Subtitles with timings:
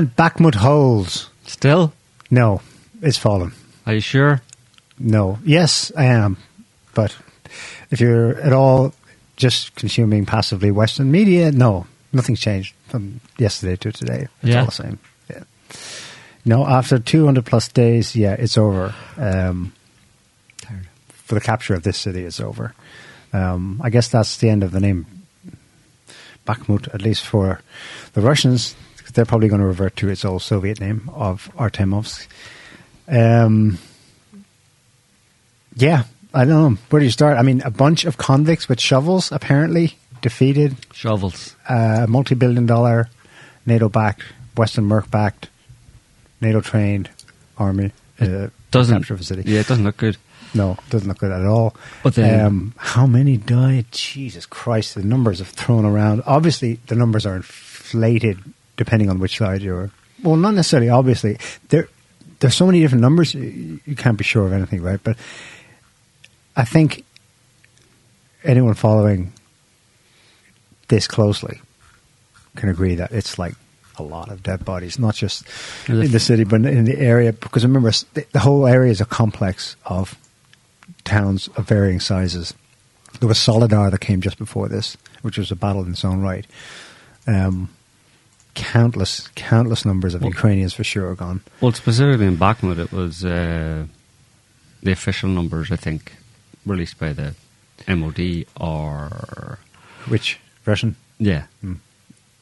[0.00, 1.28] And Bakhmut holds.
[1.46, 1.92] Still?
[2.30, 2.62] No,
[3.02, 3.52] it's fallen.
[3.84, 4.40] Are you sure?
[4.98, 5.38] No.
[5.44, 6.38] Yes, I am.
[6.94, 7.14] But
[7.90, 8.94] if you're at all
[9.36, 14.28] just consuming passively Western media, no, nothing's changed from yesterday to today.
[14.42, 14.60] It's Yeah.
[14.60, 14.98] all the same.
[15.28, 15.42] Yeah.
[16.46, 18.94] No, after 200 plus days, yeah, it's over.
[19.18, 19.74] Um,
[20.62, 20.88] Tired.
[21.12, 22.72] for the capture of this city, it's over.
[23.34, 25.04] Um, I guess that's the end of the name
[26.46, 27.60] Bakhmut, at least for
[28.14, 28.74] the Russians.
[29.12, 32.26] They're probably going to revert to its old Soviet name of Artemovsk.
[33.08, 33.78] Um,
[35.76, 36.78] yeah, I don't know.
[36.90, 37.36] Where do you start?
[37.38, 41.56] I mean, a bunch of convicts with shovels apparently defeated Shovels.
[41.68, 43.08] a multi billion dollar
[43.66, 44.22] NATO backed,
[44.56, 45.48] Western Merc backed,
[46.40, 47.08] NATO trained
[47.58, 47.92] army.
[48.20, 49.42] Uh, Doesn't capture city.
[49.46, 50.16] Yeah, it doesn't look good.
[50.52, 51.74] No, it doesn't look good at all.
[52.02, 53.86] But then- um, how many died?
[53.92, 56.22] Jesus Christ, the numbers have thrown around.
[56.26, 58.38] Obviously, the numbers are inflated
[58.80, 59.90] depending on which side you're.
[60.22, 60.88] Well, not necessarily.
[60.88, 61.36] Obviously,
[61.68, 61.86] there
[62.38, 63.34] there's so many different numbers.
[63.34, 64.98] You you can't be sure of anything, right?
[65.04, 65.18] But
[66.56, 67.04] I think
[68.42, 69.34] anyone following
[70.88, 71.60] this closely
[72.56, 73.52] can agree that it's like
[73.98, 75.44] a lot of dead bodies, not just
[75.86, 77.34] in the city, but in the area.
[77.34, 80.16] Because remember, the the whole area is a complex of
[81.04, 82.54] towns of varying sizes.
[83.18, 86.22] There was Soledar that came just before this, which was a battle in its own
[86.22, 86.46] right.
[87.26, 87.68] Um,
[88.60, 91.40] countless, countless numbers of Well- Ukrainians for sure are gone.
[91.60, 93.86] Well, specifically in Bakhmut, it was uh,
[94.82, 96.12] the official numbers, I think,
[96.66, 97.34] released by the
[97.88, 99.58] MOD or.
[100.08, 100.96] Which Russian?
[101.18, 101.44] Yeah.
[101.62, 101.74] Hmm.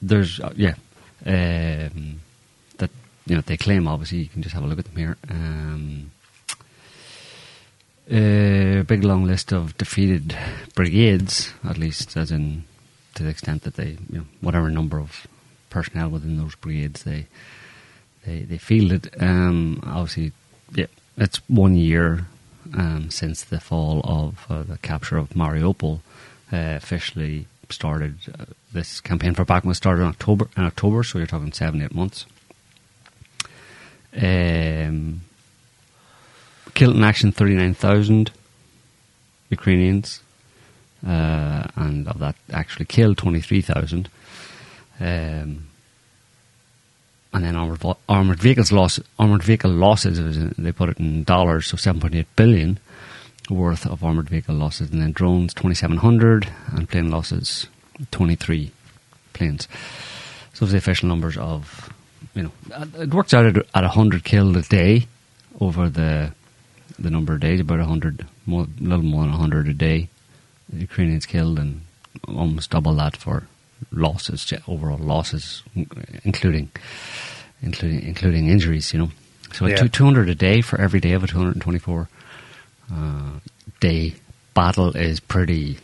[0.02, 0.74] There's, uh, yeah.
[1.24, 2.20] Um,
[2.78, 2.90] that,
[3.26, 5.16] you know, they claim, obviously, you can just have a look at them here.
[5.30, 6.10] Um,
[8.10, 10.36] a big long list of defeated
[10.74, 12.64] brigades, at least, as in
[13.14, 15.26] to the extent that they, you know, whatever number of
[15.70, 17.26] personnel within those brigades they
[18.24, 19.10] they they fielded.
[19.20, 20.32] Um, obviously,
[20.74, 20.86] yeah,
[21.16, 22.26] it's one year
[22.74, 26.00] um, since the fall of uh, the capture of Mariupol
[26.52, 28.16] uh, officially started.
[28.38, 30.48] Uh, this campaign for Bakhmut started in October.
[30.56, 32.26] In October, so you're talking seven, eight months.
[34.16, 35.22] Um,
[36.74, 38.30] killed in action thirty nine thousand
[39.50, 40.20] Ukrainians,
[41.06, 44.08] uh, and of that actually killed twenty three thousand.
[45.00, 45.68] Um,
[47.32, 50.18] and then armored, armored vehicles loss, armored vehicle losses.
[50.56, 52.78] They put it in dollars, so seven point eight billion
[53.50, 57.66] worth of armored vehicle losses, and then drones twenty seven hundred, and plane losses
[58.10, 58.72] twenty three
[59.34, 59.68] planes.
[60.54, 61.92] So the official numbers of,
[62.34, 65.06] you know, uh, it works out at at hundred killed a day
[65.60, 66.32] over the
[66.98, 69.74] the number of days, about a hundred, more, a little more than a hundred a
[69.74, 70.08] day.
[70.68, 71.82] The Ukrainians killed, and
[72.26, 73.46] almost double that for
[73.90, 75.62] losses, overall losses,
[76.24, 76.70] including
[77.62, 78.92] including including injuries.
[78.92, 79.10] You know,
[79.52, 79.76] so Yeah.
[79.88, 82.08] two hundred a day for every day of a two hundred and twenty four
[82.92, 83.40] uh,
[83.80, 84.14] day
[84.54, 85.78] battle is pretty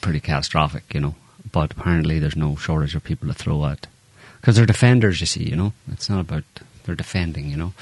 [0.00, 0.84] pretty catastrophic.
[0.94, 1.14] You know,
[1.52, 3.86] but apparently there's no shortage of people to throw at
[4.40, 5.20] because they're defenders.
[5.20, 6.44] You see, you know, it's not about
[6.84, 7.48] they're defending.
[7.50, 7.72] You know,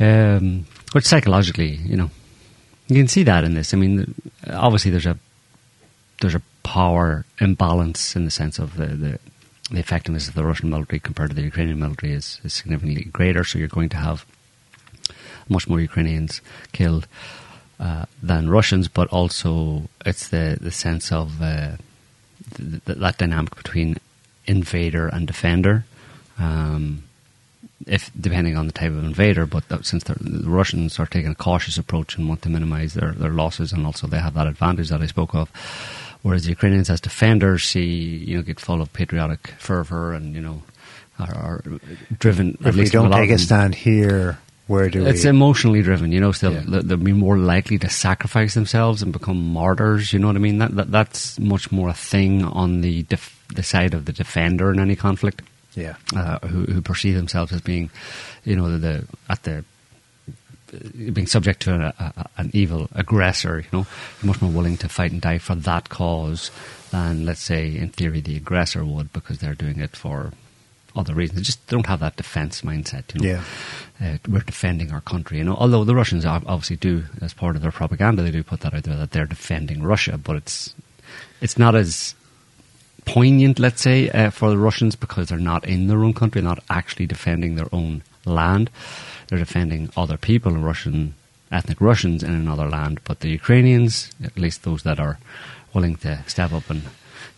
[0.00, 2.10] um, but psychologically, you know,
[2.88, 3.72] you can see that in this.
[3.74, 4.14] I mean,
[4.50, 5.18] obviously there's a
[6.20, 9.18] there's a power imbalance in the sense of the, the
[9.70, 13.44] the effectiveness of the Russian military compared to the Ukrainian military is, is significantly greater.
[13.44, 14.26] So you're going to have
[15.48, 16.42] much more Ukrainians
[16.72, 17.06] killed
[17.80, 21.76] uh, than Russians, but also it's the the sense of uh,
[22.56, 23.96] th- th- that dynamic between
[24.46, 25.84] invader and defender.
[26.38, 27.04] Um,
[27.86, 30.14] if depending on the type of invader, but that, since the
[30.60, 34.06] Russians are taking a cautious approach and want to minimise their, their losses, and also
[34.06, 35.50] they have that advantage that I spoke of,
[36.24, 37.86] whereas the Ukrainians as defenders see
[38.28, 40.58] you know get full of patriotic fervour and you know
[41.22, 41.62] are, are
[42.18, 42.58] driven.
[42.64, 45.30] at If we don't lot take a stand here, where do it's we?
[45.30, 46.32] emotionally driven, you know.
[46.32, 46.62] So Yeah.
[46.66, 50.12] they'll, they'll be more likely to sacrifice themselves and become martyrs.
[50.12, 50.58] You know what I mean?
[50.58, 54.72] That, that that's much more a thing on the def, the side of the defender
[54.72, 55.42] in any conflict,
[55.76, 55.94] yeah.
[56.16, 57.90] uh, who who perceive themselves as being,
[58.44, 58.94] you know, the, the
[59.28, 59.64] at the
[61.12, 63.60] being subject to a, a, an evil aggressor.
[63.60, 63.86] You know,
[64.22, 66.50] you're much more willing to fight and die for that cause
[66.90, 70.32] than, let's say, in theory, the aggressor would because they're doing it for
[70.96, 71.38] other reasons.
[71.38, 73.14] They just don't have that defense mindset.
[73.14, 73.40] You know,
[74.00, 74.14] Yeah.
[74.14, 75.38] uh, we're defending our country.
[75.38, 78.60] You know, although the Russians obviously do, as part of their propaganda, they do put
[78.60, 80.74] that out there that they're defending Russia, but it's
[81.40, 82.14] it's not as
[83.04, 86.62] poignant, let's say, uh, for the Russians because they're not in their own country, not
[86.70, 88.70] actually defending their own land.
[89.28, 91.14] They're defending other people, Russian
[91.50, 93.00] ethnic Russians in another land.
[93.04, 95.18] But the Ukrainians, at least those that are
[95.72, 96.82] willing to step up and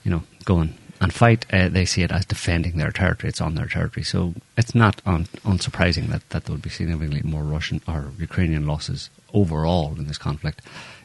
[0.05, 3.29] you know go and and fight, uh, they see it as defending their territory.
[3.29, 7.21] It's on their territory, so it's not un- unsurprising that, that there would be significantly
[7.23, 10.63] more Russian or Ukrainian losses overall in this conflict,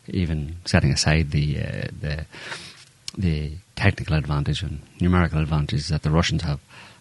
[0.07, 2.25] even setting aside the uh, the
[3.17, 6.59] the technical advantage and numerical advantages that the Russians have.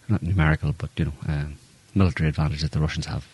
[0.08, 1.54] Not numerical, but you know, um,
[1.94, 3.24] military advantage that the Russians have.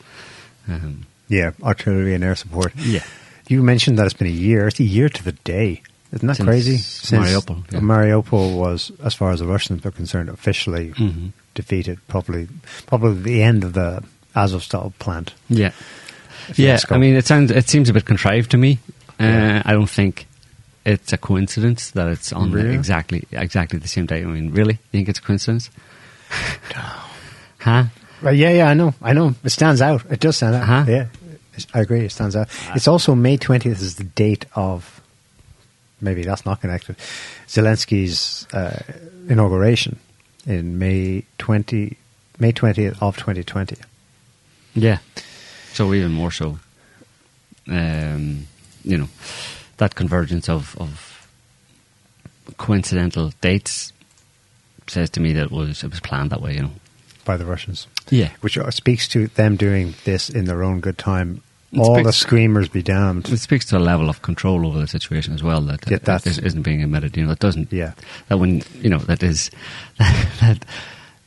[0.69, 2.73] Um, Yeah, artillery and air support.
[2.77, 3.03] Yeah.
[3.49, 4.67] You mentioned that it's been a year.
[4.69, 5.83] It's a year to the day.
[6.13, 6.77] Isn't that Since crazy?
[7.17, 7.81] Mariupol, yeah.
[7.81, 11.33] Mariupol was, as far as the Russians are concerned, officially Mhm.
[11.55, 11.99] defeated.
[12.09, 12.49] Probably,
[12.87, 14.03] probably the end of the
[14.35, 15.33] Azovstal plant.
[15.49, 15.73] Yeah,
[16.55, 16.79] yeah.
[16.91, 18.79] I mean, it sounds it seems a bit contrived to me.
[19.19, 19.63] Uh, Yeah.
[19.65, 20.27] I don't think
[20.85, 22.75] it's a coincidence that it's on the Really?
[22.75, 24.23] exactly exactly the same day.
[24.23, 25.71] I mean, really, you think it's a coincidence?
[26.75, 26.83] No.
[27.59, 27.85] huh?
[28.23, 29.35] Right, yeah, yeah, I know, I know.
[29.45, 30.05] It stands out.
[30.11, 30.63] It does stand out.
[30.63, 30.85] Uh-huh.
[30.91, 31.07] Yeah,
[31.75, 32.05] I agree.
[32.05, 32.49] It stands out.
[32.75, 35.01] It's also May twentieth is the date of.
[35.99, 36.97] Maybe that's not connected.
[37.49, 38.83] Zelensky's uh,
[39.31, 39.99] inauguration
[40.47, 41.97] in May twenty,
[42.39, 43.77] May twentieth of twenty twenty.
[44.75, 44.99] Yeah.
[45.73, 46.59] So even more so,
[47.69, 48.47] um,
[48.85, 49.09] you know,
[49.79, 51.29] that convergence of, of
[52.59, 53.93] coincidental dates
[54.87, 56.57] says to me that it was it was planned that way.
[56.57, 56.73] You know.
[57.27, 57.87] By the Russians.
[58.09, 58.31] Yeah.
[58.41, 61.43] Which uh, speaks to them doing this in their own good time.
[61.73, 63.29] It All the screamers be damned.
[63.29, 66.27] It speaks to a level of control over the situation as well that, Yeah, that
[66.27, 67.17] isn't being admitted.
[67.17, 67.73] You know, that doesn't.
[67.73, 67.93] Yeah.
[68.29, 69.51] That when you know that is
[69.99, 70.65] that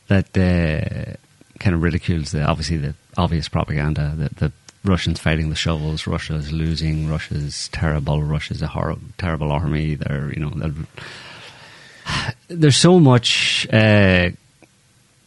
[0.08, 1.14] that uh,
[1.60, 4.52] kind of ridicules the obviously the obvious propaganda that the
[4.82, 9.94] Russians fighting the shovels, Russia's losing, Russia's terrible, Russia's a horrible, terrible army.
[9.94, 14.30] They're you know they're, there's so much uh,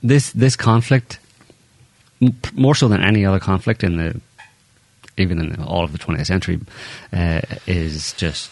[0.03, 1.19] this this conflict
[2.53, 4.19] more so than any other conflict in the
[5.17, 6.59] even in all of the 20th century,
[7.11, 8.49] uh, is just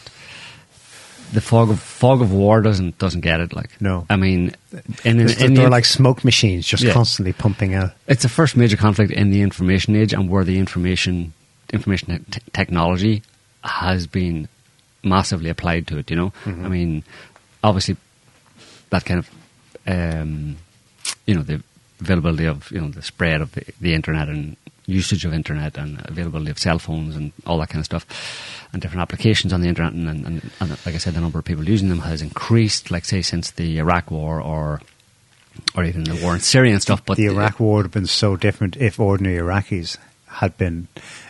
[1.34, 3.54] the fog of fog of war doesn't doesn't get it.
[3.56, 4.06] Like No.
[4.10, 4.54] I mean,
[5.04, 6.94] in, in, in they're the- like smoke machines just Yeah.
[6.94, 7.92] constantly pumping out.
[8.08, 11.34] it's the first major conflict in the information age, and where the information
[11.74, 13.24] information te- technology
[13.64, 14.48] has been
[15.04, 16.10] massively applied to it.
[16.12, 17.04] You know, I mean,
[17.64, 17.96] obviously
[18.90, 19.30] that kind of
[19.88, 20.58] um,
[21.32, 21.62] you know the
[22.02, 24.58] availability of you know the spread of the, the internet and
[24.88, 28.04] usage of internet and availability of cell phones and all that kind of stuff
[28.74, 31.40] and different applications on the internet and, and, and, and like I said the number
[31.40, 34.82] of people using them has increased like say since the Iraq war or
[35.76, 38.08] or even the war in Syria and stuff but the Iraq War would have been
[38.08, 39.98] so different if ordinary Iraqis
[40.28, 40.88] had been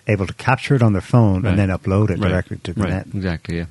[0.08, 1.50] able to capture it on their phone Right.
[1.52, 2.30] and then upload it Right.
[2.30, 2.90] directly to the right.
[2.90, 3.08] net.
[3.14, 3.66] Exactly, yeah.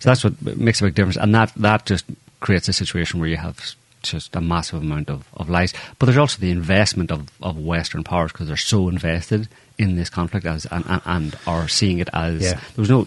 [0.00, 2.04] So that's what makes a big difference, and that that just
[2.40, 3.56] creates a situation where you have
[4.02, 5.72] just a massive amount of, of lies.
[5.98, 9.48] But there's also the investment of, of Western powers because they're so invested
[9.78, 12.54] in this conflict as and, and, and are seeing it as Yeah.
[12.54, 13.06] there was no.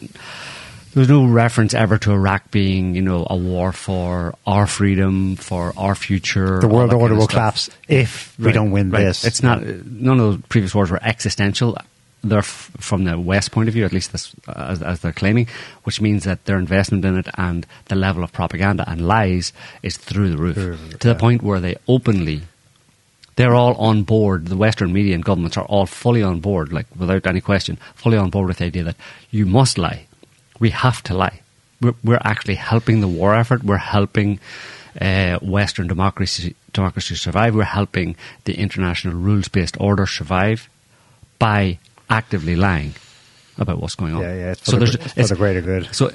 [0.94, 5.38] There was no reference ever to Iraq being, you know, a war for our freedom,
[5.38, 6.60] for our future.
[6.60, 9.04] The world that kind order of will collapse if we don't win right.
[9.06, 9.26] this.
[9.26, 9.64] It's not.
[9.64, 11.76] None of the previous wars were existential.
[12.24, 15.48] They're f- from the West point of view, at least this, as, as they're claiming,
[15.84, 19.98] which means that their investment in it and the level of propaganda and lies is
[19.98, 21.20] through the roof, Through the to the yeah.
[21.20, 22.44] point where they openly.
[23.36, 24.46] They're all on board.
[24.48, 28.16] The Western media and governments are all fully on board, like without any question, fully
[28.18, 28.96] on board with the idea that
[29.32, 30.06] you must lie.
[30.60, 31.42] We have to lie.
[31.82, 33.64] We're, we're actually helping the war effort.
[33.64, 34.40] We're helping
[35.02, 37.56] uh, Western democracy democracy survive.
[37.56, 38.16] We're helping
[38.46, 40.70] the international rules based order survive
[41.40, 41.80] by
[42.14, 42.94] actively lying
[43.58, 44.22] about what's going on.
[44.22, 45.84] Yeah, yeah, it's for the gr- it's for the greater good.
[45.94, 46.08] So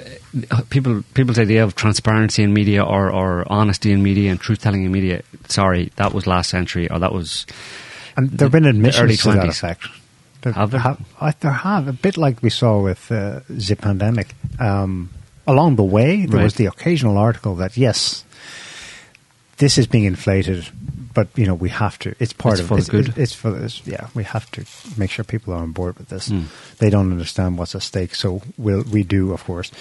[0.51, 4.59] uh, people people's idea of transparency in media or, or honesty in media and truth
[4.61, 5.21] telling in media.
[5.47, 7.45] Sorry, that was last century, or that was
[8.17, 9.87] And there have been the admissions early to that effect.
[10.41, 10.97] There Have there?
[11.19, 14.35] I, there have a bit like we saw with uh, the pandemic.
[14.59, 15.09] Um,
[15.45, 16.43] along the way, there Right.
[16.43, 18.23] was the occasional article that yes,
[19.59, 20.67] this is being inflated,
[21.13, 22.15] but you know we have to.
[22.19, 23.17] It's part It's of for the it's, good.
[23.17, 23.85] It's for this.
[23.85, 24.65] Yeah, we have to
[24.97, 26.27] make sure people are on board with this.
[26.29, 26.43] Hmm.
[26.79, 29.71] They don't understand what's at stake, so we'll, we do, of course.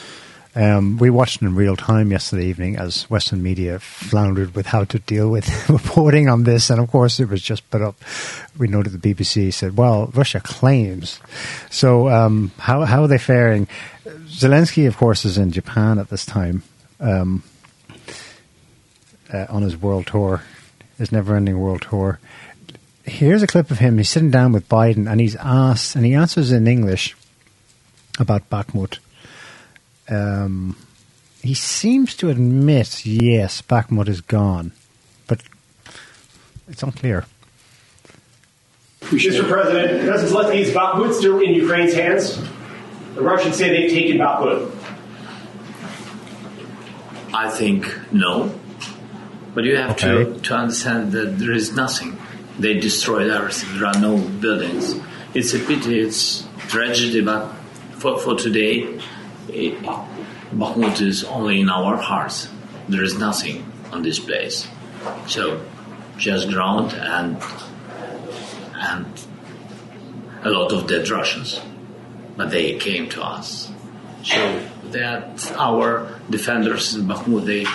[0.57, 4.99] Um, we watched in real time yesterday evening as Western media floundered with how to
[4.99, 7.97] deal with reporting on this, and of course it was just put up.
[8.59, 11.21] We noted the BBC said, "Well, Russia claims."
[11.71, 13.69] So, um, how how are they faring?
[14.27, 16.63] Zelensky, of course, is in Japan at this time
[16.99, 17.43] um,
[19.33, 20.43] uh, on his world tour,
[20.99, 22.19] his never-ending world tour.
[23.05, 23.99] Here's a clip of him.
[23.99, 27.17] He's sitting down with Biden, and he's asked, and he answers in English
[28.19, 28.99] about Bakhmut.
[30.09, 30.77] Um,
[31.43, 34.73] he seems to admit, yes, Bakhmut is gone,
[35.27, 35.43] but
[36.69, 37.25] it's unclear.
[39.01, 39.49] Mr.
[39.49, 42.37] President, does Zelensky's Bakhmut still in Ukraine's hands?
[43.15, 44.75] The Russians say they've taken Bakhmut.
[47.33, 48.53] I think no.
[49.55, 50.25] But you have Okay.
[50.25, 52.17] to, to understand that there is nothing.
[52.59, 53.79] They destroyed everything.
[53.79, 54.95] There are no buildings.
[55.35, 56.01] It's a pity.
[56.01, 57.21] It's tragedy.
[57.23, 57.53] But
[57.99, 59.01] for, for today,
[59.49, 59.75] it,
[60.53, 62.49] Bakhmut is only in our hearts.
[62.89, 64.67] There is nothing on this place.
[65.27, 65.61] So
[66.17, 67.41] just ground and
[68.75, 69.07] and
[70.43, 71.61] a lot of dead Russians.
[72.37, 73.71] But they came to us.
[74.25, 74.63] So
[74.93, 77.67] that our defenders in Bakhmut, they,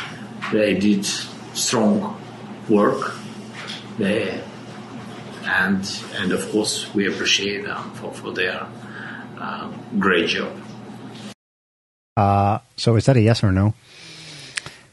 [0.51, 1.05] they did
[1.53, 2.19] strong
[2.69, 3.13] work.
[3.97, 4.41] They,
[5.45, 8.65] and, and of course, we appreciate them for, for their
[9.37, 10.51] uh, great job.
[12.15, 13.73] Uh, so is that a yes or no?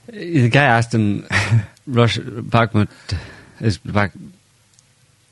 [0.07, 1.27] The guy asked him,
[1.87, 2.89] Russia, Bakhmut
[3.61, 4.13] is back.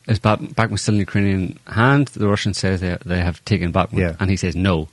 [0.07, 2.09] Is Ba- Bakhmut still in Ukrainian hand?
[2.09, 4.17] The Russian says they, they have taken Bakhmut, Yeah.
[4.21, 4.89] and he says no.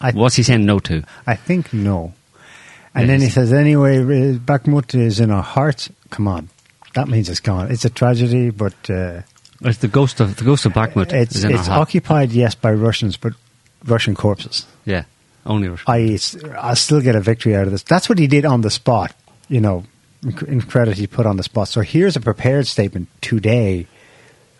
[0.00, 1.02] I- What's he saying no to?
[1.26, 2.14] I think no.
[2.94, 5.90] And then he says, anyway, uh, Bakhmut is in our hearts.
[6.10, 6.48] Come on.
[6.94, 7.70] That means it's gone.
[7.70, 9.22] It's a tragedy, but uh,
[9.60, 11.12] It's the ghost of the ghost of Bakhmut.
[11.12, 13.34] it's, is in it's occupied, yes, by Russians, but
[13.84, 14.66] Russian corpses.
[14.84, 15.04] Yeah,
[15.46, 15.84] only Russian.
[15.86, 16.18] I,
[16.58, 17.84] I'll still get a victory out of this.
[17.84, 19.14] That's what he did on the spot,
[19.48, 19.84] you know,
[20.48, 21.68] in credit he put on the spot.
[21.68, 23.86] So here's a prepared statement today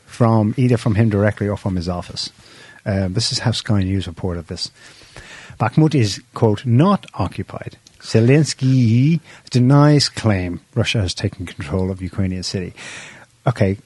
[0.07, 2.31] from either from him directly or from his office.
[2.87, 4.71] Um, this is how Sky News reported this.
[5.59, 7.77] Bakhmut is, quote, not occupied.
[8.00, 12.75] Zelensky denies claim Russia has taken control of Ukrainian city.
[13.47, 13.78] Okay.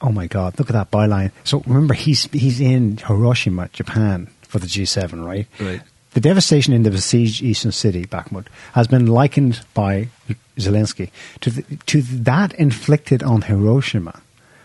[0.00, 0.58] Oh my God!
[0.58, 1.32] Look at that byline.
[1.44, 5.46] So remember, he's he's in Hiroshima, Japan, for the G7, right?
[5.58, 5.80] Right.
[6.12, 10.08] The devastation in the besieged eastern city, Bakhmut, has been likened by
[10.56, 11.10] Zelensky
[11.40, 14.20] to the, to that inflicted on Hiroshima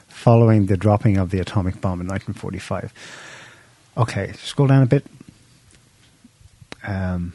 [0.10, 2.94] following the dropping of the atomic bomb in 1945.
[3.98, 5.06] Okay, scroll down a bit.
[6.86, 7.34] Um,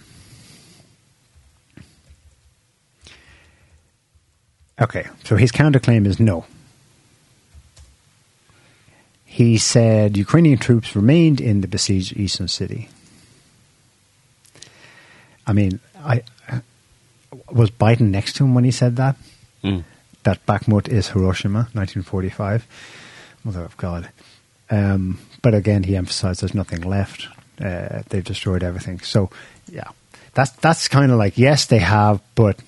[4.80, 6.44] okay, so his counterclaim is no.
[9.24, 12.88] He said Ukrainian troops remained in the besieged eastern city.
[15.46, 16.22] I mean, I
[17.50, 19.16] was Biden next to him when he said that.
[19.62, 19.84] Mm.
[20.22, 22.66] That Bakhmut is Hiroshima, 1945.
[23.44, 24.08] Mother of God.
[24.70, 27.28] Um, but again, he emphasized there's nothing left.
[27.60, 29.00] Uh, they've destroyed everything.
[29.00, 29.30] So,
[29.70, 29.88] yeah,
[30.32, 32.58] that's that's kind of like yes, they have, but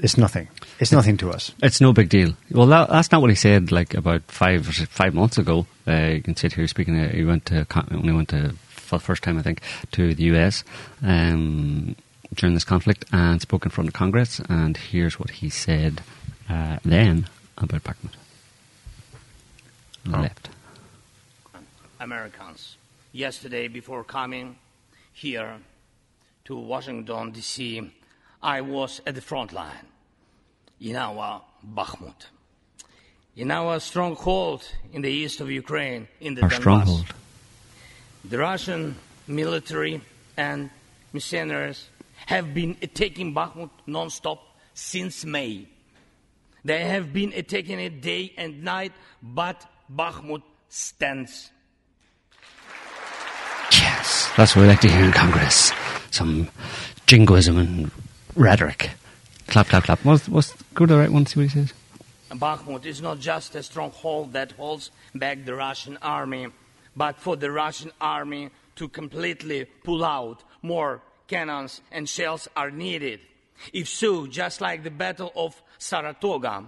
[0.00, 0.48] it's nothing.
[0.78, 1.52] It's nothing to us.
[1.62, 2.34] It's no big deal.
[2.50, 3.72] Well, that, that's not what he said.
[3.72, 6.98] Like about five five months ago, uh, you can sit here speaking.
[6.98, 8.54] Uh, he went to con- only went to
[8.88, 9.60] for the first time, I think,
[9.92, 10.64] to the US
[11.02, 11.94] um,
[12.34, 14.40] during this conflict and spoke in front of Congress.
[14.48, 16.02] And here's what he said
[16.48, 17.28] uh, then
[17.58, 18.14] about Bakhmut.
[20.06, 20.20] Oh.
[20.20, 20.48] Left.
[22.00, 22.76] Americans.
[23.12, 24.56] Yesterday, before coming
[25.12, 25.56] here
[26.44, 27.90] to Washington, D.C.,
[28.42, 29.86] I was at the front line
[30.80, 31.42] in our
[31.74, 32.26] Bakhmut,
[33.36, 36.60] in our stronghold in the east of Ukraine, in the Our Donbass.
[36.60, 37.06] stronghold.
[38.24, 40.00] The Russian military
[40.36, 40.70] and
[41.12, 41.88] mercenaries
[42.26, 44.40] have been attacking Bakhmut non-stop
[44.74, 45.66] since May.
[46.64, 48.92] They have been attacking it day and night,
[49.22, 51.50] but Bakhmut stands.
[53.72, 55.72] Yes, that's what we like to hear in Congress.
[56.10, 56.48] Some
[57.06, 57.90] jingoism and
[58.38, 58.90] rhetoric.
[59.48, 60.04] Clap, clap, clap.
[60.04, 61.74] What's, what's, go to the right one, see what he says.
[62.30, 66.48] Bakhmut is not just a stronghold that holds back the Russian army,
[66.94, 73.20] but for the Russian army to completely pull out, more cannons and shells are needed.
[73.72, 76.64] If so, just like the Battle of Saratoga,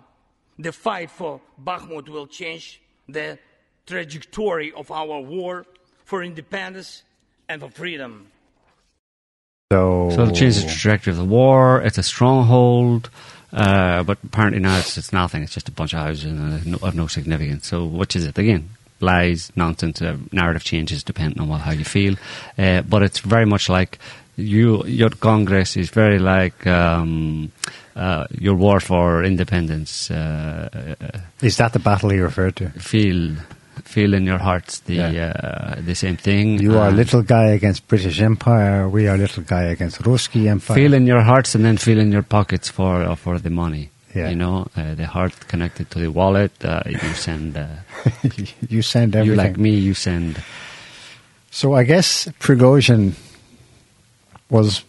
[0.59, 3.39] the fight for Bakhmut will change the
[3.87, 5.67] trajectory of our war
[6.05, 7.03] for independence
[7.49, 8.29] and for freedom.
[9.73, 11.81] So, So it'll change the trajectory of the war.
[11.83, 13.09] It's a stronghold,
[13.53, 15.45] uh, but apparently now it's, it's nothing.
[15.45, 17.69] It's just a bunch of houses and, uh, no, of no significance.
[17.69, 18.71] So which is it again?
[18.99, 22.17] Lies, nonsense, uh, narrative changes depending on what, how you feel.
[22.59, 24.01] Uh, but it's very much like
[24.37, 27.53] you, your Congress is very like um,
[27.95, 30.11] uh, your war for independence.
[30.11, 32.71] Uh, uh, is that the battle you referred to?
[32.71, 33.37] feel,
[33.89, 35.33] feel in your hearts the Yeah.
[35.33, 36.59] uh, the same thing.
[36.61, 38.89] You are and- little guy against British Empire.
[38.89, 40.75] We are little guy against Ruski Empire.
[40.77, 43.91] feel in your hearts and then feel in your pockets for uh, for the money.
[44.15, 44.31] Yeah.
[44.31, 46.53] You know, uh, the heart connected to the wallet.
[46.65, 47.57] Uh, you send.
[47.57, 47.67] Uh,
[48.69, 49.71] you send you like me.
[49.71, 50.43] You send.
[51.53, 53.13] So I guess Prigozhin
[54.51, 54.83] was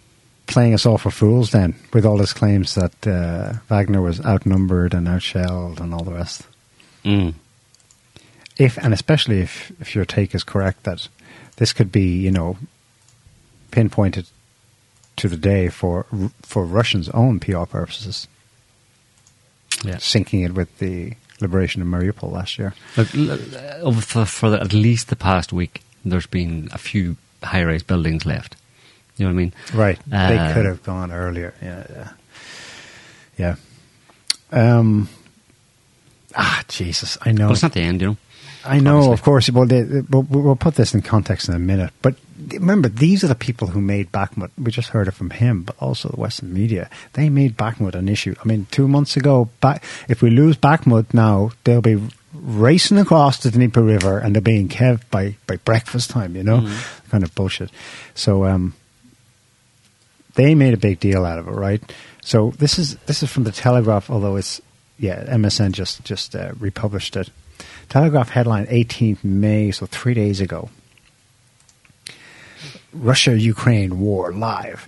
[0.47, 4.93] playing us all for fools then, with all his claims that uh, Wagner was outnumbered
[4.93, 6.41] and outshelled and all the rest.
[7.05, 7.33] Mm.
[8.61, 11.07] If and especially if if your take is correct that
[11.57, 12.57] this could be you know
[13.71, 14.27] pinpointed
[15.17, 16.05] to the day for
[16.41, 18.27] for Russians' own PR purposes.
[19.83, 19.95] Yeah.
[19.95, 22.75] syncing it with the liberation of Mariupol last year.
[22.95, 23.07] Look,
[24.03, 28.55] for, for the, at least the past week, there's been a few high-rise buildings left.
[29.17, 29.53] You know what I mean?
[29.73, 29.99] Right.
[30.05, 31.55] they Uh, could have gone earlier.
[31.63, 31.87] Yeah.
[33.37, 33.55] Yeah.
[34.51, 34.77] yeah.
[34.77, 35.09] Um,
[36.35, 37.17] ah, Jesus.
[37.21, 37.47] I know.
[37.47, 38.17] But it's not the end, you know.
[38.65, 39.13] I know, obviously.
[39.13, 39.49] of course.
[39.49, 41.91] Well, they, they- we'll, we'll put this in context in a minute.
[42.01, 42.15] But
[42.49, 44.51] remember, these are the people who made Bakhmut.
[44.57, 46.89] We just heard it from him, but also the Western media.
[47.13, 48.35] They made Bakhmut an issue.
[48.43, 52.01] I mean, two months ago, back, if we lose Bakhmut now, they'll be
[52.33, 56.43] racing across the Dnieper River and they'll be in Kiev by, by breakfast time, you
[56.43, 56.59] know?
[56.61, 57.09] Mm-hmm.
[57.09, 57.69] Kind of bullshit.
[58.15, 58.73] So, um,
[60.35, 61.81] they made a big deal out of it, right?
[62.23, 64.61] So this is this is from the Telegraph, although it's
[64.97, 67.29] yeah, MSN just just uh, republished it.
[67.91, 70.69] Telegraph headline 18th May, so three days ago.
[72.93, 74.87] Russia Ukraine war live.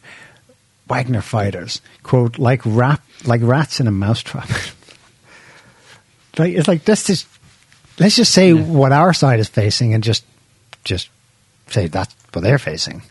[0.88, 4.50] Wagner fighters quote like rat like rats in a mousetrap.
[6.38, 7.27] like it's like let's just
[8.00, 10.24] let's just say what our side is facing and just
[10.86, 11.10] just
[11.67, 13.01] say that's what they're facing.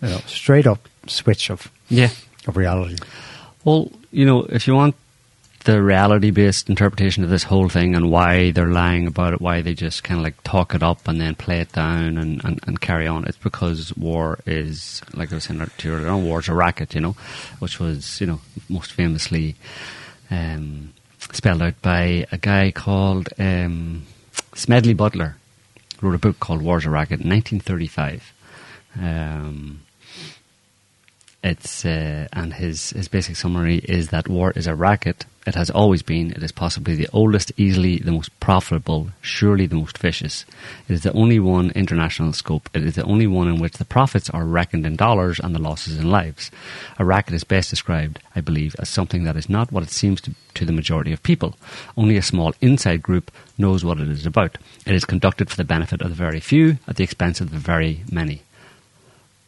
[0.00, 2.08] You know, straight up switch of Yeah.
[2.46, 2.96] of reality.
[3.62, 4.94] Well, you know, if you want
[5.64, 9.62] the reality based interpretation of this whole thing and why they're lying about it, why
[9.62, 12.60] they just kind of like talk it up and then play it down and, and,
[12.66, 16.24] and carry on, it's because war is, like I was saying to you earlier on,
[16.24, 17.16] war's a racket, you know,
[17.60, 19.56] which was, you know, most famously
[20.30, 20.92] um,
[21.32, 24.04] spelled out by a guy called um,
[24.54, 25.36] Smedley Butler,
[26.00, 28.32] wrote a book called War's a Racket in 1935.
[29.00, 29.80] Um,
[31.44, 35.26] it's uh, and his his basic summary is that war is a racket.
[35.46, 36.30] It has always been.
[36.30, 40.46] It is possibly the oldest, easily the most profitable, surely the most vicious.
[40.88, 42.70] It is the only one international scope.
[42.72, 45.58] It is the only one in which the profits are reckoned in dollars and the
[45.58, 46.50] losses in lives.
[46.98, 50.22] A racket is best described, I believe, as something that is not what it seems
[50.22, 51.56] to, to the majority of people.
[51.94, 54.56] Only a small inside group knows what it is about.
[54.86, 57.58] It is conducted for the benefit of the very few at the expense of the
[57.58, 58.44] very many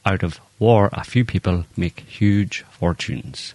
[0.04, 3.54] out of war, a few people make huge fortunes.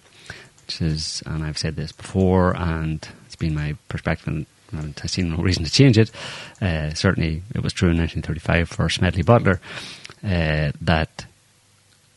[0.66, 5.32] Which is, and I've said this before, and it's been my perspective, and I've seen
[5.32, 6.12] no reason to change it.
[6.62, 9.60] Uh, certainly, it was true in 1935 for Smedley Butler
[10.24, 11.26] uh, that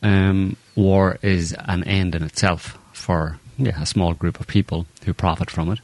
[0.01, 5.13] um, war is an end in itself for yeah, a small group of people who
[5.13, 5.79] profit from it.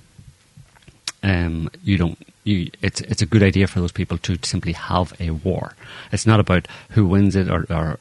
[1.23, 2.17] Um, you don't.
[2.43, 5.73] You, it's it's a good idea for those people to simply have a war.
[6.11, 7.99] It's not about who wins it or, or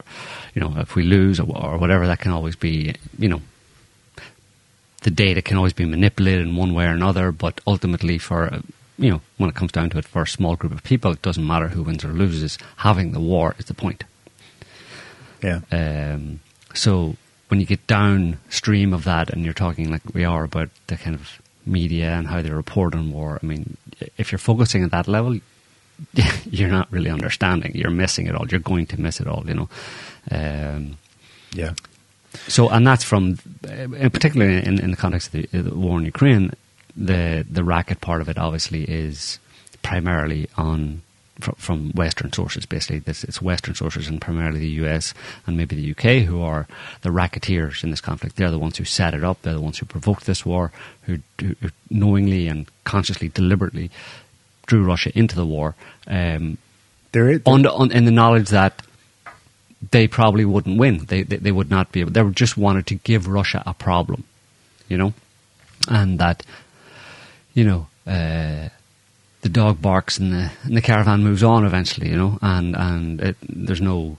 [0.55, 2.07] you know if we lose or, or whatever.
[2.07, 3.43] That can always be you know
[5.03, 7.33] the data can always be manipulated in one way or another.
[7.33, 8.61] But ultimately, for
[8.99, 11.23] you know when it comes down to it, for a small group of people, it
[11.23, 12.59] doesn't matter who wins or loses.
[12.79, 14.05] Having the war is the point.
[15.43, 15.61] Yeah.
[15.71, 16.41] Um,
[16.75, 17.17] so
[17.49, 21.17] when you get downstream of that, and you're talking like we are about the kind
[21.17, 23.77] of media and how they report on war, I mean,
[24.17, 25.39] if you're focusing at that level,
[26.51, 27.73] you're not really understanding.
[27.75, 28.47] You're missing it all.
[28.49, 29.45] You're going to miss it all.
[29.47, 29.69] You know.
[30.31, 30.97] Um,
[31.53, 31.75] Yeah.
[32.47, 36.05] so, and that's from, uh, particularly in, in the context of the, the war in
[36.07, 36.53] Ukraine,
[36.97, 39.39] the the racket part of it obviously is
[39.83, 41.03] primarily on
[41.41, 42.67] fr- from Western sources.
[42.67, 45.15] Basically, this it's Western sources and primarily the US
[45.47, 46.67] and maybe the UK who are
[47.03, 48.37] the racketeers in this conflict.
[48.37, 49.43] They're the ones who set it up.
[49.43, 50.73] They're the ones who provoked this war,
[51.03, 51.55] who, who
[51.91, 53.91] knowingly and consciously, deliberately
[54.67, 55.75] drew Russia into the war.
[56.07, 56.59] Um,
[57.13, 58.83] There is, on, on in the knowledge that
[59.91, 61.07] they probably wouldn't win.
[61.07, 62.13] They, they they would not be able.
[62.13, 64.25] They just wanted to give Russia a problem,
[64.89, 65.13] you know,
[65.89, 66.45] and that
[67.55, 68.69] you know uh,
[69.43, 73.21] the dog barks and the and the caravan moves on eventually, you know, and and
[73.21, 74.19] it, there's no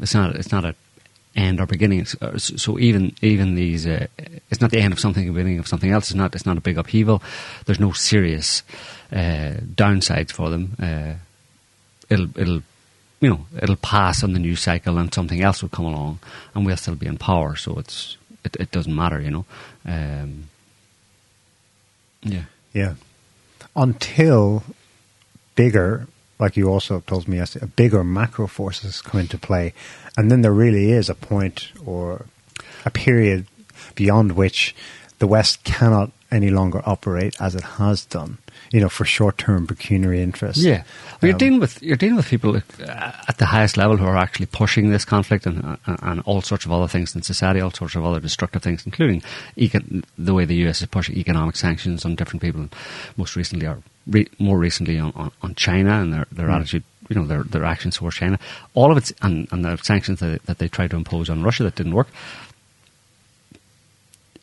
[0.00, 0.74] it's not it's not a
[1.36, 2.00] end or beginning.
[2.00, 4.06] It's, uh, So even even these uh,
[4.50, 6.10] it's not the end of something, beginning of something else.
[6.10, 7.22] It's not it's not a big upheaval.
[7.66, 8.62] There's no serious
[9.12, 10.76] uh, downsides for them.
[10.80, 11.14] Uh,
[12.08, 12.62] it'll it'll
[13.20, 16.18] you know it'll pass on the new cycle and something else will come along
[16.54, 17.56] and we'll still be in power.
[17.56, 19.44] So it's it, it doesn't matter, you know.
[19.84, 20.48] Um,
[22.22, 22.44] yeah.
[22.72, 22.94] yeah.
[23.76, 24.62] Until
[25.54, 26.06] bigger,
[26.38, 29.74] like you also told me yesterday, bigger macro forces come into play,
[30.16, 32.26] and then there really is a point or
[32.84, 33.46] a period
[33.94, 34.74] beyond which
[35.18, 38.38] the West cannot any longer operate as it has done.
[38.70, 40.62] You know, for short-term pecuniary interests.
[40.62, 40.82] Yeah,
[41.22, 44.04] well, you're Um, dealing with you're dealing with people uh, at the highest level who
[44.04, 47.60] are actually pushing this conflict and uh, and all sorts of other things in society,
[47.60, 49.22] all sorts of other destructive things, including
[49.56, 52.68] econ- the way the US is pushing economic sanctions on different people.
[53.16, 56.82] Most recently, or re- more recently, on, on, on China and their their attitude.
[57.08, 58.38] You know their their actions towards China,
[58.74, 61.62] all of it, and, and the sanctions that, that they tried to impose on Russia
[61.62, 62.08] that didn't work.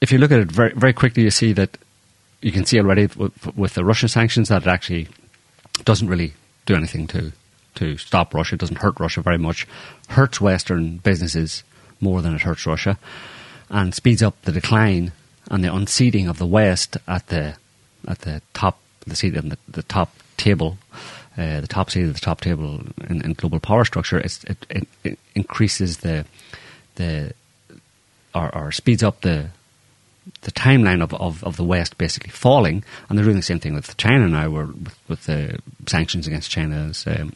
[0.05, 1.79] If you look at it very very quickly, you see that
[2.39, 5.07] you can see already with, with the Russia sanctions that it actually
[5.83, 6.35] doesn't really
[6.67, 7.31] do anything to
[7.73, 8.53] to stop Russia.
[8.53, 9.65] It doesn't hurt Russia very much.
[10.09, 11.63] Hurts Western businesses
[11.99, 12.99] more than it hurts Russia,
[13.67, 15.11] and speeds up the decline
[15.49, 17.55] and the unseating of the West at the
[18.07, 20.77] at the top the seat on the, the top table.
[21.35, 24.39] Uh, the top seat of the top table in, in global power structure, it,
[24.69, 26.25] it, it increases the
[26.93, 27.33] the
[28.35, 29.49] or, or speeds up the
[30.41, 33.75] the timeline of, of, of, the West basically falling, and they're doing the same thing
[33.75, 37.33] with China now, where with, with the sanctions against China, um,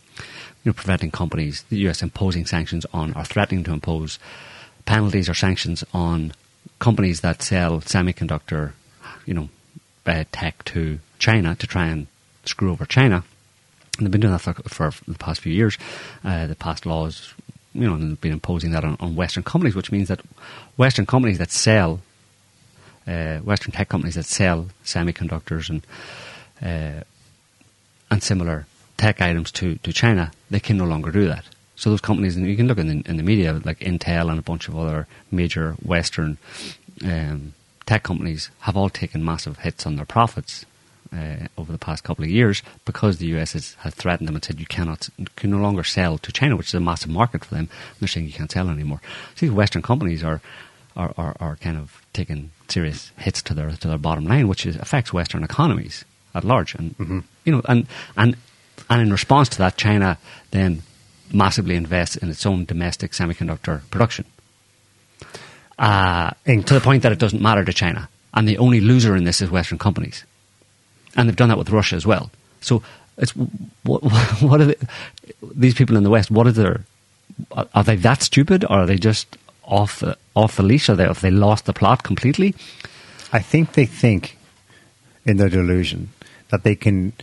[0.64, 4.20] you know, preventing companies, the US imposing sanctions on or threatening to impose
[4.86, 6.34] penalties or sanctions on
[6.80, 8.74] companies that sell semiconductor,
[9.26, 9.50] you know,
[10.06, 12.08] uh, tech to China to try and
[12.46, 13.24] screw over China.
[13.98, 15.78] And they've been doing that for, for the past few years.
[16.24, 17.34] Uh, the past laws,
[17.74, 20.22] you know, and been imposing that on, on Western companies, which means that
[20.78, 22.02] Western companies that sell
[23.10, 25.86] uh, Western tech companies that sell semiconductors and
[26.62, 27.04] uh,
[28.12, 28.66] and similar
[28.98, 31.46] tech items to, to China, they can no longer do that.
[31.76, 34.38] So those companies, and you can look in the, in the media, like Intel and
[34.40, 36.38] a bunch of other major Western
[37.06, 37.54] um,
[37.86, 40.66] tech companies, have all taken massive hits on their profits
[41.14, 44.44] uh, over the past couple of years because the US has, has, threatened them and
[44.44, 47.56] said you cannot can no longer sell to China, which is a massive market for
[47.56, 47.70] them.
[48.00, 49.02] They're saying you can't sell anymore.
[49.36, 50.42] So Western companies are
[50.96, 54.66] are, are, are kind of taking serious hits to their to their bottom line, which
[54.66, 56.76] is, affects Western economies at large.
[56.76, 57.20] And mm-hmm.
[57.46, 58.36] you know, and and
[58.90, 60.18] and in response to that, China
[60.52, 60.82] then
[61.32, 64.26] massively invests in its own domestic semiconductor production,
[65.78, 69.24] uh, to the point that it doesn't matter to China, and the only loser in
[69.24, 70.24] this is Western companies,
[71.16, 72.32] and they've done that with Russia as well.
[72.62, 72.84] So
[73.18, 73.32] it's
[73.84, 74.02] what,
[74.42, 74.76] what are they,
[75.42, 76.32] these people in the West?
[76.32, 76.82] What are their
[77.74, 79.38] are they that stupid, or are they just
[79.70, 80.04] off
[80.36, 80.90] off the leash?
[80.90, 82.56] Are they, have they lost the plot completely?
[83.32, 84.38] I think they think,
[85.26, 86.10] in their delusion,
[86.50, 87.14] that they can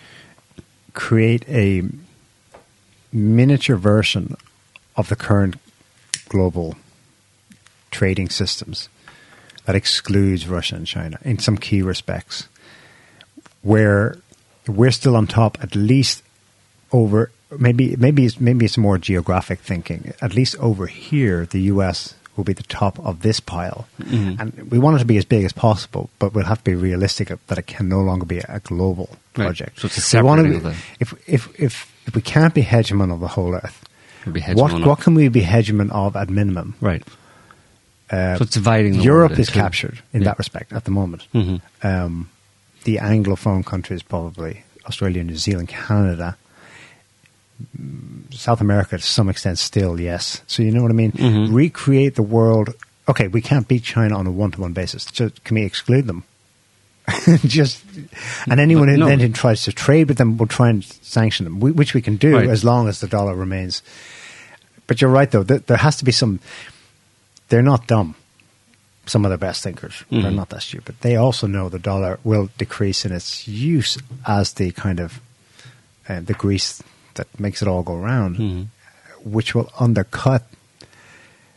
[0.92, 1.82] create a
[3.12, 4.36] miniature version
[4.96, 5.56] of the current
[6.28, 6.76] global
[7.90, 8.88] trading systems
[9.64, 12.48] that excludes Russia and China in some key respects,
[13.62, 14.18] where
[14.68, 16.22] we're still on top, at least
[16.92, 20.12] over maybe maybe it's maybe it's more geographic thinking.
[20.20, 23.86] At least over here, the U.S will be the top of this pile.
[24.00, 24.40] Mm-hmm.
[24.40, 26.74] And we want it to be as big as possible, but we'll have to be
[26.74, 29.70] realistic that it can no longer be a global project.
[29.70, 29.80] Right.
[29.80, 33.54] So it's a separate if, if, if, if we can't be hegemon of the whole
[33.54, 33.84] earth,
[34.54, 36.74] what, what can we be hegemon of at minimum?
[36.80, 37.02] Right.
[38.10, 40.26] Uh, so it's dividing Europe is captured in yeah.
[40.26, 41.26] that respect at the moment.
[41.34, 41.86] Mm-hmm.
[41.86, 42.30] Um,
[42.84, 46.36] the Anglophone countries, probably Australia, New Zealand, Canada,
[48.30, 50.42] South America to some extent still, yes.
[50.46, 51.12] So you know what I mean?
[51.12, 51.54] Mm-hmm.
[51.54, 52.74] Recreate the world.
[53.08, 55.06] Okay, we can't beat China on a one to one basis.
[55.12, 56.24] So can we exclude them?
[57.44, 57.84] Just
[58.48, 59.06] and anyone who no.
[59.06, 62.34] then tries to trade with them will try and sanction them, which we can do
[62.34, 62.48] right.
[62.48, 63.82] as long as the dollar remains.
[64.86, 65.44] But you're right, though.
[65.44, 66.40] There has to be some.
[67.48, 68.16] They're not dumb.
[69.06, 70.22] Some of the best thinkers, mm-hmm.
[70.22, 70.96] they're not that stupid.
[71.00, 75.20] They also know the dollar will decrease in its use as the kind of
[76.08, 76.82] uh, the grease
[77.16, 79.30] that makes it all go round, mm-hmm.
[79.30, 80.44] which will undercut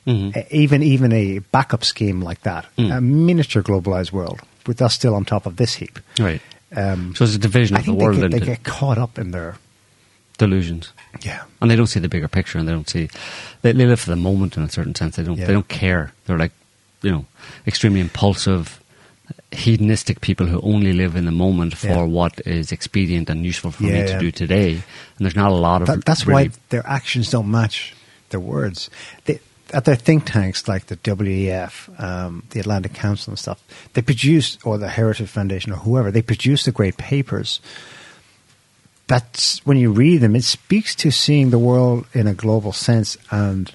[0.09, 0.39] mm-hmm.
[0.51, 2.95] even even a backup scheme like that, mm.
[2.95, 5.99] a miniature globalized world with us still on top of this heap.
[6.19, 6.41] Right.
[6.75, 8.17] Um, so it's a division I of the world.
[8.17, 9.55] They get, they get caught up in their
[10.37, 10.93] delusions.
[11.21, 13.09] Yeah, and they don't see the bigger picture, and they don't see
[13.61, 15.15] they, they live for the moment in a certain sense.
[15.15, 15.47] They don't yeah.
[15.47, 16.13] they don't care.
[16.25, 16.51] They're like
[17.01, 17.25] you know
[17.65, 18.78] extremely impulsive
[19.51, 22.03] hedonistic people who only live in the moment for yeah.
[22.03, 24.19] what is expedient and useful for yeah, me to yeah.
[24.19, 24.73] do today.
[24.73, 24.83] And
[25.19, 27.95] there's not a lot of that, that's really why their actions don't match
[28.29, 28.89] their words.
[29.25, 29.39] They,
[29.73, 33.61] at their think tanks like the WEF, um, the Atlantic Council and stuff,
[33.93, 37.59] they produce, or the Heritage Foundation or whoever, they produce the great papers.
[39.07, 43.17] That's when you read them, it speaks to seeing the world in a global sense
[43.31, 43.73] and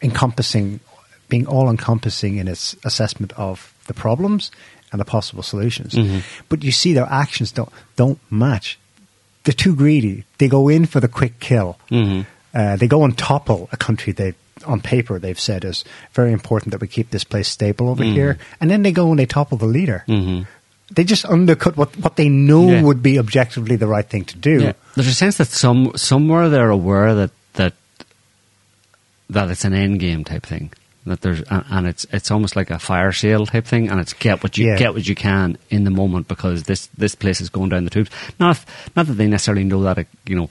[0.00, 0.80] encompassing,
[1.28, 4.50] being all encompassing in its assessment of the problems
[4.92, 5.94] and the possible solutions.
[5.94, 6.18] Mm-hmm.
[6.48, 8.78] But you see their actions don't don't match.
[9.44, 10.24] They're too greedy.
[10.38, 11.78] They go in for the quick kill.
[11.90, 12.28] Mm-hmm.
[12.54, 14.34] Uh, they go and topple a country they
[14.66, 18.14] on paper they've said is very important that we keep this place stable over mm-hmm.
[18.14, 20.04] here, and then they go and they topple the leader.
[20.06, 20.42] Mm-hmm.
[20.94, 22.82] They just undercut what, what they know yeah.
[22.82, 24.60] would be objectively the right thing to do.
[24.60, 24.72] Yeah.
[24.94, 27.72] There's a sense that some somewhere they're aware that that
[29.30, 30.70] that it's an end game type thing
[31.06, 34.42] that there's and it's it's almost like a fire sale type thing, and it's get
[34.42, 34.76] what you yeah.
[34.76, 37.90] get what you can in the moment because this this place is going down the
[37.90, 38.10] tubes.
[38.38, 40.50] Not not that they necessarily know that you know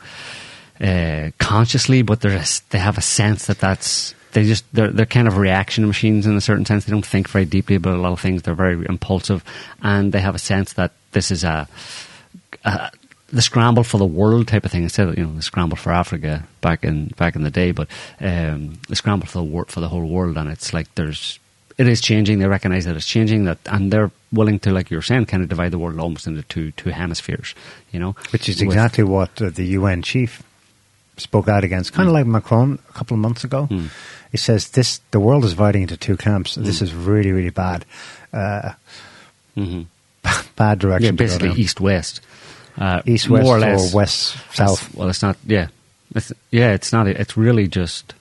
[0.85, 5.27] uh, consciously, but there's they have a sense that that's they just they're they're kind
[5.27, 6.85] of reaction machines in a certain sense.
[6.85, 8.41] They don't think very deeply about a lot of things.
[8.41, 9.43] They're very impulsive,
[9.81, 11.67] and they have a sense that this is a,
[12.65, 12.91] a
[13.31, 15.91] the scramble for the world type of thing instead of you know the scramble for
[15.91, 17.87] Africa back in back in the day, but
[18.19, 21.39] um, the scramble for the wor- for the whole world, and it's like there's
[21.77, 22.39] it is changing.
[22.39, 25.41] They recognise that it's changing, that and they're willing to, like you were saying, kind
[25.43, 27.55] of divide the world almost into two two hemispheres.
[27.91, 30.43] You know, Which is With- exactly what uh, the UN chief
[31.17, 33.65] spoke out against, kind of like Macron a couple of months ago.
[33.67, 33.87] Hmm.
[34.31, 36.55] He says this: the world is dividing into two camps.
[36.55, 36.63] Hmm.
[36.63, 37.85] This is really, really bad,
[38.33, 38.73] uh,
[39.57, 39.85] Mhm.
[40.55, 41.05] bad direction.
[41.15, 42.21] yeah, basically east west,
[42.77, 44.93] uh, east, west, or less or west, south.
[44.95, 45.37] Well, it's not.
[45.45, 45.67] Yeah,
[46.15, 47.07] it's, yeah, it's not.
[47.07, 48.13] It's really just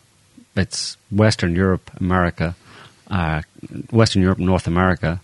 [0.56, 2.54] it's Western Europe, America,
[3.10, 3.42] uh,
[3.90, 5.20] Western Europe, North America.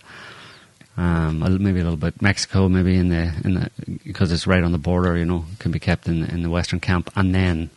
[0.97, 3.71] Um, maybe a little bit Mexico, maybe in the in the
[4.03, 5.15] because it's right on the border.
[5.15, 7.69] You know, can be kept in in the Western camp, and then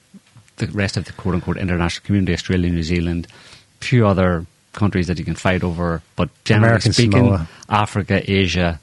[0.56, 3.26] the rest of the quote unquote international community: Australia, New Zealand,
[3.80, 6.00] few other countries that you can fight over.
[6.16, 7.48] But generally American speaking, Samoa.
[7.68, 8.80] Africa, Asia,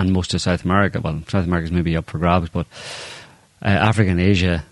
[0.00, 1.00] and most of South America.
[1.00, 2.66] Well, South America is maybe up for grabs, but
[3.62, 4.64] uh, Africa and Asia,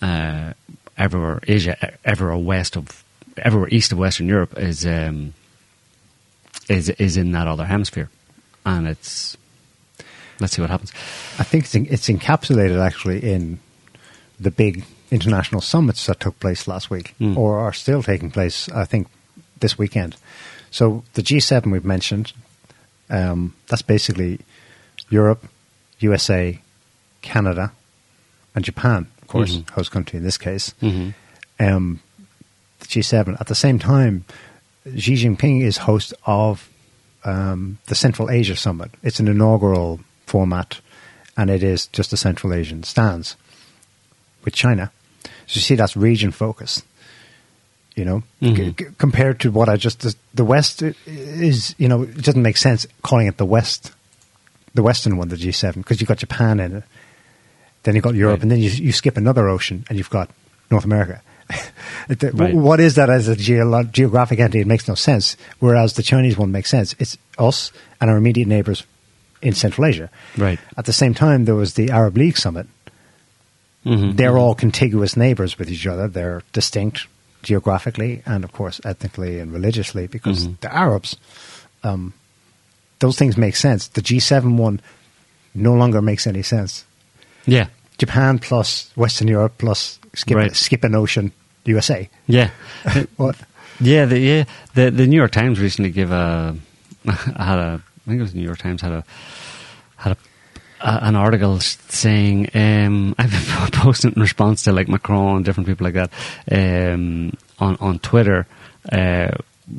[0.00, 0.52] uh,
[0.96, 3.04] everywhere Asia, everywhere west of,
[3.36, 5.34] everywhere east of Western Europe is um,
[6.68, 8.08] is is in that other hemisphere,
[8.64, 9.36] and it's
[10.40, 10.92] let's see what happens.
[11.38, 13.58] I think it's, en- it's encapsulated actually in
[14.40, 17.36] the big international summits that took place last week, Mm.
[17.36, 18.68] or are still taking place.
[18.70, 19.06] I think
[19.60, 20.16] this weekend.
[20.70, 22.32] So the G7 we've mentioned,
[23.10, 24.40] um, that's basically
[25.10, 25.44] Europe,
[26.00, 26.58] USA,
[27.22, 27.72] Canada,
[28.54, 29.70] and Japan, of course, Mhm.
[29.70, 30.74] host country in this case.
[30.82, 31.14] Mhm.
[31.60, 32.00] Um,
[32.80, 33.36] the G7.
[33.40, 34.24] At the same time,
[34.96, 36.68] Xi Jinping is host of
[37.26, 38.90] um, the Central Asia Summit.
[39.02, 40.80] It's an inaugural format,
[41.38, 43.34] and it is just a Central Asian stance
[44.44, 44.90] with China.
[45.46, 46.84] So you see, that's region focused.
[47.94, 48.76] You know, Mhm.
[48.78, 50.04] c- compared to what I just
[50.34, 53.92] the, West is, You know, it doesn't make sense calling it the West,
[54.74, 56.82] the Western one, the G7, because you've got Japan in it.
[57.84, 58.42] Then you've got Europe, Right.
[58.42, 60.28] and then you, you skip another ocean, and you've got
[60.70, 61.20] North America.
[62.08, 62.54] The- Right.
[62.54, 64.60] What is that as a geolo- geographic entity?
[64.60, 65.36] It makes no sense.
[65.60, 66.94] Whereas the Chinese one makes sense.
[66.98, 68.82] It's us and our immediate neighbors
[69.40, 70.10] in Central Asia.
[70.36, 70.58] Right.
[70.76, 72.66] At the same time, there was the Arab League summit.
[73.86, 74.16] Mhm.
[74.16, 76.08] They're all contiguous neighbors with each other.
[76.08, 77.06] They're distinct
[77.44, 80.60] geographically and, of course, ethnically and religiously because Mhm.
[80.60, 81.16] the Arabs,
[81.84, 82.12] um,
[82.98, 83.88] those things make sense.
[83.88, 84.80] The G7 one
[85.54, 86.84] no longer makes any sense.
[87.46, 87.66] yeah,
[87.98, 90.56] Japan plus Western Europe plus skip, Right.
[90.56, 91.30] skip an ocean,
[91.66, 92.08] USA.
[92.26, 92.50] yeah.
[93.16, 93.36] What?
[93.80, 94.44] Yeah, the, yeah.
[94.74, 96.56] The the New York Times recently gave a
[97.06, 99.04] had a I think it was the New York Times had a
[99.96, 100.16] had a,
[100.84, 105.66] a an article saying um, I've been posting in response to like Macron and different
[105.68, 106.12] people like that
[106.52, 108.46] um, on on Twitter,
[108.92, 109.30] uh,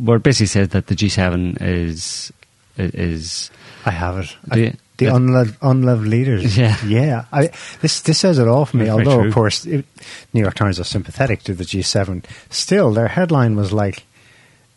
[0.04, 2.34] where it basically says that the G7 is
[2.78, 3.52] is
[3.86, 4.36] I have it.
[4.58, 4.66] You?
[4.68, 6.58] I- the unloved, unloved leaders.
[6.62, 6.78] Yeah.
[6.86, 7.26] yeah.
[7.30, 7.50] I,
[7.82, 8.86] this this says it all for me.
[8.86, 9.86] That's Although, of course, it,
[10.32, 12.24] New York Times are sympathetic to the G7.
[12.50, 14.06] Still, their headline was like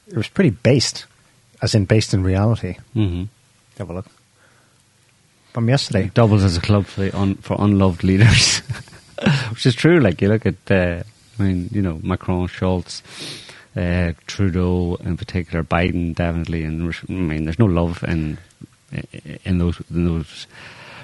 [0.09, 1.07] it was pretty based,
[1.63, 2.79] as in based in reality.
[2.95, 3.25] hmm
[3.79, 4.07] Have a look
[5.53, 6.11] from yesterday.
[6.15, 8.59] doubles as a club for the un, for unloved leaders,
[9.51, 10.01] which is true.
[10.01, 11.03] Like you look at, uh,
[11.39, 13.03] I mean, you know, Macron, Scholz,
[13.77, 18.39] uh, Trudeau, in particular, Biden, definitely, and I mean, there's no love in
[19.45, 20.47] in those in those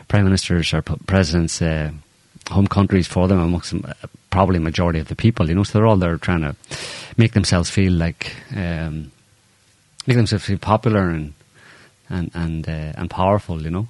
[0.08, 1.60] prime ministers or presidents.
[1.60, 1.90] Uh,
[2.50, 5.78] home countries for them amongst them, uh, probably majority of the people, you know, so
[5.78, 6.54] they're all there trying to
[7.16, 9.10] make themselves feel like, um,
[10.06, 11.32] make themselves feel popular and,
[12.10, 13.88] and, and, uh, and powerful, you know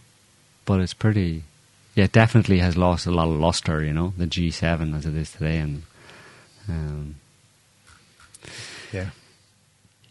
[0.65, 1.45] but it's pretty.
[1.95, 3.83] Yeah, it definitely has lost a lot of luster.
[3.85, 5.83] You know, the G7 as it is today, and
[6.69, 7.15] um,
[8.93, 9.11] Yeah.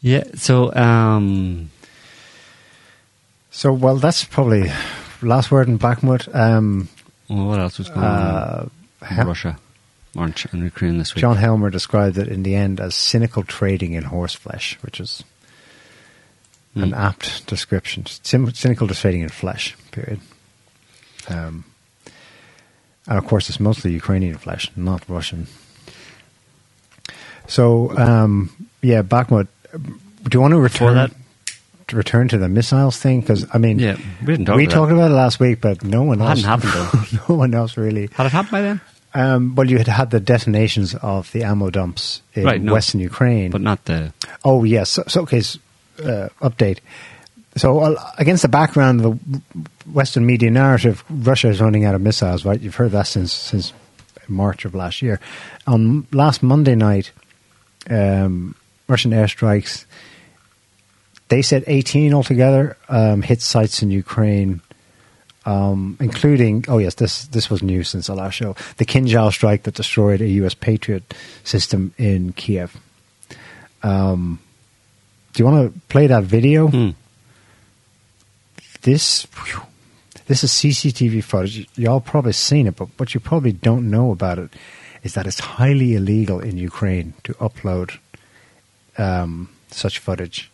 [0.01, 0.23] yeah.
[0.35, 1.69] So um,
[3.51, 4.71] So, well, that's probably
[5.21, 6.33] last word in Bakhmut.
[6.33, 6.89] Um,
[7.29, 8.69] well, what else was going uh,
[9.01, 9.57] on Hel- Russia
[10.15, 11.21] or in, in Ukraine this week?
[11.21, 15.23] John Helmer described it in the end as cynical trading in horseflesh, which is
[16.75, 16.97] an Mm.
[16.97, 18.03] apt description.
[18.05, 20.19] Cyn- cynical trading in flesh, period.
[21.29, 21.65] Um,
[23.07, 25.47] and of course, it's mostly Ukrainian flesh, not Russian.
[27.47, 28.49] So, um,
[28.81, 29.47] yeah, Bakhmut.
[29.73, 31.11] Do you want to return that-
[31.89, 33.19] to return to the missiles thing?
[33.21, 34.95] Because I mean, Yeah, we didn't talk we about talked that.
[34.95, 36.41] about it last week, but no one It else.
[36.43, 38.09] hadn't happened, no one else really.
[38.13, 38.81] Had it happened by then?
[39.15, 42.73] Um, well, you had had the detonations of the ammo dumps in Right, no.
[42.73, 43.51] Western Ukraine.
[43.51, 44.11] But not the.
[44.43, 44.89] oh, yes.
[44.89, 45.39] So, so okay,
[46.03, 46.79] uh, update.
[47.55, 49.41] So, against the background of the
[49.91, 52.59] Western media narrative, Russia is running out of missiles, right?
[52.59, 53.73] You've heard that since since
[54.27, 55.19] March of last year.
[55.67, 57.11] On last Monday night,
[57.89, 58.55] um,
[58.87, 59.85] Russian airstrikes.
[61.29, 64.61] They said 18 altogether um, hit sites in Ukraine,
[65.45, 69.63] um, including, oh yes, this this was new since the last show, the Kinzhal strike
[69.63, 70.53] that destroyed a U.S.
[70.53, 71.13] Patriot
[71.43, 72.77] system in Kiev.
[73.81, 74.39] Um,
[75.33, 76.67] do you want to play that video?
[76.67, 76.91] Hmm.
[78.83, 79.61] This, whew,
[80.27, 81.67] this is CCTV footage.
[81.75, 84.49] Y'all probably seen it, but what you probably don't know about it
[85.03, 87.97] is that it's highly illegal in Ukraine to upload
[88.97, 90.49] um, such footage.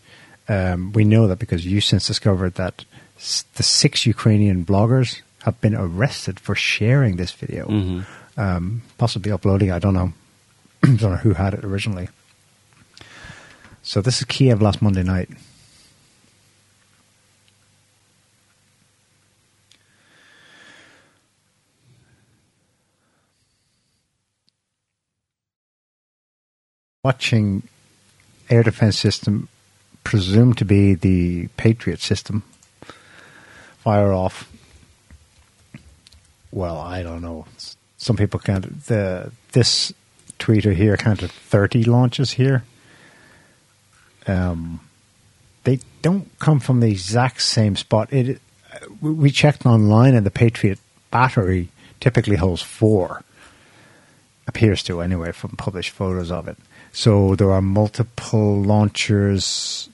[0.47, 2.85] Um, we know that because you since discovered that
[3.17, 8.05] s- the six Ukrainian bloggers have been arrested for sharing this video, Mhm.
[8.37, 9.71] um, possibly uploading.
[9.71, 10.13] I don't know.
[10.81, 12.09] don't know who had it originally.
[13.83, 15.29] So this is Kiev last Monday night.
[27.09, 27.63] Watching
[28.51, 29.47] air defense system
[30.03, 32.43] presumed to be the Patriot system
[33.79, 34.47] fire off.
[36.51, 37.47] Well, I don't know.
[37.97, 39.91] Some people count the this
[40.37, 42.63] tweeter here counted thirty launches here.
[44.27, 44.79] Um,
[45.63, 48.13] they don't come from the exact same spot.
[48.13, 48.39] It
[49.01, 50.77] we- we checked online, and the Patriot
[51.09, 51.69] battery
[51.99, 53.23] typically holds four.
[54.47, 56.57] Appears to anyway from published photos of it.
[56.91, 59.89] So there are multiple launchers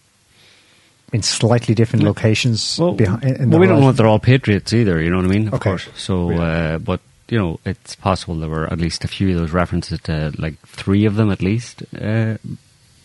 [1.13, 2.10] in slightly different Yeah.
[2.10, 2.77] locations.
[2.79, 5.01] Well, behind, in well the we don't know if they're all patriots either.
[5.01, 5.47] You know what I mean?
[5.47, 5.69] Of Okay.
[5.71, 5.88] course.
[5.95, 6.39] So, Yeah.
[6.41, 9.99] uh, but you know, it's possible there were at least a few of those references
[10.01, 12.36] to like three of them at least, uh,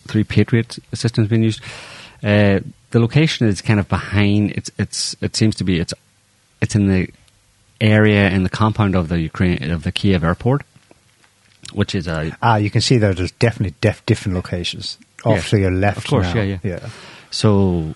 [0.07, 1.61] three Patriot systems being used.
[2.23, 2.59] Uh,
[2.91, 4.51] the location is kind of behind.
[4.51, 5.93] It's it's it seems to be it's
[6.61, 7.09] it's in the
[7.79, 10.61] area in the compound of the Ukraine of the Kiev airport,
[11.73, 14.97] which is a Ah, you can see that there's definitely def- different locations.
[15.25, 15.41] Off Yeah.
[15.49, 16.41] to your left, Of course, now.
[16.41, 16.79] yeah, yeah.
[16.81, 16.89] yeah.
[17.29, 17.93] So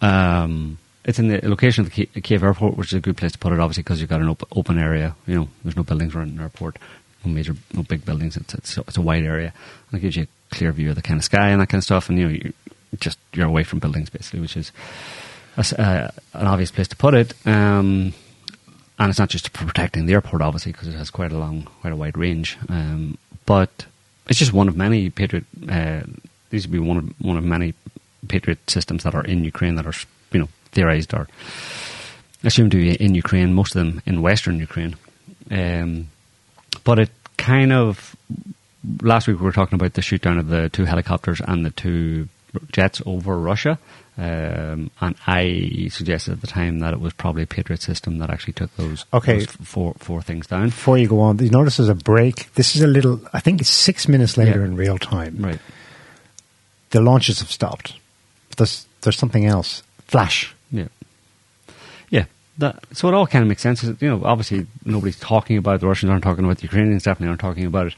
[0.00, 3.32] um, it's in the location of the Ki- Kiev airport, which is a good place
[3.32, 5.14] to put it, obviously, because you've got an op- open area.
[5.26, 6.78] You know, there's no buildings around an airport,
[7.24, 8.36] no major, no big buildings.
[8.36, 9.52] It's it's, it's a wide area,
[9.90, 11.80] and it gives you a clear view of the kind of sky and that kind
[11.80, 12.08] of stuff.
[12.08, 12.52] And you know, you
[13.00, 14.72] just you're away from buildings basically, which is
[15.56, 17.34] a uh, an obvious place to put it.
[17.46, 18.14] Um,
[19.02, 21.92] and it's not just protecting the airport, obviously, because it has quite a long, quite
[21.92, 22.56] a wide range.
[22.68, 23.86] Um, but
[24.28, 25.44] it's just one of many Patriot.
[25.68, 26.02] Uh,
[26.50, 27.74] these would be one of one of many
[28.28, 29.94] Patriot systems that are in Ukraine that are,
[30.30, 31.26] you know, theorized or
[32.44, 33.54] assumed to be in Ukraine.
[33.54, 34.94] Most of them in Western Ukraine.
[35.50, 36.08] Um,
[36.84, 38.14] but it kind of
[39.00, 41.70] last week we were talking about the shoot down of the two helicopters and the
[41.70, 42.28] two
[42.70, 43.80] jets over Russia.
[44.18, 48.28] Um, and I suggested at the time that it was probably a Patriot system that
[48.28, 49.38] actually took those, Okay.
[49.38, 50.66] those four, four things down.
[50.66, 52.52] Before you go on, you notice there's a break.
[52.54, 53.20] This is a little.
[53.32, 54.66] I think it's six minutes later Yeah.
[54.66, 55.36] in real time.
[55.38, 55.58] Right.
[56.90, 57.94] The launches have stopped.
[58.50, 59.82] But there's there's something else.
[60.08, 60.54] Flash.
[60.70, 60.88] Yeah.
[62.10, 62.26] Yeah.
[62.58, 63.82] That, so it all kind of makes sense.
[63.82, 65.80] You know, obviously nobody's talking about it.
[65.80, 66.58] The Russians aren't talking about it.
[66.58, 67.94] The Ukrainians definitely aren't talking about it.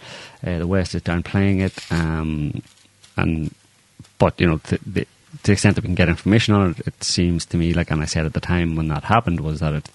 [0.46, 1.74] Uh, the West is downplaying it.
[1.92, 2.62] Um,
[3.16, 3.52] and
[4.18, 5.06] but you know, the,
[5.38, 7.90] to the extent that we can get information on it, it seems to me like,
[7.90, 9.88] and I said at the time when that happened, was that it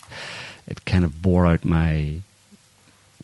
[0.67, 2.21] it kind of bore out my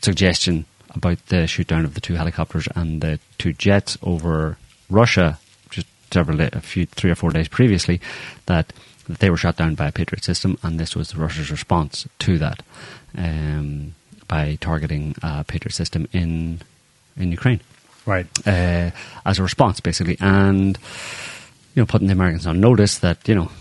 [0.02, 4.58] suggestion about the shoot down of the two helicopters and the two jets over
[4.90, 5.38] Russia
[5.70, 8.02] just several a few three or four days previously
[8.48, 8.74] that,
[9.08, 12.38] that they were shot down by a Patriot system and this was Russia's response to
[12.40, 12.64] that
[13.18, 13.94] um,
[14.28, 16.62] by targeting a Patriot system in
[17.18, 17.62] in Ukraine
[18.06, 18.28] Right.
[18.48, 18.92] uh,
[19.26, 20.78] as a response, basically, and
[21.76, 23.52] you know, putting the Americans on notice that you know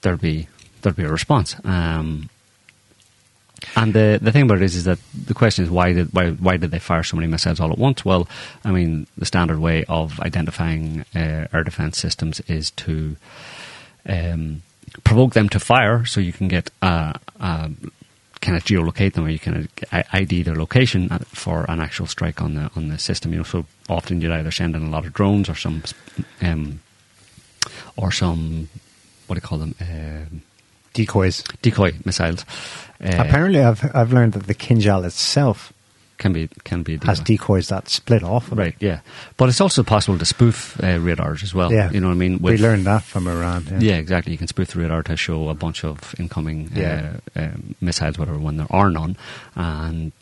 [0.00, 0.48] there'd be
[0.82, 1.54] there'd be a response.
[1.64, 2.30] Um,
[3.76, 6.30] and the the thing about it is, is that the question is why did why
[6.30, 8.04] why did they fire so many missiles all at once?
[8.04, 8.28] Well,
[8.64, 13.16] I mean, the standard way of identifying uh, air defense systems is to
[14.06, 14.62] um,
[15.04, 17.68] provoke them to fire, so you can get uh, uh,
[18.40, 22.40] kind of geolocate them, or you can ID their location uh, for an actual strike
[22.40, 23.32] on the on the system.
[23.32, 25.82] You know, so often you'd either send in a lot of drones or some
[26.40, 26.80] um,
[27.96, 28.68] or some
[29.26, 30.42] what do you call them um,
[30.92, 31.44] Decoys.
[31.62, 32.44] decoy missiles.
[33.02, 35.72] Uh, Apparently, I've I've learned that the Kinzhal itself
[36.18, 38.50] can be can be has decoys that split off.
[38.50, 38.62] of it.
[38.62, 39.00] Right, yeah,
[39.36, 41.72] but it's also possible to spoof uh, radars as well.
[41.72, 41.90] Yeah.
[41.92, 42.40] you know what I mean.
[42.42, 43.66] we learned that from Iran.
[43.70, 43.78] Yeah.
[43.78, 44.32] Yeah, exactly.
[44.32, 47.16] You can spoof the radar to show a bunch of incoming Yeah.
[47.36, 49.16] uh, um, missiles, whatever, when there are none,
[49.54, 50.12] and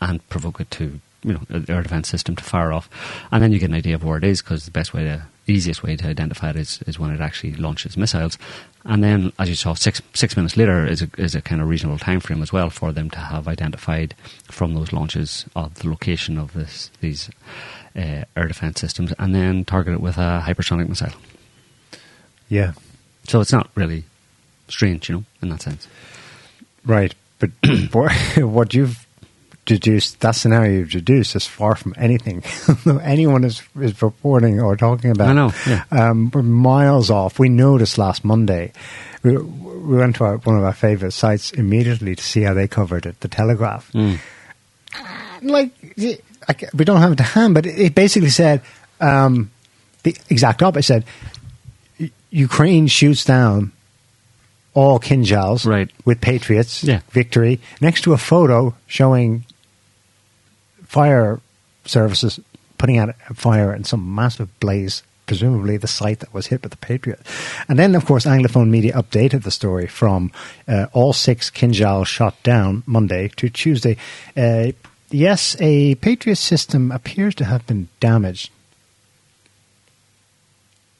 [0.00, 2.88] and provoke it to you know the air defense system to fire off,
[3.32, 5.22] and then you get an idea of where it is because the best way to
[5.48, 8.38] easiest way to identify it is, is when it actually launches missiles.
[8.84, 11.68] And then, as you saw, six six minutes later is a, is a kind of
[11.68, 15.88] reasonable time frame as well for them to have identified from those launches of the
[15.88, 17.30] location of this these
[17.96, 21.12] uh, air defense systems, and then target it with a hypersonic missile.
[22.48, 22.72] Yeah.
[23.24, 24.04] So it's not really
[24.68, 25.88] strange, you know, in that sense.
[26.84, 27.14] Right.
[27.38, 27.50] But
[28.38, 29.06] what you've
[29.68, 32.42] deduced, that scenario you've deduced is far from anything
[33.02, 35.28] anyone is, is reporting or talking about.
[35.28, 35.84] I know, yeah.
[35.92, 37.38] Um, we're miles off.
[37.38, 38.72] We noticed last Monday.
[39.22, 42.66] We, we went to our, one of our favourite sites immediately to see how they
[42.66, 43.92] covered it, the Telegraph.
[43.92, 44.18] Mm.
[45.42, 45.70] Like,
[46.48, 48.62] I we don't have it to hand, but it basically said
[49.00, 49.50] um,
[50.02, 51.04] the exact opposite.
[51.04, 51.04] It
[52.00, 53.72] said Ukraine shoots down
[54.74, 55.90] all Kinzhals Right.
[56.04, 57.00] with Patriots Yeah.
[57.10, 59.44] victory next to a photo showing
[60.88, 61.40] fire
[61.84, 62.40] services
[62.78, 66.70] putting out a fire in some massive blaze, presumably the site that was hit with
[66.70, 67.20] the Patriot.
[67.68, 70.32] And then, of course, Anglophone media updated the story from
[70.66, 73.96] uh, all six Kinzhal shot down Monday to Tuesday.
[74.36, 74.72] Uh,
[75.10, 78.50] yes, a Patriot system appears to have been damaged.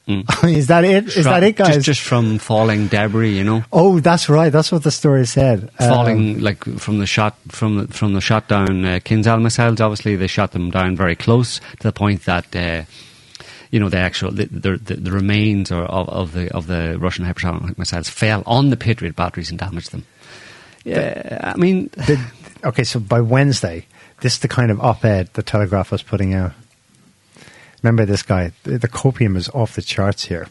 [0.45, 1.17] Is that it?
[1.17, 1.75] Is that it, guys?
[1.75, 4.51] Just, just from falling debris, you know, oh, that's right.
[4.51, 5.71] That's what the story said.
[5.79, 9.81] Um, falling like from the shot from the, from the shot down uh, Kinzhal missiles.
[9.81, 12.55] Obviously, they shot them down very close to the point that.
[12.55, 12.85] Uh,
[13.71, 16.97] you know the actual the, the, the, the remains or of, of the of the
[16.99, 20.07] Russian hypersonic missiles fell on the Patriot batteries and damaged them.
[20.85, 22.19] Yeah, I mean, Did,
[22.65, 23.85] okay, so by Wednesday,
[24.21, 26.53] this is the kind of op-ed the Telegraph was putting out.
[27.83, 28.53] Remember this guy?
[28.65, 30.49] The, the copium is off the charts here.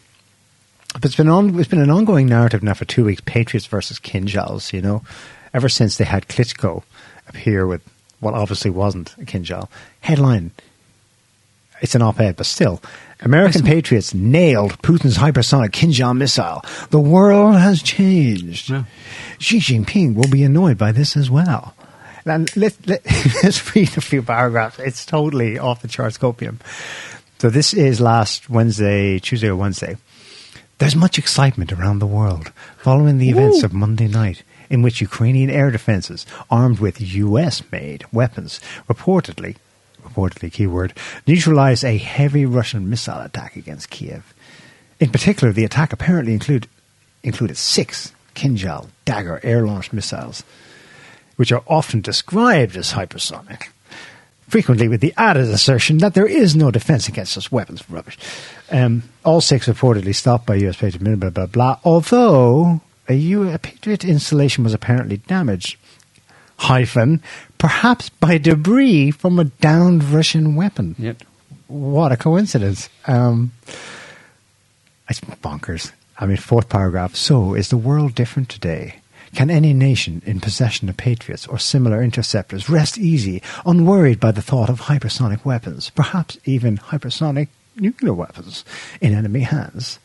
[0.93, 1.59] But it's been on.
[1.59, 3.21] It's been an ongoing narrative now for two weeks.
[3.25, 4.73] Patriots versus Kinzhals.
[4.73, 5.03] You know,
[5.53, 6.83] ever since they had Klitschko
[7.27, 7.81] appear with
[8.19, 9.69] what obviously wasn't a Kinzhal
[10.01, 10.51] headline.
[11.79, 12.81] It's an op-ed, but still,
[13.21, 16.63] American patriots nailed Putin's hypersonic Kinzhal missile.
[16.89, 18.71] The world has changed.
[18.71, 18.85] Yeah.
[19.37, 21.75] Xi Jinping will be annoyed by this as well.
[22.25, 23.05] And let, let,
[23.43, 24.79] let's read a few paragraphs.
[24.79, 26.57] It's totally off the charts copium.
[27.39, 29.97] So this is last Wednesday, Tuesday or Wednesday.
[30.79, 35.51] There's much excitement around the world following the events of Monday night, in which Ukrainian
[35.51, 38.59] air defenses, armed with US-made weapons,
[38.89, 39.55] reportedly,
[40.03, 40.93] reportedly keyword,
[41.27, 44.33] neutralized a heavy Russian missile attack against Kiev.
[44.99, 46.67] In particular, the attack apparently include,
[47.21, 50.43] included six Kinzhal Dagger air-launched missiles,
[51.35, 53.67] which are often described as hypersonic
[54.47, 57.89] frequently with the added assertion that there is no defense against such weapons.
[57.89, 58.17] Rubbish.
[58.71, 60.77] Um, all six reportedly stopped by U.S.
[60.77, 61.79] Patriot, blah, blah, blah, blah.
[61.83, 65.77] Although a, U- a Patriot installation was apparently damaged,
[66.57, 67.21] hyphen,
[67.57, 70.95] perhaps by debris from a downed Russian weapon.
[70.97, 71.23] Yep.
[71.67, 72.89] What a coincidence.
[73.05, 73.51] Um,
[75.09, 75.91] it's bonkers.
[76.17, 77.15] I mean, fourth paragraph.
[77.15, 78.95] So, is the world different today?
[79.37, 84.41] Can any nation in possession of Patriots or similar interceptors rest easy, unworried by the
[84.41, 88.65] thought of hypersonic weapons, perhaps even hypersonic nuclear weapons,
[88.99, 89.99] in enemy hands?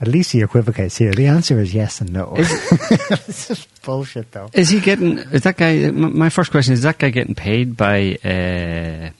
[0.00, 1.12] At least he equivocates here.
[1.12, 2.34] The answer is yes and no.
[2.36, 4.50] this is bullshit, though.
[4.52, 5.18] Is he getting?
[5.18, 5.92] Is that guy?
[5.92, 8.18] My first question is: that guy getting paid by?
[8.24, 9.10] Uh,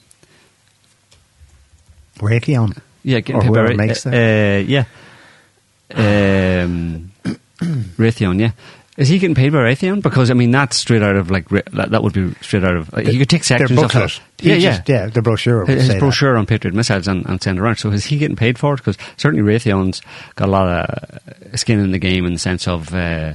[2.17, 2.77] Raytheon.
[3.03, 3.61] yeah, getting Or paid by.
[3.61, 4.83] Ra- makes uh, uh, yeah,
[5.95, 7.13] um,
[7.97, 8.37] Raytheon.
[8.41, 8.51] Yeah,
[8.99, 10.03] is he getting paid by Raytheon?
[10.03, 12.93] Because I mean, that's straight out of like that, that would be straight out of.
[12.93, 14.21] Uh, he could take sections of it.
[14.41, 14.71] Yeah, yeah.
[14.77, 15.99] just- yeah, the brochure his say that.
[15.99, 17.77] brochure on Patriot missiles and, and send around.
[17.77, 18.77] So is he getting paid for it?
[18.77, 20.01] Because certainly Raytheon's
[20.35, 23.33] got a lot of skin in the game in the sense of uh,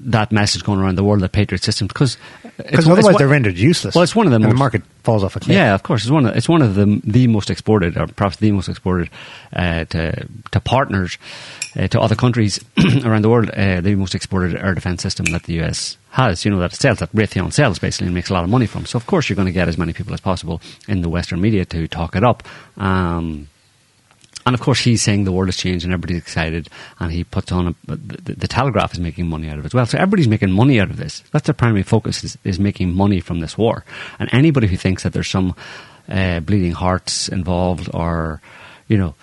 [0.00, 2.16] that message going around the world that Patriot systems because
[2.56, 3.94] Because otherwise they're rendered useless.
[3.94, 5.56] Well, it's one of the and the market falls off a cliff.
[5.56, 6.02] yeah, of course.
[6.02, 9.10] It's one of it's one of the the most exported, or perhaps the most exported
[9.52, 11.18] uh, to to partners
[11.76, 12.58] uh, to other countries
[13.04, 13.50] around the world.
[13.50, 16.44] Uh, the most exported air defense system that the US has.
[16.44, 18.66] You know that it sells that Raytheon sells basically and makes a lot of money
[18.66, 18.86] from.
[18.86, 21.40] So of course you're going to get as many people as possible in the Western
[21.40, 22.42] media to talk it up.
[22.76, 23.48] Um,
[24.46, 26.68] and of course, he's saying the world has changed and everybody's excited.
[27.00, 29.74] And he puts on a, the, the Telegraph is making money out of it as
[29.74, 29.86] well.
[29.86, 31.22] So everybody's making money out of this.
[31.32, 33.84] That's their primary focus is, is making money from this war.
[34.18, 35.54] And anybody who thinks that there's some
[36.08, 38.42] uh, bleeding hearts involved or
[38.86, 39.14] you know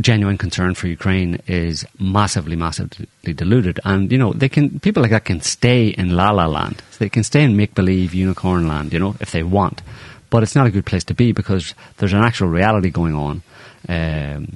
[0.00, 3.78] genuine concern for Ukraine is massively, massively deluded.
[3.84, 6.82] And you know they can people like that can stay in La La Land.
[6.98, 8.92] They can stay in make believe unicorn land.
[8.92, 9.82] You know if they want.
[10.30, 13.42] But it's not a good place to be because there's an actual reality going on
[13.88, 14.46] um,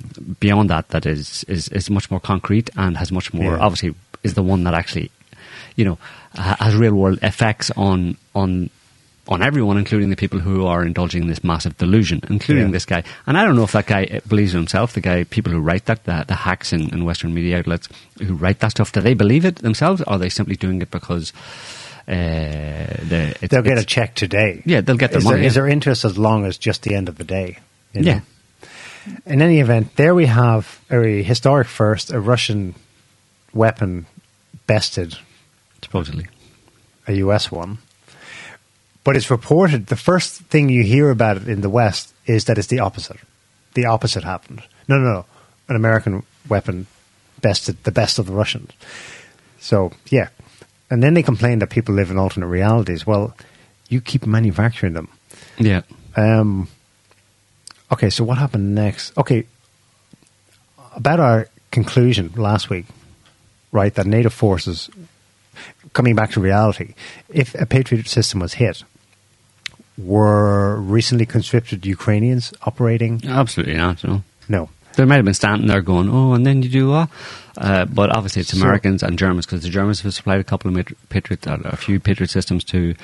[0.41, 3.59] beyond that that is, is is much more concrete and has much more Yeah.
[3.64, 5.11] obviously is the one that actually
[5.76, 5.99] you know
[6.35, 8.70] has real world effects on on
[9.31, 12.72] on everyone, including the people who are indulging in this massive delusion, including Yeah.
[12.72, 13.03] this guy.
[13.26, 14.95] And I don't know if that guy believes himself.
[14.95, 17.91] The guy, people who write that, the, the hacks in, in Western media outlets
[18.26, 20.01] who write that stuff, do they believe it themselves?
[20.01, 21.35] Or are they simply doing it because
[22.09, 24.62] uh, the, They'll get a check today.
[24.64, 25.49] Yeah, they'll get their is money, There, yeah.
[25.49, 27.59] is there interest as long as just the end of the day?
[27.93, 28.11] you know?
[28.12, 28.20] Yeah.
[29.27, 32.75] In any event, there we have a historic first, a Russian
[33.53, 34.07] weapon
[34.67, 35.17] bested
[35.83, 36.27] supposedly.
[37.07, 37.79] a US one.
[39.05, 42.59] But it's reported the first thing you hear about it in the West is that
[42.59, 43.17] it's the opposite.
[43.75, 44.63] The opposite happened.
[44.87, 45.25] No, no, no.
[45.69, 46.87] An American weapon
[47.41, 48.73] bested the best of the Russians.
[49.61, 50.29] So, yeah.
[50.91, 53.07] And then they complain that people live in alternate realities.
[53.07, 53.35] Well,
[53.89, 55.09] you keep manufacturing them.
[55.59, 55.83] Yeah.
[56.17, 56.69] Um,
[57.93, 59.16] okay, so what happened next?
[59.16, 59.47] Okay,
[60.95, 62.86] about our conclusion last week,
[63.72, 63.95] right?
[63.95, 64.91] That NATO forces,
[65.93, 66.95] coming back to reality,
[67.28, 68.84] if a Patriot system was hit,
[69.97, 73.20] were recently conscripted Ukrainians operating?
[73.26, 74.05] Absolutely not.
[74.05, 74.22] No.
[74.49, 74.70] No.
[74.99, 77.09] They might have been standing there going, "Oh," and then you do what?
[77.57, 80.77] Uh, but obviously, it's So- Americans and Germans because the Germans have supplied a couple
[80.77, 82.97] of Patriot, uh, a few Patriot systems to.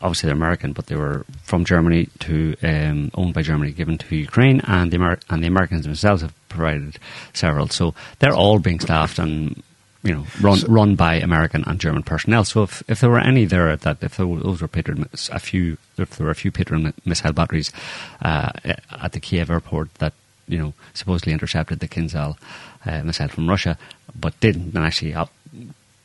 [0.00, 4.16] Obviously, they're American, but they were from Germany to um, owned by Germany, given to
[4.16, 6.98] Ukraine, and the Amer- and the Americans themselves have provided
[7.34, 7.68] several.
[7.68, 9.62] So they're all being staffed and
[10.02, 12.44] you know run run by American and German personnel.
[12.44, 15.38] So if, if there were any there that if there were, those were Patriot, a
[15.38, 17.70] few if there were a few Patriot missile batteries
[18.22, 18.50] uh,
[18.90, 20.14] at the Kiev airport that
[20.52, 22.36] you know supposedly intercepted the Kinzhal
[22.86, 23.76] uh, missile from Russia,
[24.14, 25.26] but didn't and actually uh,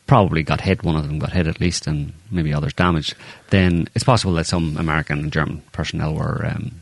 [0.07, 0.83] probably got hit.
[0.83, 3.15] One of them got hit at least, and maybe others damaged.
[3.49, 6.81] Then it's possible that some American and German personnel were um,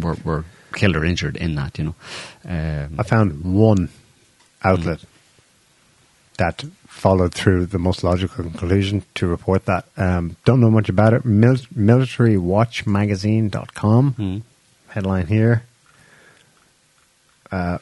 [0.00, 1.78] were, were killed or injured in that.
[1.78, 1.94] You know,
[2.44, 3.88] um, I found one
[4.62, 5.00] outlet
[6.36, 9.84] that followed through the most logical conclusion to report that.
[9.96, 11.24] Um, don't know much about it.
[11.24, 14.14] Mil- MilitaryWatchMagazine.com.
[14.14, 14.42] Mm.
[14.88, 15.64] Headline here.
[17.50, 17.78] Uh,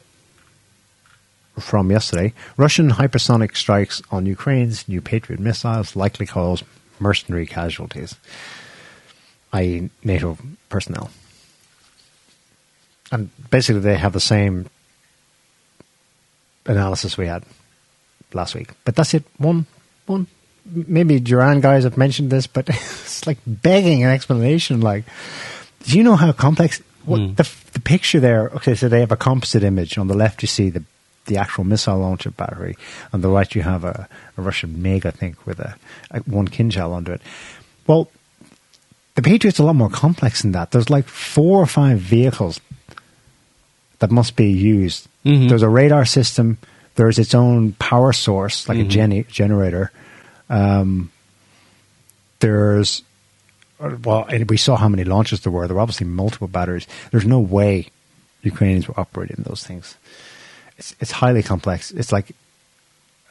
[1.59, 6.63] from yesterday Russian hypersonic strikes on Ukraine's new Patriot missiles likely cause
[7.01, 8.17] mercenary casualties,
[9.53, 10.37] i.e., NATO
[10.69, 11.11] personnel.
[13.13, 14.67] And basically, they have the same
[16.65, 17.45] analysis we had
[18.33, 18.71] last week.
[18.85, 19.25] But that's it.
[19.39, 19.67] One,
[20.07, 20.27] one.
[20.65, 24.81] Maybe Duran guys have mentioned this, but it's like begging an explanation.
[24.81, 25.05] Like,
[25.85, 26.83] do you know how complex?
[27.07, 28.49] What the the picture there?
[28.57, 29.97] Okay, so they have a composite image.
[29.99, 30.83] On the left, you see the
[31.27, 32.77] the actual missile launcher battery.
[33.13, 35.75] On the right, you have a, a Russian MiG, I think, with a,
[36.11, 37.23] a one Kinzhal under it.
[37.87, 38.09] Well,
[39.17, 40.71] the Patriot's a lot more complex than that.
[40.71, 42.61] There's like four or five vehicles
[43.99, 45.09] that must be used.
[45.25, 45.49] Mhm.
[45.49, 46.59] There's a radar system.
[46.97, 49.91] There's its own power source, like a gen- generator.
[50.49, 51.11] Um,
[52.41, 53.03] there's
[53.79, 55.67] well, and we saw how many launches there were.
[55.67, 56.87] There were obviously multiple batteries.
[57.11, 57.89] There's no way
[58.43, 59.97] Ukrainians were operating those things.
[60.79, 61.91] It's it's highly complex.
[61.91, 62.33] It's like,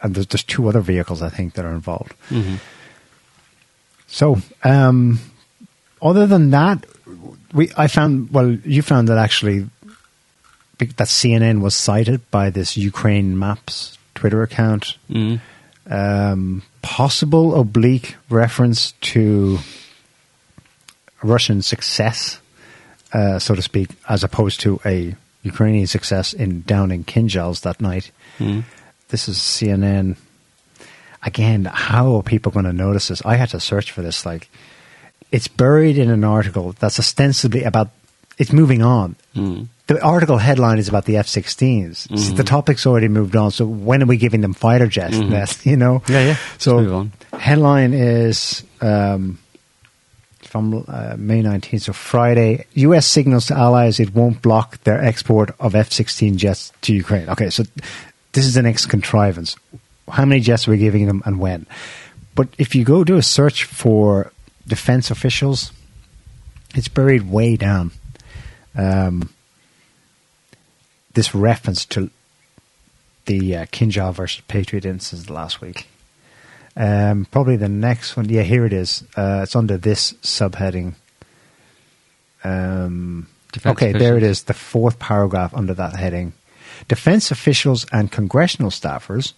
[0.01, 2.13] and there's there's two other vehicles I think that are involved.
[4.07, 5.19] So, um,
[6.01, 6.85] other than that,
[7.53, 9.67] we I found well, you found that actually
[10.77, 14.97] that CNN was cited by this Ukraine Maps Twitter account.
[15.09, 15.39] mm.
[15.87, 19.59] Um, possible oblique reference to
[21.23, 22.39] Russian success,
[23.13, 28.11] uh, so to speak, as opposed to a Ukrainian success in downing Kinzhals that night.
[29.09, 30.17] This is CNN.
[31.23, 33.21] Again, how are people going to notice this?
[33.25, 34.25] I had to search for this.
[34.25, 34.49] Like,
[35.31, 37.89] it's buried in an article that's ostensibly about.
[38.37, 39.15] It's moving on.
[39.87, 42.17] The article headline is about the F-16s.
[42.17, 43.51] So the topic's already moved on.
[43.51, 45.17] So when are we giving them fighter jets?
[45.29, 46.01] That's, you know.
[46.09, 46.37] Yeah, yeah.
[46.57, 47.39] So Let's move on.
[47.39, 49.37] headline is um,
[50.47, 52.65] from uh, May 19th, so Friday.
[52.73, 53.07] U.S.
[53.07, 57.29] signals to allies it won't block their export of F-16 jets to Ukraine.
[57.29, 57.63] Okay, so
[58.33, 59.55] this is the next contrivance.
[60.09, 61.65] How many jets we're we giving them and when?
[62.35, 64.31] But if you go do a search for
[64.67, 65.71] defense officials,
[66.75, 67.91] it's buried way down.
[68.75, 69.29] Um,
[71.13, 72.09] this reference to
[73.25, 75.87] the uh, Kinzhal versus Patriot incident last week.
[76.77, 78.27] Um, probably the next one.
[78.29, 79.03] Yeah, here it is.
[79.15, 80.95] Uh, it's under this subheading.
[82.43, 84.43] Um, Defense okay, there it is.
[84.43, 86.33] The fourth paragraph under that heading.
[86.87, 89.33] Defense officials and congressional staffers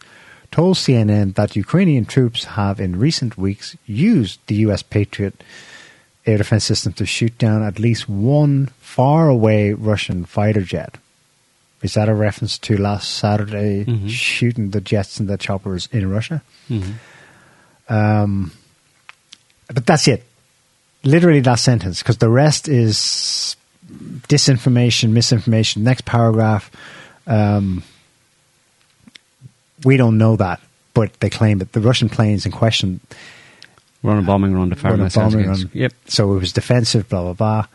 [0.52, 4.82] told CNN that Ukrainian troops have in recent weeks used the U.S.
[4.82, 5.44] Patriot
[6.26, 10.98] air defense system to shoot down at least one faraway Russian fighter jet.
[11.84, 14.10] Is that a reference to last Saturday Mhm.
[14.10, 16.42] shooting the jets and the choppers in Russia?
[16.70, 16.94] Mhm.
[17.90, 18.52] Um,
[19.74, 20.24] but that's it.
[21.04, 23.56] literally that sentence because the rest is
[24.28, 25.84] disinformation, misinformation.
[25.84, 26.70] Next paragraph,
[27.26, 27.84] um,
[29.84, 30.60] we don't know that,
[30.94, 33.00] but they claim that the Russian planes in question
[34.04, 35.70] Run a bombing run to fire run a missiles bombing run.
[35.74, 35.94] Yep.
[36.08, 37.68] So it was defensive, blah blah blah.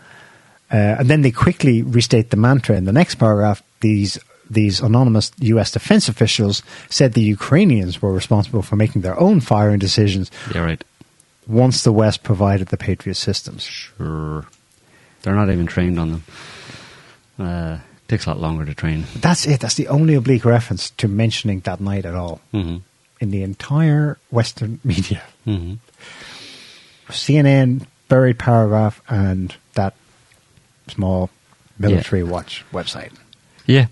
[0.70, 3.62] Uh, and then they quickly restate the mantra in the next paragraph.
[3.80, 4.18] These
[4.50, 5.70] these anonymous U.S.
[5.70, 10.84] defense officials said the Ukrainians were responsible for making their own firing decisions Yeah, right.
[11.46, 13.62] once the West provided the Patriot systems.
[13.64, 14.46] Sure.
[15.22, 16.22] They're not even trained on them.
[17.38, 17.78] Uh,
[18.08, 19.04] takes a lot longer to train.
[19.16, 19.60] That's it.
[19.60, 22.78] That's the only oblique reference to mentioning that night at all hmm
[23.20, 25.22] in the entire Western media.
[25.44, 25.74] hmm
[27.08, 29.94] CNN buried paragraph and that
[30.88, 31.30] small
[31.78, 33.12] military watch website.
[33.66, 33.86] Yeah.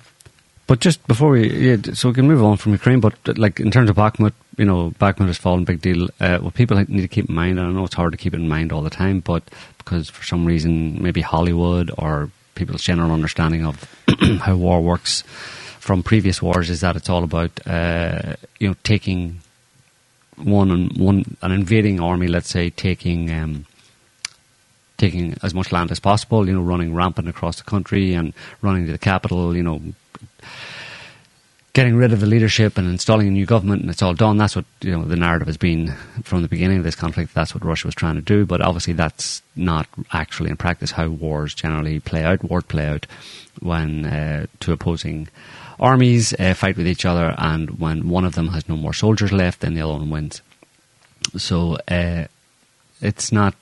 [0.71, 3.59] But just before we, yeah, so we can move on from Ukraine, but uh, like
[3.59, 6.09] in terms of Bakhmut, you know, Bakhmut has fallen, big deal.
[6.21, 8.35] Uh, what people need to keep in mind, and I know it's hard to keep
[8.35, 9.43] it in mind all the time, but
[9.79, 13.85] because for some reason, maybe Hollywood or people's general understanding of
[14.43, 15.23] how war works
[15.81, 19.41] from previous wars is that it's all about, uh, you know, taking
[20.37, 23.67] one and one an invading army, let's say, taking um,
[24.99, 28.87] taking as much land as possible, you know, running rampant across the country and running
[28.87, 29.83] to the capital, you know,
[31.73, 34.37] getting rid of the leadership and installing a new government, and it's all done.
[34.37, 37.35] That's what you know the narrative has been from the beginning of this conflict.
[37.35, 41.09] That's what Russia was trying to do, but obviously that's not actually in practice how
[41.09, 42.45] wars generally play out.
[42.45, 43.07] Wars play out
[43.61, 45.29] when uh, two opposing
[45.79, 49.33] armies uh, fight with each other, and when one of them has no more soldiers
[49.33, 50.43] left, then the other one wins.
[51.37, 51.79] So.
[51.89, 52.27] Uh,
[53.03, 53.55] it's not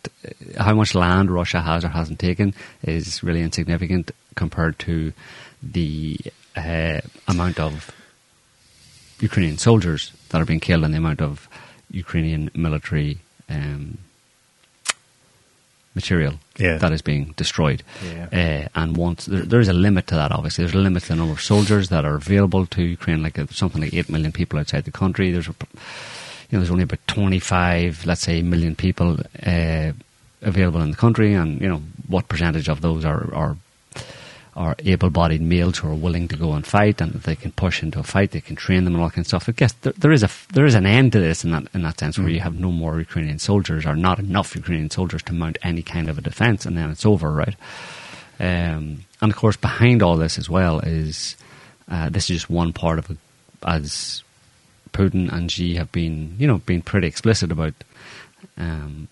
[0.58, 5.12] how much land Russia has or hasn't taken is really insignificant compared to
[5.62, 6.18] the
[6.58, 7.90] uh, amount of
[9.20, 11.48] Ukrainian soldiers that are being killed and the amount of
[11.90, 13.98] Ukrainian military um,
[15.94, 16.78] material Yeah.
[16.78, 17.82] that is being destroyed.
[18.04, 18.28] Yeah.
[18.32, 21.08] Uh, and once there, there is a limit to that, obviously, there's a limit to
[21.10, 23.22] the number of soldiers that are available to Ukraine.
[23.22, 25.30] Like uh, something like eight million people outside the country.
[25.32, 25.54] There's a,
[26.50, 29.92] you know, there's only about 25, let's say, million people uh,
[30.42, 33.56] available in the country, and you know what percentage of those are are,
[34.58, 38.00] are able-bodied males who are willing to go and fight, and they can push into
[38.00, 39.48] a fight, they can train them and all that kind of stuff.
[39.48, 41.82] I guess there, there is a there is an end to this in that in
[41.82, 45.32] that sense, where you have no more Ukrainian soldiers or not enough Ukrainian soldiers to
[45.32, 47.56] mount any kind of a defence, and then it's over, right?
[48.40, 51.36] Um, and of course, behind all this as well is
[51.88, 53.18] uh, this is just one part of it,
[53.62, 54.24] as
[54.92, 57.74] Putin and Xi have been, you know, been pretty explicit about
[58.56, 59.06] um,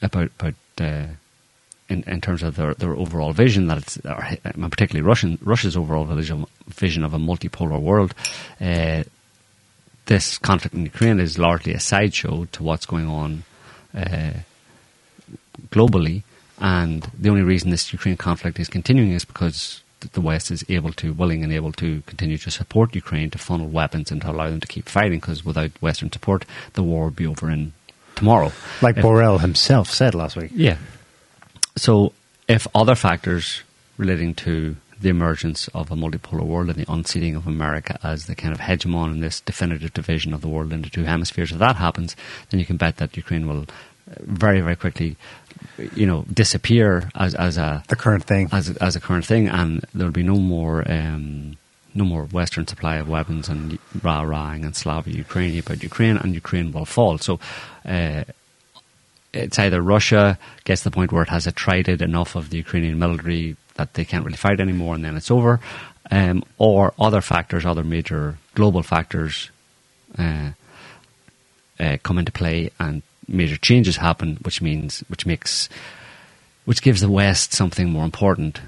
[0.00, 1.06] about about uh,
[1.88, 4.36] in, in terms of their, their overall vision that it's, uh,
[4.70, 8.14] particularly Russian Russia's overall vision, vision of a multipolar world.
[8.60, 9.04] Uh,
[10.06, 13.42] this conflict in Ukraine is largely a sideshow to what's going on
[13.94, 14.32] uh,
[15.70, 16.22] globally,
[16.60, 19.82] and the only reason this Ukraine conflict is continuing is because
[20.12, 23.68] the West is able to, willing and able to continue to support Ukraine to funnel
[23.68, 25.18] weapons and to allow them to keep fighting.
[25.18, 27.72] Because without Western support, the war would be over in
[28.14, 28.52] tomorrow.
[28.80, 30.52] Like If- Borrell himself said last week.
[30.54, 30.76] yeah.
[31.78, 32.12] So,
[32.48, 33.62] if other factors
[33.96, 38.34] relating to the emergence of a multipolar world and the unseating of America as the
[38.34, 41.76] kind of hegemon in this definitive division of the world into two hemispheres, if that
[41.76, 42.16] happens,
[42.50, 45.16] then you can bet that Ukraine will uh, very, very quickly,
[45.94, 48.48] you know, disappear as as a The current thing.
[48.50, 51.56] as a, as a current thing, and there'll be no more um,
[51.94, 56.34] no more Western supply of weapons and rah rahing and Slava Ukraine about Ukraine, and
[56.34, 57.18] Ukraine will fall.
[57.18, 57.38] So.
[57.84, 58.24] Uh,
[59.32, 62.98] it's either Russia gets to the point where it has attrited enough of the Ukrainian
[62.98, 65.60] military that they can't really fight anymore, and then it's over,
[66.10, 69.50] um, or other factors, other major global factors,
[70.18, 70.50] uh,
[71.78, 75.68] uh, come into play, and major changes happen, which means which makes
[76.64, 78.60] which gives the West something more important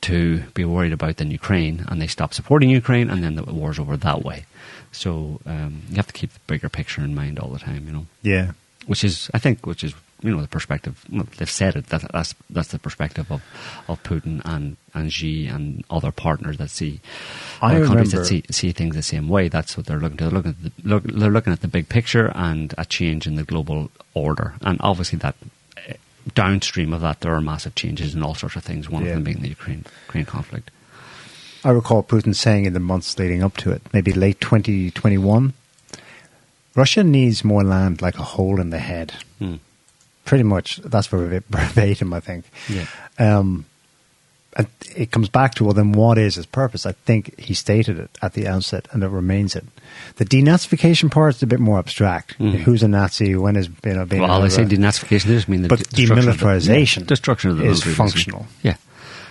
[0.00, 3.78] to be worried about than Ukraine, and they stop supporting Ukraine, and then the war's
[3.78, 4.44] over that way.
[4.92, 7.92] So um, you have to keep the bigger picture in mind all the time, you
[7.92, 8.52] know Yeah.
[8.86, 9.94] which is I think which is
[10.24, 13.42] you know the perspective well, they've said it that that's that's the perspective of
[13.88, 17.00] of Putin and and Xi and other partners that see
[17.62, 19.48] I other countries that see see things the same way.
[19.48, 20.24] That's what they're looking to.
[20.24, 23.36] They're looking at the, look, they're looking at the big picture and a change in
[23.36, 25.36] the global order, and obviously that.
[25.86, 25.94] eh,
[26.34, 28.88] Downstream of that, there are massive changes in all sorts of things.
[28.88, 29.08] One Yeah.
[29.10, 30.70] of them being the Ukraine Ukraine conflict.
[31.66, 35.52] I recall Putin saying in the months leading up to it, maybe late 2021,
[36.74, 39.14] Russia needs more land like a hole in the head.
[40.24, 42.44] Pretty much, that's verba- verbatim, I think.
[42.68, 42.86] Yeah.
[43.18, 43.66] Um,
[44.56, 46.86] and it comes back to well, then what is his purpose?
[46.86, 49.64] I think he stated it at the outset, and it remains it.
[50.16, 52.34] The denazification part is a bit more abstract.
[52.34, 53.34] Who's a Nazi?
[53.34, 54.20] When been a been Mm-hmm.
[54.30, 55.24] Well, I say denazification.
[55.24, 57.84] They just mean the But d- destruction of the- demilitarization yeah, destruction of the is
[57.84, 58.46] military, functional.
[58.62, 58.76] Yeah,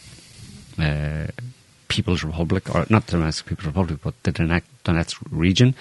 [0.79, 1.27] uh,
[1.91, 5.75] People's Republic, or not the Donetsk People's Republic, but the Donetsk, region,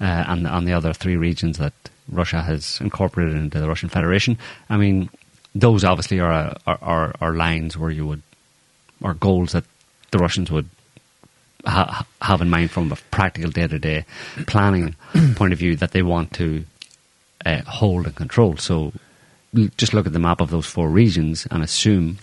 [0.00, 1.74] uh, and on the other three regions that
[2.08, 4.36] Russia has incorporated into the Russian Federation.
[4.68, 5.08] I mean,
[5.54, 8.22] those obviously are, are, are, are lines where you would,
[9.00, 9.64] or goals that
[10.10, 10.68] the Russians would
[11.64, 14.04] ha- have in mind from a practical day to day
[14.46, 14.96] planning
[15.36, 16.64] point of view that they want to
[17.46, 18.56] uh, hold and control.
[18.56, 18.92] So
[19.76, 22.18] just look at the map of those four regions and assume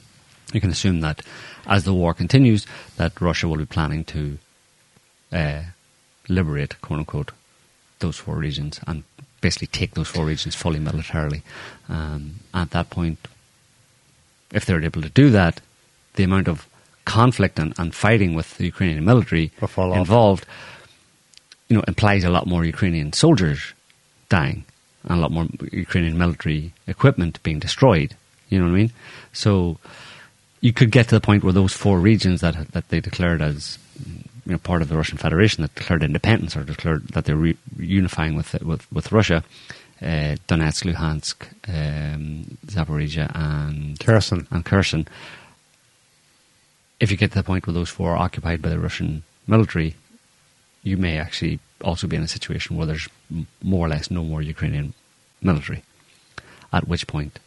[0.53, 1.21] you can assume that
[1.69, 2.65] as the war continues,
[2.97, 4.39] that Russia will be planning to
[5.31, 5.61] uh,
[6.27, 7.31] liberate, quote unquote,
[7.99, 9.03] those four regions and
[9.41, 11.43] basically take those four regions fully militarily.
[11.87, 13.19] Um, at that point,
[14.51, 15.61] if they're able to do that,
[16.15, 16.67] the amount of
[17.05, 19.97] conflict and, and fighting with the Ukrainian military Will fall off.
[19.97, 20.45] involved,
[21.67, 23.73] you know, implies a lot more Ukrainian soldiers
[24.27, 24.65] dying
[25.03, 28.15] and a lot more Ukrainian military equipment being destroyed.
[28.49, 28.91] You know what I mean?
[29.33, 29.77] So
[30.61, 33.77] you could get to the point where those four regions that that they declared as
[34.45, 37.57] you know part of the Russian Federation that declared independence or declared that they're re-
[37.77, 39.43] unifying with with with Russia,
[40.01, 44.47] uh, Donetsk, Luhansk, um, Zaporizhia, and Kherson.
[44.51, 45.07] and Kherson.
[46.99, 49.95] If you get to the point where those four are occupied by the Russian military,
[50.83, 53.07] you may actually also be in a situation where there's
[53.63, 54.93] more or less no more Ukrainian
[55.41, 55.83] military.
[56.73, 57.39] At which point,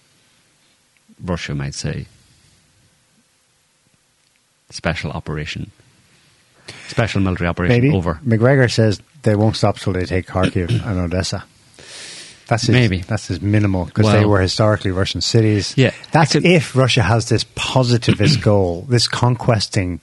[1.23, 2.07] Russia might say,
[4.73, 5.71] special operation,
[6.89, 8.19] special military operation Maybe over.
[8.23, 11.45] Macgregor says they won't stop till they take Kharkiv and Odessa.
[12.49, 12.99] That's his, Maybe.
[12.99, 15.75] that's his minimal because they were historically Russian cities.
[15.77, 20.01] Yeah, that's could- if Russia has this positivist goal, this conquesting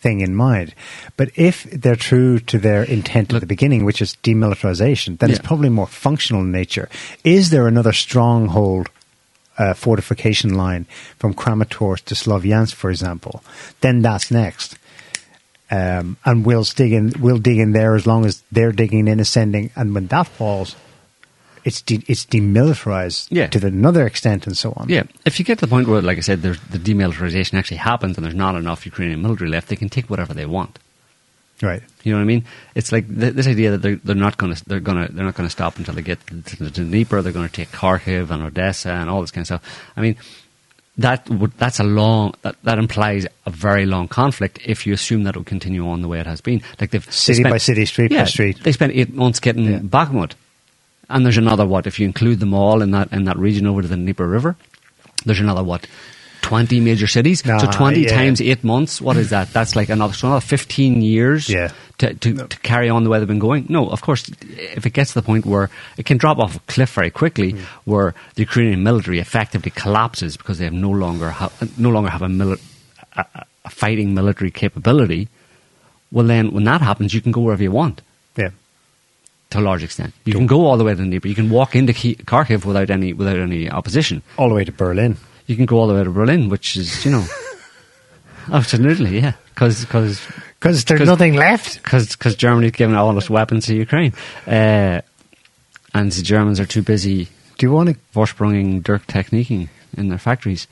[0.00, 0.74] thing in mind.
[1.16, 5.40] But if they're true to their intent at the beginning, which is demilitarization, then it's
[5.40, 6.88] probably more functional in nature.
[7.24, 8.88] Is there another stronghold?
[9.58, 10.86] Uh, fortification line
[11.18, 13.42] from Kramatorsk to Slavyansk, for example,
[13.80, 14.78] then that's next
[15.70, 17.12] um, and we'll dig in.
[17.20, 20.76] We'll dig in there as long as they're digging in, ascending, and when that falls,
[21.64, 23.48] it's de- it's demilitarized Yeah.
[23.48, 24.88] to the, another extent, and so on.
[24.88, 27.78] Yeah, if you get to the point where, like I said, there's, the demilitarization actually
[27.78, 30.78] happens and there's not enough Ukrainian military left, they can take whatever they want.
[31.62, 31.82] Right.
[32.04, 32.44] You know what I mean?
[32.74, 35.24] It's like th- this idea that they're, they're not going to they're going to they're
[35.24, 37.22] not going to stop until they get to the Dnieper.
[37.22, 39.82] They're going to take Kharkiv and Odessa and all this kind of stuff.
[39.96, 40.16] I mean,
[40.96, 45.22] that would that's a long that, that implies a very long conflict if you assume
[45.24, 46.62] that it will continue on the way it has been.
[46.80, 48.62] Like they've they City by city, street by street.
[48.62, 49.78] They spent eight months getting Yeah.
[49.78, 50.32] Bakhmut,
[51.08, 53.82] and there's another what if you include them all in that in that region over
[53.82, 54.56] to the Dnieper River.
[55.24, 55.86] There's another what.
[56.48, 57.42] 20 major cities.
[57.44, 58.08] so 20 yeah.
[58.08, 59.00] times eight months.
[59.00, 59.52] What is that?
[59.52, 61.72] That's like another, so another 15 years Yeah.
[61.98, 63.66] to, to, to carry on the way they've been going.
[63.68, 64.30] No, of course,
[64.76, 65.68] if it gets to the point where
[65.98, 67.58] it can drop off a cliff very quickly, Mm.
[67.84, 72.22] where the Ukrainian military effectively collapses because they have no longer ha- no longer have
[72.22, 72.60] a, mili-
[73.16, 73.24] a,
[73.66, 75.28] a- fighting military capability.
[76.10, 78.00] Well, then when that happens, you can go wherever you want
[78.36, 78.50] Yeah.
[79.50, 80.14] to a large extent.
[80.24, 81.28] You can go all the way to the Dnieper.
[81.28, 84.22] You can walk into Kharkiv without any without any opposition.
[84.38, 85.16] All the way to Berlin.
[85.48, 87.24] You can go all the way to Berlin, which is you know,
[88.52, 90.20] absolutely yeah, because Because
[90.60, 91.82] there's 'Cause- nothing left.
[91.82, 94.12] because Germany's giving all its weapons to Ukraine,
[94.46, 95.00] uh,
[95.94, 97.28] and the Germans are too busy
[97.58, 97.96] Do you want to?
[98.14, 100.66] Vorsprunging Dirk techniquing in their factories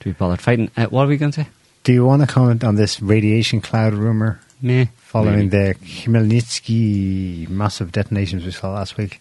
[0.00, 0.70] to be bothered fighting.
[0.76, 1.48] Uh, what are we going to say?
[1.84, 4.86] Do you want to comment on this radiation cloud rumor Meh.
[4.96, 5.50] following Maybe.
[5.50, 9.20] the Khmelnytsky massive detonations we saw last week?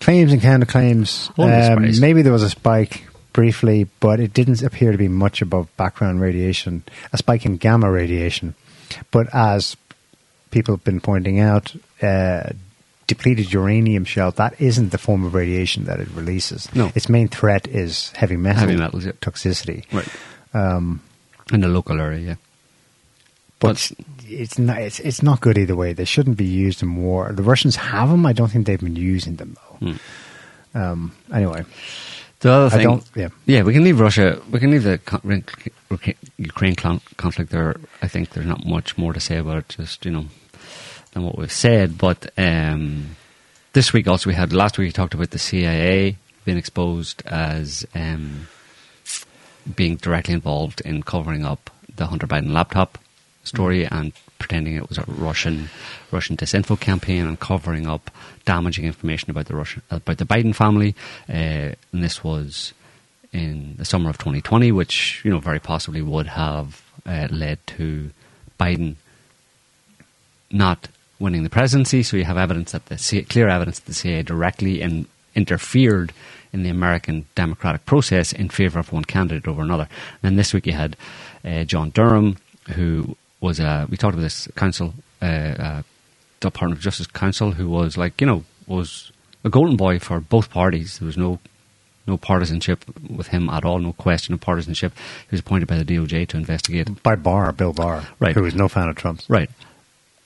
[0.00, 1.30] Claims and counterclaims.
[1.38, 3.04] Um, maybe there was a spike.
[3.32, 7.90] Briefly, but it didn't appear to be much above background radiation, a spike in gamma
[7.90, 8.54] radiation.
[9.10, 9.76] But as
[10.50, 12.50] people have been pointing out, uh,
[13.06, 16.72] depleted uranium shell, that isn't the form of radiation that it releases.
[16.74, 16.92] No.
[16.94, 19.12] Its main threat is heavy metal Heavy metals, yeah.
[19.20, 19.84] toxicity.
[19.92, 20.08] Right.
[20.54, 21.02] Um,
[21.52, 22.34] in the local area, yeah.
[23.58, 23.92] But
[24.26, 25.92] it's not, it's, it's not good either way.
[25.92, 27.30] They shouldn't be used in war.
[27.32, 28.24] The Russians have them.
[28.24, 29.94] I don't think they've been using them, though.
[30.72, 31.64] Um, anyway.
[32.40, 33.62] The other I thing, don't- yeah.
[33.62, 34.40] we can leave Russia.
[34.50, 35.00] We can leave the
[36.38, 37.76] Ukraine conflict there.
[38.00, 40.24] I think there's not much more to say about it, just you know,
[41.12, 41.98] than what we've said.
[41.98, 43.16] But um,
[43.74, 46.16] this week also we had last week we talked about the CIA
[46.46, 48.48] being exposed as um,
[49.76, 52.96] being directly involved in covering up the Hunter Biden laptop
[53.44, 55.70] story and pretending it was a Russian
[56.10, 58.10] Russian disinfo campaign and covering up
[58.44, 60.96] damaging information about the Russian about the Biden family.
[61.28, 62.72] Uh, and this was
[63.32, 68.10] in the summer of 2020, which you know very possibly would have uh, led to
[68.58, 68.96] Biden
[70.50, 70.88] not
[71.20, 72.02] winning the presidency.
[72.02, 76.12] So you have evidence that the CIA, clear evidence that the CIA directly in, interfered
[76.52, 79.88] in the American democratic process in favour of one candidate over another.
[80.22, 80.96] And this week you had
[81.44, 82.38] uh, John Durham,
[82.70, 85.82] who was a we talked about this counsel, uh, uh,
[86.40, 89.12] Department of Justice counsel, who was like you know was
[89.44, 90.98] a golden boy for both parties.
[90.98, 91.38] There was no
[92.06, 94.92] no partisanship with him at all, no question of partisanship.
[95.28, 98.34] He was appointed by the DOJ to investigate By Barr, Bill Barr, Right.
[98.34, 99.28] who was no fan of Trump's.
[99.28, 99.50] Right.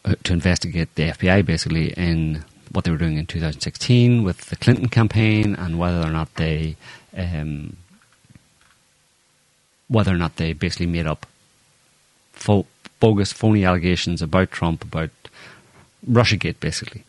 [0.05, 4.57] Uh, to investigate the FBI basically in what they were doing in 2016 with the
[4.57, 6.77] Clinton campaign and whether or not they
[7.17, 7.77] um,
[9.89, 11.27] whether or not they basically made up
[12.33, 12.67] fo-
[13.05, 15.11] bogus, phony allegations about Trump, about
[16.11, 17.05] Russiagate basically.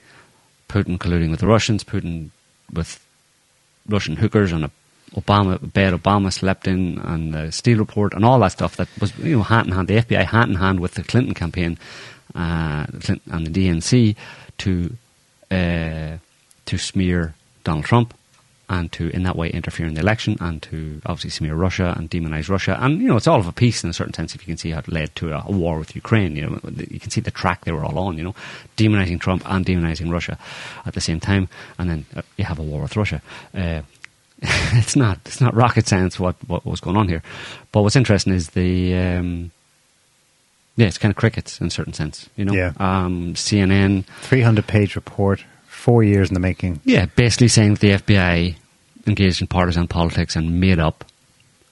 [0.67, 2.31] Putin colluding with the Russians, Putin
[2.69, 2.91] with
[3.87, 4.71] Russian hookers on a
[5.13, 9.17] Obama bed Obama slept in and the Steele report and all that stuff that was
[9.19, 11.77] you know hand in hand the FBI hand in hand with the Clinton campaign
[12.33, 12.85] uh,
[13.31, 14.15] and the DNC
[14.57, 14.97] to
[15.51, 16.17] uh,
[16.65, 18.13] to smear Donald Trump
[18.67, 22.09] and to in that way interfere in the election and to obviously smear Russia and
[22.09, 22.77] demonize Russia.
[22.79, 24.57] And you know it's all of a piece in a certain sense if you can
[24.57, 26.59] see how it led to a, war with Ukraine you know
[26.89, 28.35] you can see the track they were all on you know
[28.77, 30.37] demonizing Trump and demonizing Russia
[30.85, 31.47] at the same time.
[31.77, 33.21] And then uh, you have a war with Russia.
[33.53, 33.81] Uh,
[34.41, 37.23] it's not it's not rocket science what what was going on here.
[37.71, 39.51] But what's interesting is the um,
[40.75, 42.53] yeah it's kind of crickets in a certain sense you know?
[42.53, 42.73] Yeah.
[42.77, 45.43] um, CNN 300 page report,
[45.85, 46.81] four years in the making.
[46.83, 48.55] yeah, basically saying that the FBI
[49.05, 51.05] engaged in partisan politics and made up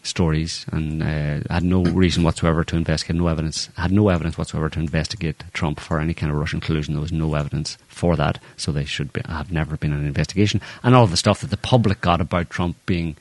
[0.03, 4.69] stories and uh, had no reason whatsoever to investigate, no evidence, had no evidence whatsoever
[4.69, 6.93] to investigate Trump for any kind of Russian collusion.
[6.93, 10.61] There was no evidence for that, so they should be, have never been an investigation.
[10.83, 13.15] And all the stuff that the public got about Trump being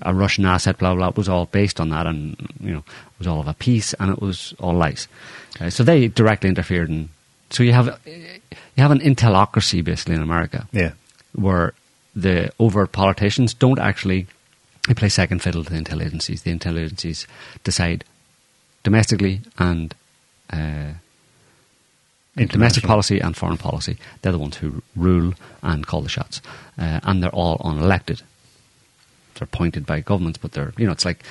[0.00, 3.18] a Russian asset, blah blah, blah, was all based on that, and you know, it
[3.18, 5.08] was all of a piece, and it was all lies.
[5.58, 7.08] Uh, so they directly interfered, and
[7.50, 10.92] so you have you have an intelocracy basically in America Yeah.
[11.32, 11.72] where
[12.14, 14.26] the overt politicians don't actually
[14.88, 16.42] they play second fiddle to the intel agencies.
[16.42, 17.26] The intel agencies
[17.64, 18.02] decide
[18.82, 19.94] domestically and
[20.52, 20.92] uh,
[22.36, 23.98] in domestic policy and foreign policy.
[24.22, 26.40] They're the ones who rule and call the shots,
[26.78, 28.22] uh, and they're all unelected.
[29.34, 31.24] They're appointed by governments, but they're you know it's like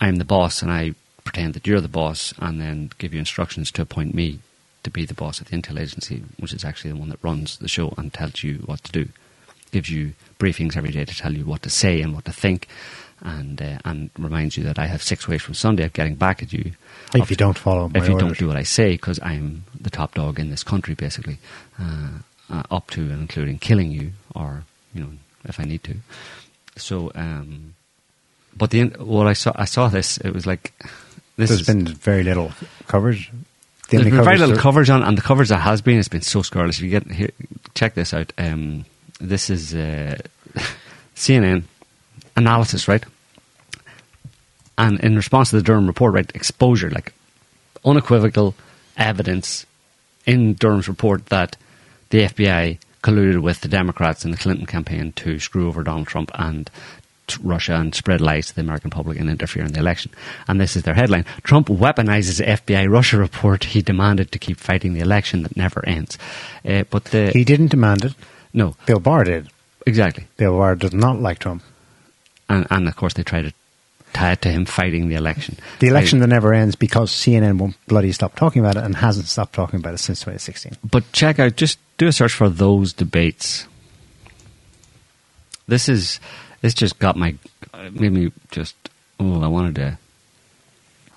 [0.00, 0.94] I'm the boss and I
[1.24, 4.40] pretend that you're the boss, and then give you instructions to appoint me
[4.82, 7.58] to be the boss of the intel agency, which is actually the one that runs
[7.58, 9.08] the show and tells you what to do,
[9.70, 12.68] gives you briefings every day to tell you what to say and what to think,
[13.20, 16.42] and uh, and reminds you that I have six ways from Sunday of getting back
[16.42, 16.72] at you.
[17.14, 19.90] If you don't follow my if you don't do what I say, because I'm the
[19.90, 21.38] top dog in this country, basically,
[21.80, 22.08] uh,
[22.50, 24.64] uh, up to and including killing you, or
[24.94, 25.10] you know,
[25.44, 25.96] if I need to.
[26.76, 27.74] So, um,
[28.56, 30.18] but the what I saw, I saw this.
[30.18, 30.72] It was like
[31.36, 32.52] this has been very little
[32.88, 33.30] coverage.
[33.92, 36.22] The there's been very little coverage on, and the coverage that has been it's been
[36.22, 36.78] so scurrilous.
[36.78, 37.30] If you get here,
[37.74, 38.32] check this out.
[38.38, 38.84] Um,
[39.20, 40.18] this is uh,
[41.14, 41.64] CNN
[42.36, 43.04] analysis, right?
[44.78, 47.12] And in response to the Durham report, right, exposure, like
[47.84, 48.54] unequivocal
[48.96, 49.66] evidence
[50.26, 51.56] in Durham's report that
[52.10, 56.30] the FBI colluded with the Democrats in the Clinton campaign to screw over Donald Trump
[56.34, 56.70] and
[57.42, 60.10] Russia and spread lies to the American public and interfere in the election.
[60.48, 64.92] And this is their headline Trump weaponizes FBI Russia report he demanded to keep fighting
[64.94, 66.18] the election that never ends.
[66.64, 67.30] Uh, but the.
[67.30, 68.14] He didn't demand it.
[68.52, 69.48] no, Bill Barr did.
[69.86, 70.26] exactly.
[70.36, 71.62] Bill Barr does not like Trump.
[72.48, 73.52] And, and of course, they try to
[74.12, 75.56] tie it to him fighting the election.
[75.78, 78.94] The election I- that never ends because CNN won't bloody stop talking about it and
[78.96, 80.76] hasn't stopped talking about it since 2016.
[80.84, 83.66] But check out, just do a search for those debates.
[85.68, 86.20] This is,
[86.62, 87.34] this just got my,
[87.92, 88.74] made me just
[89.20, 89.98] oh, I wanted to,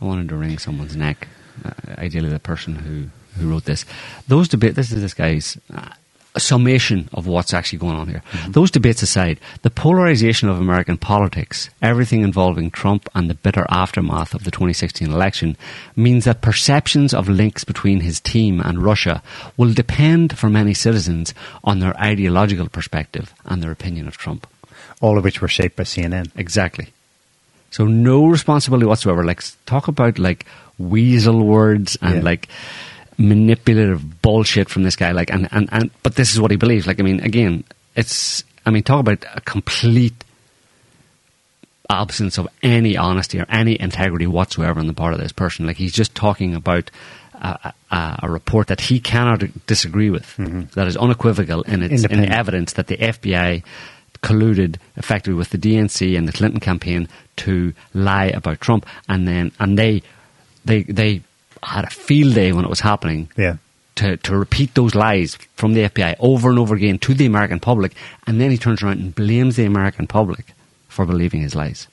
[0.01, 1.27] I wanted to wring someone's neck.
[1.63, 3.85] Uh, ideally, the person who who wrote this.
[4.27, 4.75] Those debate.
[4.75, 5.57] This is this guy's.
[5.73, 5.89] Uh,
[6.37, 8.21] summation of what's actually going on here.
[8.49, 14.33] Those debates aside, the polarization of American politics, everything involving Trump and the bitter aftermath
[14.33, 15.55] of the 2016 election,
[15.95, 19.23] means that perceptions of links between his team and Russia
[19.55, 21.33] will depend for many citizens
[21.63, 24.45] on their ideological perspective and their opinion of Trump.
[25.01, 26.31] All of which were shaped by CNN.
[26.35, 26.93] Exactly.
[27.71, 29.23] So no responsibility whatsoever.
[29.25, 30.45] Like talk about like
[30.77, 32.21] weasel words and Yeah.
[32.21, 32.47] like
[33.17, 35.11] manipulative bullshit from this guy.
[35.11, 36.87] Like and, and, and but this is what he believes.
[36.87, 37.63] Like I mean, again,
[37.95, 40.23] it's I mean, talk about a complete
[41.89, 45.67] absence of any honesty or any integrity whatsoever on the part of this person.
[45.67, 46.89] Like he's just talking about
[47.35, 50.63] a, a, a report that he cannot disagree with, mm-hmm.
[50.73, 53.63] that is unequivocal in its in evidence that the FBI
[54.27, 57.07] colluded effectively with the DNC and the Clinton campaign
[57.43, 60.01] to lie about Trump, and then and they
[60.69, 61.21] they they
[61.63, 63.55] had a field day when it was happening Yeah.
[63.95, 67.59] to, to repeat those lies from the FBI over and over again to the American
[67.59, 67.91] public,
[68.27, 70.45] and then he turns around and blames the American public
[70.89, 71.87] for believing his lies.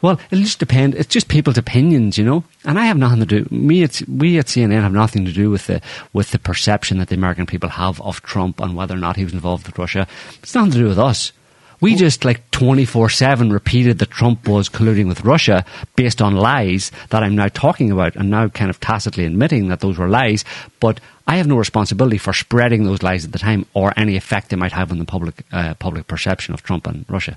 [0.00, 0.94] Well, it'll just depend.
[0.94, 2.44] It's just people's opinions, you know.
[2.64, 3.48] And I have nothing to do.
[3.50, 5.80] Me, it's we at CNN have nothing to do with the
[6.12, 9.24] with the perception that the American people have of Trump and whether or not he
[9.24, 10.06] was involved with Russia.
[10.42, 11.32] It's nothing to do with us.
[11.80, 15.64] We just like twenty four seven repeated that Trump was colluding with Russia
[15.96, 19.80] based on lies that I'm now talking about and now kind of tacitly admitting that
[19.80, 20.44] those were lies.
[20.80, 24.48] But I have no responsibility for spreading those lies at the time or any effect
[24.48, 27.36] they might have on the public uh, public perception of Trump and Russia.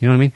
[0.00, 0.32] You know what I mean?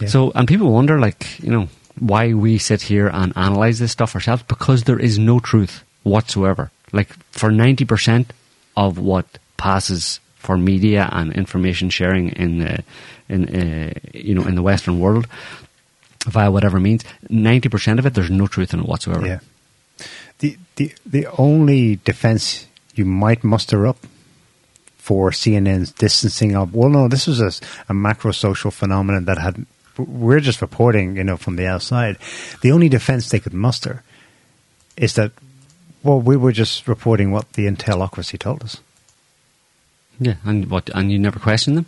[0.00, 0.08] Yeah.
[0.08, 1.68] So, and people wonder, like, you know,
[1.98, 6.70] why we sit here and analyze this stuff ourselves because there is no truth whatsoever.
[6.92, 8.26] Like, for 90%
[8.76, 12.84] of what passes for media and information sharing in the,
[13.28, 15.26] in, uh, you know, in the Western world,
[16.24, 19.26] via whatever means, 90% of it, there's no truth in it whatsoever.
[19.26, 19.40] Yeah.
[20.38, 23.98] The the the only defense you might muster up
[24.96, 27.50] for CNN's distancing of well, no, this was a,
[27.88, 29.66] a macro social phenomenon that had
[29.98, 32.16] we're just reporting, you know, from the outside.
[32.62, 34.02] The only defense they could muster
[34.96, 35.32] is that
[36.02, 38.78] well, we were just reporting what the intelocracy told us,
[40.20, 40.36] Yeah.
[40.44, 41.86] And what, and you never question them?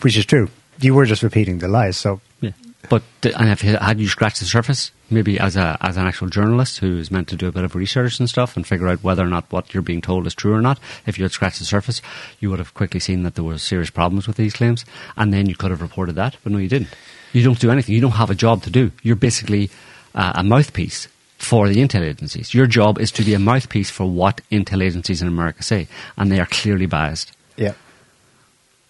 [0.00, 0.48] which is true.
[0.80, 2.52] You were just repeating the lies, so Yeah.
[2.88, 6.28] But and have you, had you scratched the surface, maybe as a as an actual
[6.28, 9.02] journalist who is meant to do a bit of research and stuff and figure out
[9.02, 11.58] whether or not what you're being told is true or not, if you had scratched
[11.58, 12.00] the surface,
[12.40, 14.84] you would have quickly seen that there were serious problems with these claims,
[15.16, 16.36] and then you could have reported that.
[16.42, 16.88] But no, you didn't.
[17.32, 17.94] You don't do anything.
[17.94, 18.90] You don't have a job to do.
[19.02, 19.70] You're basically
[20.14, 21.06] uh, a mouthpiece
[21.38, 22.52] for the intel agencies.
[22.52, 26.30] Your job is to be a mouthpiece for what intel agencies in America say, and
[26.30, 27.32] they are clearly biased.
[27.56, 27.72] yeah.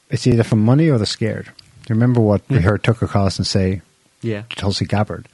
[0.09, 1.53] It's either for money or they're scared.
[1.89, 3.83] Remember what we heard Tucker Carlson say
[4.23, 4.43] Yeah.
[4.51, 5.29] Tulsi Gabbard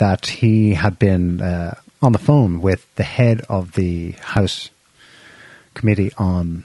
[0.00, 4.70] that he had been uh, on the phone with the head of the House
[5.74, 6.64] Committee on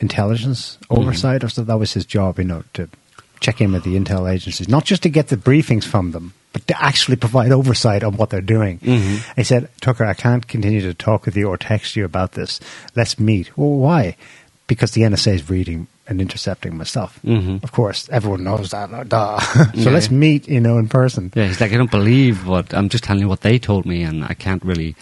[0.00, 2.88] Intelligence Oversight, or so that was his job, you know, to
[3.40, 6.66] check in with the intel agencies, not just to get the briefings from them, but
[6.68, 8.78] to actually provide oversight on what they're doing.
[9.36, 12.60] He said, Tucker, I can't continue to talk with you or text you about this.
[12.96, 13.56] Let's meet.
[13.58, 14.16] Well, why?
[14.66, 17.18] Because the NSA is reading and intercepting my stuff.
[17.24, 17.62] Mhm.
[17.64, 18.92] Of course, everyone knows that.
[18.92, 19.38] uh, Duh.
[19.40, 19.90] so Yeah.
[19.90, 21.32] let's meet, you know, in person.
[21.34, 24.02] Yeah, he's like, I don't believe what I'm just telling you what they told me,
[24.02, 24.94] and I can't really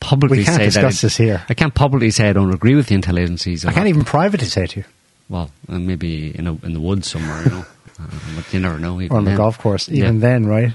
[0.00, 1.06] publicly We can't say discuss that.
[1.06, 1.42] this here.
[1.48, 3.64] I can't publicly say I don't agree with the intel agencies.
[3.66, 4.84] I can't even privately say to you,
[5.28, 7.64] Well, uh, maybe in a, in the woods somewhere, you know,
[8.00, 8.04] uh,
[8.36, 9.00] but you never know.
[9.00, 9.36] Even or on the then.
[9.38, 10.04] golf course, Yeah.
[10.04, 10.72] even then, right?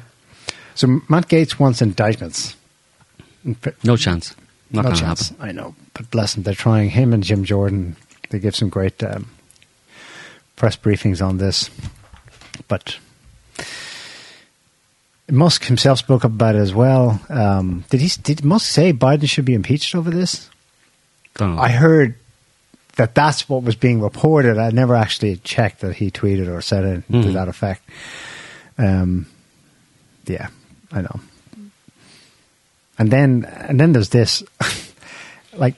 [0.75, 2.55] So Matt Gaetz wants indictments.
[3.83, 4.35] No chance.
[4.71, 5.29] Not no chance.
[5.29, 5.45] happen.
[5.49, 6.89] I know, but bless them, they're trying.
[6.91, 7.95] Him and Jim Jordan,
[8.29, 9.27] they give some great um,
[10.61, 11.71] press briefings on this.
[12.67, 12.97] But
[15.27, 17.19] Musk himself spoke up about it as well.
[17.29, 18.09] Um, did he?
[18.21, 20.51] Did Musk say Biden should be impeached over this?
[21.39, 22.13] I heard
[22.97, 24.59] that that's what was being reported.
[24.59, 27.33] I never actually checked that he tweeted or said it to Mhm.
[27.33, 27.81] that effect.
[28.77, 29.25] Um,
[30.27, 30.49] yeah,
[30.91, 31.19] I know.
[32.99, 34.43] And then, and then there's this,
[35.53, 35.73] like,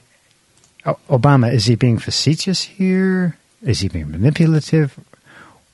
[0.84, 3.38] Obama is he being facetious here?
[3.64, 4.98] Is he being manipulative,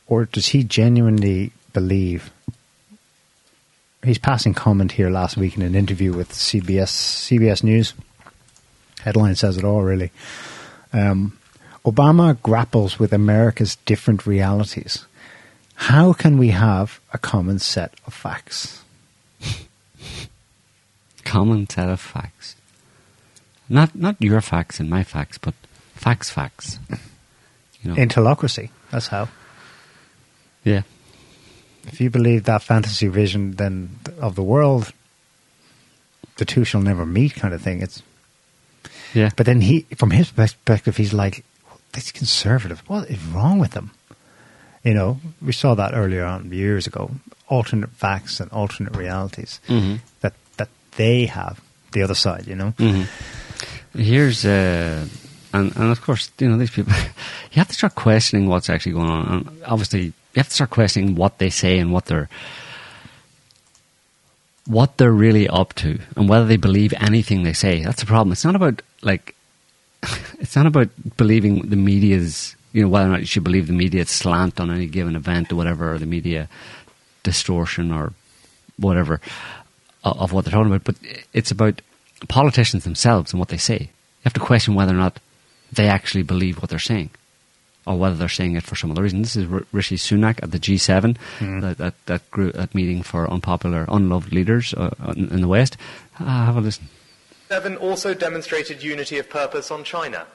[0.07, 2.30] or does he genuinely believe?
[4.03, 7.93] He's passing comment here last week in an interview with CBS CBS News
[9.01, 10.11] headline says it all, really.
[10.93, 11.38] Um,
[11.84, 15.07] Obama grapples with America's different realities.
[15.74, 18.82] How can we have a common set of facts?
[21.24, 22.57] Common set of facts.
[23.68, 25.55] Not not your facts and my facts, but
[25.95, 26.78] facts, facts.
[27.83, 27.97] You know.
[27.97, 28.70] Interlocracy.
[28.91, 29.28] That's how.
[30.64, 30.83] Yeah.
[31.87, 34.93] If you believe that fantasy vision, then of the world,
[36.37, 37.81] the two shall never meet, kind of thing.
[37.83, 38.03] It's
[39.14, 39.31] Yeah.
[39.37, 41.45] but then he, from his perspective, he's like,
[41.93, 42.83] "This conservative.
[42.87, 43.91] What is wrong with them?"
[44.85, 47.11] You know, we saw that earlier on years ago.
[47.49, 50.01] Alternate facts and alternate realities Mhm.
[50.20, 51.61] that that they have.
[51.93, 52.70] The other side, you know.
[52.78, 53.03] hmm
[53.97, 55.07] Here's, uh,
[55.53, 56.92] and, and of course, you know, these people,
[57.53, 59.26] you have to start questioning what's actually going on.
[59.26, 62.28] And obviously, you have to start questioning what they say and what they're,
[64.66, 67.82] what they're really up to and whether they believe anything they say.
[67.82, 68.32] That's the problem.
[68.32, 69.34] It's not about, like,
[70.38, 73.72] it's not about believing the media's, you know, whether or not you should believe the
[73.72, 76.48] media's slant on any given event or whatever, or the media
[77.22, 78.12] distortion or
[78.78, 79.20] whatever
[80.03, 80.96] of what they're talking about, but
[81.32, 81.82] it's about
[82.28, 83.78] politicians themselves and what they say.
[83.78, 85.20] You have to question whether or not
[85.73, 87.11] they actually believe what they're saying,
[87.87, 89.23] or whether they're saying it for some other reason.
[89.23, 91.16] This is R- Rishi Sunak at the G7,
[91.61, 95.77] that that that, group, that meeting for unpopular, unloved leaders uh, in in the West.
[96.18, 96.89] Uh, have a listen.
[97.49, 100.27] Seven also demonstrated unity of purpose on China.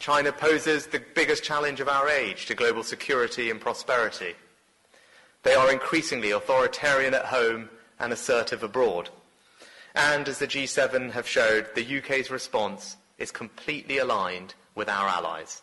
[0.00, 4.34] China poses the biggest challenge of our age to global security and prosperity.
[5.44, 7.68] They are increasingly authoritarian at home
[8.00, 9.10] and assertive abroad.
[9.94, 15.62] And as the G7 have showed, the UK's response is completely aligned with our allies.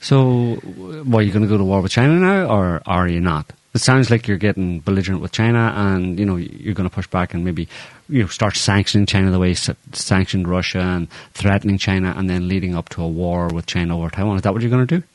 [0.00, 3.20] So, what, are you going to go to war with China now, or are you
[3.20, 3.50] not?
[3.74, 7.06] It sounds like you're getting belligerent with China, and you know you're going to push
[7.06, 7.68] back and maybe
[8.08, 9.54] you know start sanctioning China the way you
[9.92, 14.10] sanctioned Russia and threatening China, and then leading up to a war with China over
[14.10, 14.36] Taiwan.
[14.36, 15.06] Is that what you're going to do?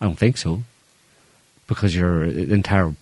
[0.00, 0.62] I don't think so,
[1.66, 2.94] because your entire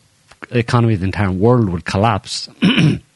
[0.51, 2.49] economy the entire world would collapse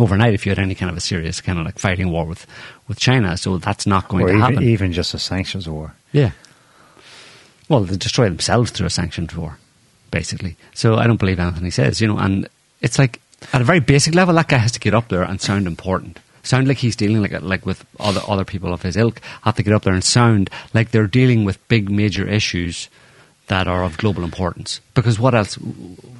[0.00, 2.46] overnight if you had any kind of a serious kind of like fighting war with
[2.86, 3.36] with China.
[3.36, 4.62] So that's not going or to even, happen.
[4.62, 5.94] even just a sanctions war.
[6.12, 6.32] Yeah.
[7.68, 9.58] Well, they destroy themselves through a sanctioned war,
[10.10, 10.56] basically.
[10.74, 12.48] So I don't believe anything he says, you know, and
[12.80, 13.20] it's like,
[13.52, 16.18] at a very basic level, that guy has to get up there and sound important.
[16.42, 19.20] Sound like he's dealing like like with other other people of his ilk.
[19.42, 22.88] Have to get up there and sound like they're dealing with big major issues
[23.48, 24.80] that are of global importance.
[24.94, 25.58] Because what else?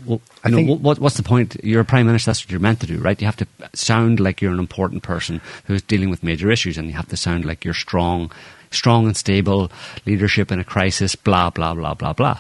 [0.04, 1.56] Well, I know, think- what, what's the point?
[1.62, 2.30] You're a prime minister.
[2.30, 3.20] That's what you're meant to do, right?
[3.20, 6.88] You have to sound like you're an important person who's dealing with major issues, and
[6.88, 8.32] you have to sound like you're strong,
[8.70, 9.70] strong and stable
[10.06, 11.14] leadership in a crisis.
[11.14, 12.38] Blah blah blah blah blah.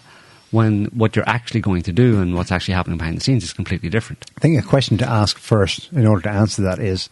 [0.50, 3.52] When what you're actually going to do and what's actually happening behind the scenes is
[3.52, 4.24] completely different.
[4.38, 7.10] I think a question to ask first, in order to answer that, is: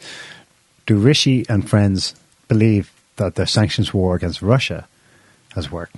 [0.87, 2.15] Do Rishi and friends
[2.49, 4.89] believe that the sanctions war against Russia
[5.55, 5.97] has worked?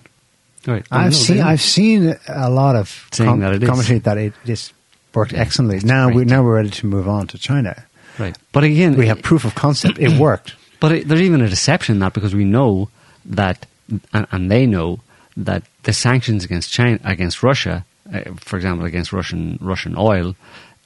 [0.68, 0.84] Right.
[0.90, 4.72] I've seen I've seen a lot of Saying that commentary that it is
[5.14, 5.80] worked excellently.
[5.82, 7.72] Now we now we're ready to move on to China.
[8.18, 8.36] right.
[8.52, 10.54] But again, We have proof of concept; it worked.
[10.80, 12.88] But it, there's even a deception in that because we know
[13.24, 13.66] that,
[14.12, 15.00] and, and they know
[15.36, 20.36] that the sanctions against China, against Russia, uh, for example, against Russian Russian oil,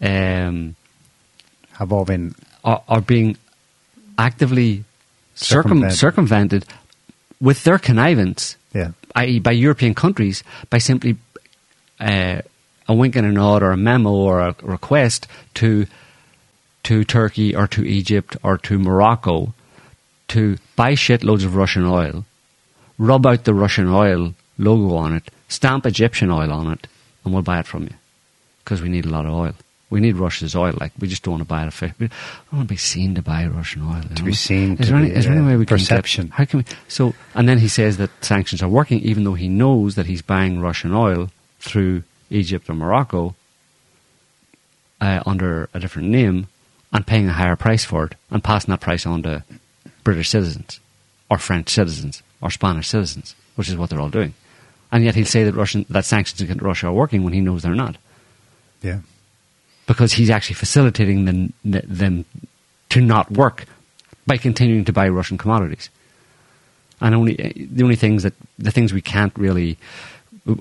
[0.00, 0.76] um,
[1.78, 3.36] Have all been are, are being
[4.16, 4.84] actively
[5.34, 5.98] circum, Circumvented.
[5.98, 6.64] circumvented
[7.40, 8.92] with their connivance, yeah.
[9.14, 11.16] i.e., by European countries, by simply
[12.00, 12.42] uh,
[12.88, 15.86] a wink and a nod or a memo or a request to
[16.82, 19.54] to Turkey or to Egypt or to Morocco
[20.28, 22.24] to buy shitloads of Russian oil,
[22.98, 26.86] rub out the Russian oil logo on it, stamp Egyptian oil on it,
[27.24, 27.94] and we'll buy it from you
[28.64, 29.54] because we need a lot of oil.
[29.93, 30.72] We need Russia's oil.
[30.80, 31.80] Like we just don't want to buy it.
[32.01, 32.11] We don't
[32.51, 34.01] want to be seen to buy Russian oil.
[34.01, 34.24] To know?
[34.24, 36.28] be seen, Is to there, any, be, is there any uh, way we can perception.
[36.28, 36.64] Get, how can we?
[36.88, 40.22] So and then he says that sanctions are working, even though he knows that he's
[40.22, 43.36] buying Russian oil through Egypt or Morocco
[45.02, 46.48] uh, under a different name
[46.90, 49.44] and paying a higher price for it and passing that price on to
[50.05, 50.81] British citizens
[51.28, 54.32] or French citizens or Spanish citizens, which is what they're all doing.
[54.90, 57.62] And yet he'll say that Russian that sanctions against Russia are working when he knows
[57.62, 57.97] they're not,
[58.81, 59.01] Yeah.
[59.93, 62.24] Because he's actually facilitating them, them
[62.89, 63.66] to not work
[64.27, 65.90] by continuing to buy Russian commodities.
[67.02, 67.35] And only
[67.70, 69.77] the only things that the things we can't really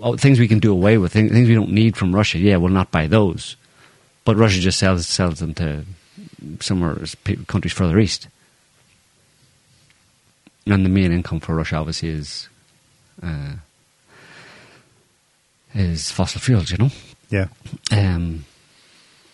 [0.02, 2.40] oh, things we can do away with things, things we don't need from Russia.
[2.40, 3.56] Yeah, we'll not buy those,
[4.26, 5.86] but Russia just sells sells them to
[6.60, 6.98] somewhere
[7.48, 8.28] countries further east.
[10.66, 12.50] And the main income for Russia obviously is
[13.24, 13.54] uh,
[15.74, 16.70] is fossil fuels.
[16.72, 16.90] You know.
[17.30, 17.48] Yeah.
[17.92, 18.44] Um,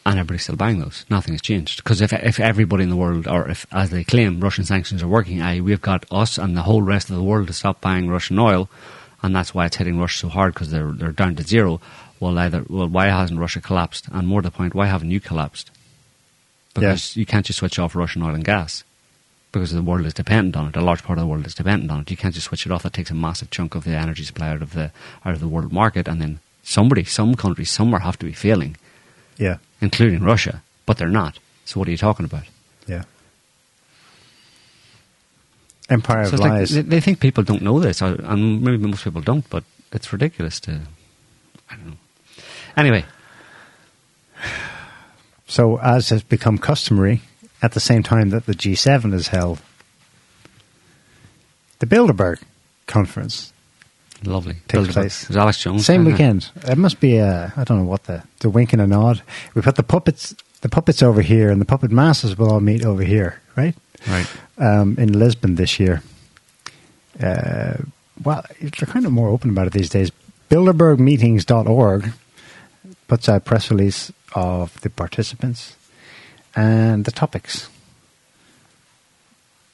[0.07, 1.05] and everybody's still buying those.
[1.09, 1.83] Nothing has changed.
[1.83, 5.07] Because if, if everybody in the world, or if, as they claim, Russian sanctions are
[5.07, 8.07] working, i.e., we've got us and the whole rest of the world to stop buying
[8.09, 8.69] Russian oil,
[9.21, 11.81] and that's why it's hitting Russia so hard because they're, they're down to zero.
[12.19, 14.07] Well, either, well, why hasn't Russia collapsed?
[14.11, 15.69] And more to the point, why haven't you collapsed?
[16.73, 18.83] Because you can't just switch off Russian oil and gas.
[19.51, 20.75] because the world is dependent on it.
[20.75, 22.11] A large part of the world is dependent on it.
[22.11, 22.83] You can't just switch it off.
[22.83, 24.91] That takes a massive chunk of the energy supply out of the
[25.25, 28.75] out of the world market, and then somebody, some country, somewhere have to be failing,
[29.37, 31.39] Yeah, including Russia, but they're not.
[31.65, 32.43] So what are you talking about?
[32.87, 33.03] yeah.
[35.89, 36.69] Empire So of like Lies.
[36.71, 39.63] they, they think people don't know this, and maybe most people don't, but
[39.93, 40.81] it's ridiculous to.
[41.69, 41.93] I don't know.
[42.75, 43.05] Anyway,
[45.47, 47.21] So, as has become customary,
[47.61, 49.61] at the same time that the G7 is held,
[51.79, 52.41] the Bilderberg
[52.85, 53.53] conference
[54.23, 54.57] lovely.
[54.67, 55.23] takes place.
[55.23, 55.85] It was Alex Jones.
[55.85, 56.49] Same weekend.
[56.67, 59.21] It must be a, I don't know what the, the wink and a nod.
[59.53, 62.85] We put the puppets, the puppets over here, and the puppet masters will all meet
[62.85, 63.75] over here, right?
[64.07, 64.27] Right.
[64.57, 66.01] Um, in Lisbon this year.
[67.21, 67.77] Uh,
[68.23, 70.11] well, they're kind of more open about it these days.
[70.49, 72.13] Bilderbergmeetings.org
[73.07, 75.75] puts out a press release of the participants
[76.55, 77.69] and the topics.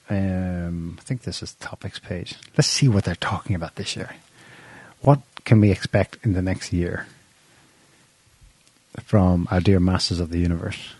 [0.09, 2.35] Um, I think this is the topics page.
[2.57, 4.15] Let's see what they're talking about this year.
[5.03, 7.07] What can we expect in the next year
[9.03, 10.93] from our dear masters of the universe?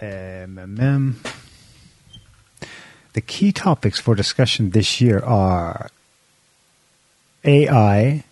[0.00, 1.20] Um.
[3.14, 5.90] The key topics for discussion this year are
[7.42, 8.22] AI,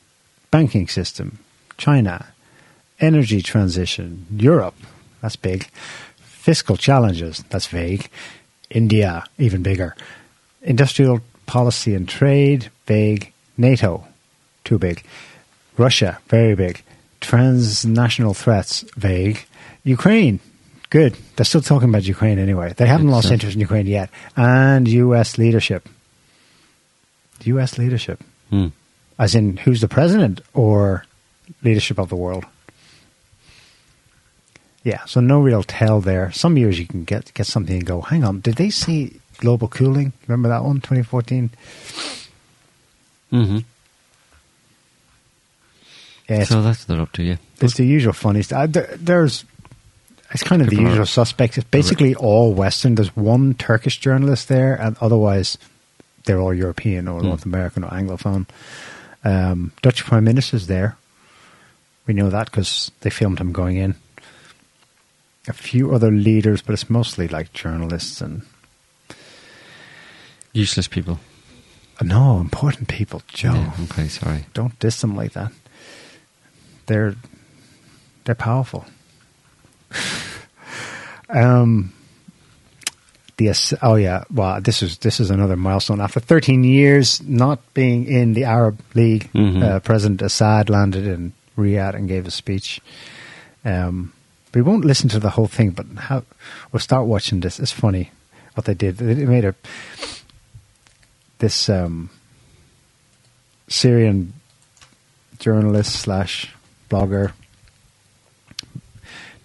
[0.53, 1.40] banking system,
[1.77, 2.27] China,
[3.01, 4.77] energy transition, Europe,
[5.20, 5.65] that's big,
[6.19, 8.09] fiscal challenges, that's vague,
[8.70, 9.97] India, even bigger,
[10.66, 14.05] industrial policy and trade, vague, NATO,
[14.64, 15.02] too big,
[15.78, 16.82] Russia, very big,
[17.20, 19.47] transnational threats, vague,
[19.84, 20.40] Ukraine,
[20.90, 21.16] good.
[21.36, 22.74] They're still talking about Ukraine anyway.
[22.76, 24.10] They haven't Good lost interest in Ukraine yet.
[24.36, 25.88] And US leadership.
[27.44, 28.22] US leadership.
[28.51, 28.68] Hmm.
[29.18, 31.05] As in, who's the president or
[31.62, 32.44] leadership of the world?
[34.82, 36.30] Yeah, so no real tell there.
[36.32, 39.68] Some years you can get get something and go, hang on, did they see global
[39.68, 40.12] cooling?
[40.26, 41.50] Remember that one, 2014?
[43.32, 43.58] Mm-hmm.
[46.28, 47.36] Yeah, So that's what they're up to, yeah.
[47.60, 48.72] it's the usual funny stuff.
[48.72, 49.44] There, there's,
[50.32, 51.56] it's kind of the are- usual suspects.
[51.58, 52.96] It's basically all Western.
[52.96, 55.56] There's one Turkish journalist there, and otherwise
[56.24, 57.26] they're all European or Hmm.
[57.28, 58.46] North American or Anglophone.
[59.24, 60.96] Um, Dutch Prime Minister's there.
[62.06, 63.94] We know that because they filmed him going in.
[65.48, 68.42] A few other leaders, but it's mostly like journalists and
[70.56, 71.18] Useless people.
[72.00, 73.22] uh, no important people.
[73.28, 74.46] Joe, Yeah, okay, sorry.
[74.54, 75.52] don't diss them like that.
[76.86, 77.14] They're
[78.24, 78.84] they're powerful.
[81.28, 81.92] um,
[83.36, 83.50] the
[83.82, 86.00] oh yeah, well this is this is another milestone.
[86.00, 89.62] After 13 years not being in the Arab League, Mhm.
[89.62, 92.80] uh, President Assad landed in Riyadh and gave a speech.
[93.64, 94.12] Um,
[94.54, 96.22] we won't listen to the whole thing, but how
[96.72, 97.60] we'll start watching this.
[97.60, 98.10] It's funny
[98.54, 98.96] what they did.
[98.96, 99.54] They made a
[101.38, 102.10] this um,
[103.68, 104.32] Syrian
[105.38, 106.54] journalist slash
[106.90, 107.32] blogger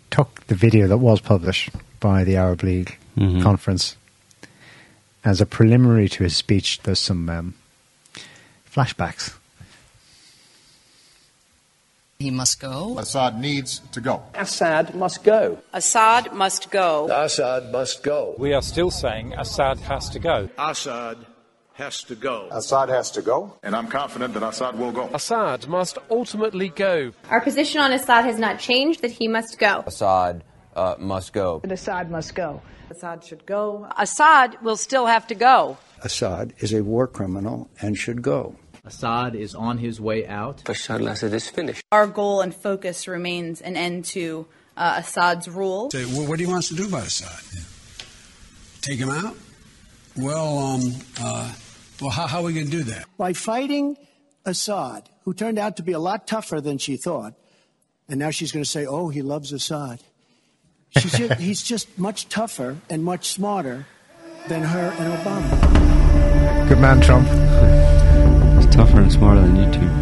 [0.10, 1.70] took the video that was published
[2.00, 3.42] by the Arab League Mhm.
[3.44, 3.96] conference
[5.26, 6.80] as a preliminary to his speech.
[6.84, 7.54] There's some um,
[8.74, 9.34] flashbacks.
[12.20, 12.98] He must go.
[13.00, 14.24] Assad needs to go.
[14.36, 15.58] Assad must go.
[15.74, 17.08] Assad must go.
[17.12, 18.36] Assad must go.
[18.38, 20.48] We are still saying Assad has to go.
[20.58, 21.18] Assad
[21.82, 22.48] has to go.
[22.52, 25.10] Assad has to go, and I'm confident that Assad will go.
[25.14, 27.12] Assad must ultimately go.
[27.30, 29.84] Our position on Assad has not changed, that he must go.
[29.88, 30.44] Assad
[30.76, 31.62] uh, must go.
[31.64, 32.62] Assad must go.
[32.92, 33.88] Assad should go.
[33.98, 35.78] Assad will still have to go.
[36.04, 38.56] Assad is a war criminal and should go.
[38.86, 40.64] Assad is on his way out.
[40.64, 41.84] Bashar al-Assad is finished.
[41.92, 44.46] Our goal and focus remains an end to
[44.78, 45.90] uh, Assad's rule.
[45.92, 47.66] Say, well, what do you want us to do about Assad?
[48.82, 49.36] Take him out?
[50.18, 50.82] Well, um,
[51.22, 51.54] uh,
[52.02, 53.06] well, how, how are we going to do that?
[53.18, 53.98] By fighting
[54.46, 57.34] Assad, who turned out to be a lot tougher than she thought,
[58.10, 60.02] and now she's going to say, "Oh, he loves Assad."
[60.98, 63.86] She's just, he's just much tougher and much smarter
[64.48, 66.68] than her and Obama.
[66.68, 67.28] Good man, Trump.
[68.58, 70.01] He's tougher and smarter than you two.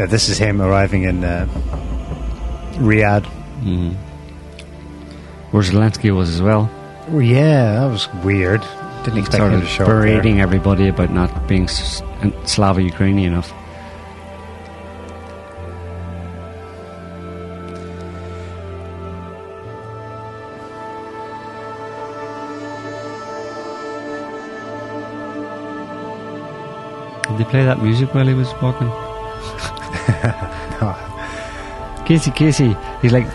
[0.00, 1.46] Yeah, this is him arriving in uh,
[2.78, 3.26] Riyadh
[3.60, 3.94] Mm.
[5.50, 6.70] Where Zelensky was as well.
[7.08, 8.62] Well, yeah, that was weird.
[9.04, 10.00] Didn't expect sort him to show up there.
[10.00, 12.00] berating everybody about not being s-
[12.46, 13.52] Slava Ukrainian enough.
[27.28, 28.90] Did they play that music while he was walking?
[32.06, 33.26] Casey, Casey, he's like.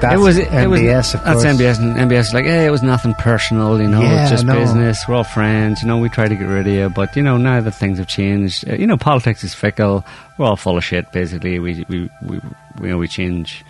[0.00, 1.56] That's it was, it was, MBS, of That's course.
[1.56, 4.44] MBS, and MBS is like, hey, it was nothing personal, you know, Yeah, it's just
[4.46, 4.54] no.
[4.54, 5.08] business.
[5.08, 5.98] We're all friends, you know.
[5.98, 8.68] We try to get rid of you, but you know, now that things have changed,
[8.70, 10.04] uh, you know, politics is fickle.
[10.38, 11.10] We're all full of shit.
[11.10, 13.64] Basically, we we we you know we change.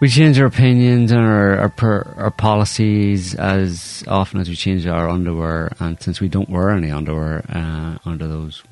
[0.00, 4.86] We change our opinions and our our, per, our policies as often as we change
[4.86, 8.62] our underwear, and since we don't wear any underwear uh, under those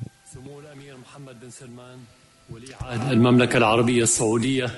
[3.10, 4.70] المملكة العربية السعودية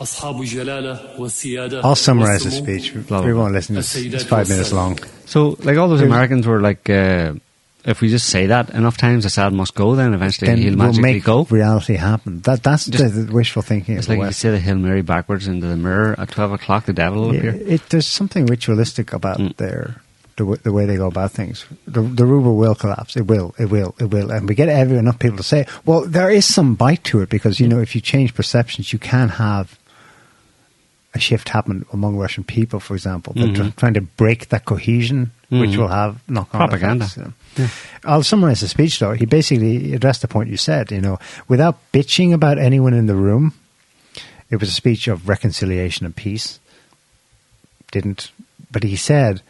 [0.00, 2.92] أصحاب الجلالة والسيادة I'll summarize the والسمو speech.
[2.94, 3.76] We won't listen.
[3.76, 4.98] It's, it's five minutes long.
[5.26, 7.34] So, like all those There's- Americans were like, uh,
[7.84, 9.94] if we just say that enough times, Assad must go.
[9.94, 11.46] Then eventually Then he'll we'll magically make go.
[11.50, 12.40] reality happen.
[12.40, 14.40] That that's Just- the, the wishful thinking It's of the like you West.
[14.40, 16.86] say the Hail Mary backwards into the mirror at twelve o'clock.
[16.86, 17.74] The devil will Yeah, appear.
[17.74, 19.56] it, there's something ritualistic about Mm.
[19.62, 19.84] their
[20.39, 21.65] the, w- the way they go about things.
[21.85, 23.15] The, the ruble will collapse.
[23.15, 23.53] It will.
[23.59, 23.93] It will.
[23.99, 24.31] It will.
[24.31, 27.29] And we get every enough people to say, well, there is some bite to it
[27.29, 29.77] because you know if you change perceptions, you can have
[31.13, 33.33] a shift happen among Russian people, for example.
[33.35, 33.75] They're Mhm.
[33.75, 35.77] trying to break that cohesion, which Mhm.
[35.77, 37.05] will have knock on Propaganda.
[37.05, 37.17] effects,
[37.57, 37.67] know.
[38.05, 39.13] I'll summarize the speech though.
[39.13, 40.91] He basically addressed the point you said.
[40.91, 41.17] You know,
[41.47, 43.53] without bitching about anyone in the room,
[44.51, 46.59] it was a speech of reconciliation and peace.
[47.91, 48.31] Didn't,
[48.71, 49.41] but he said,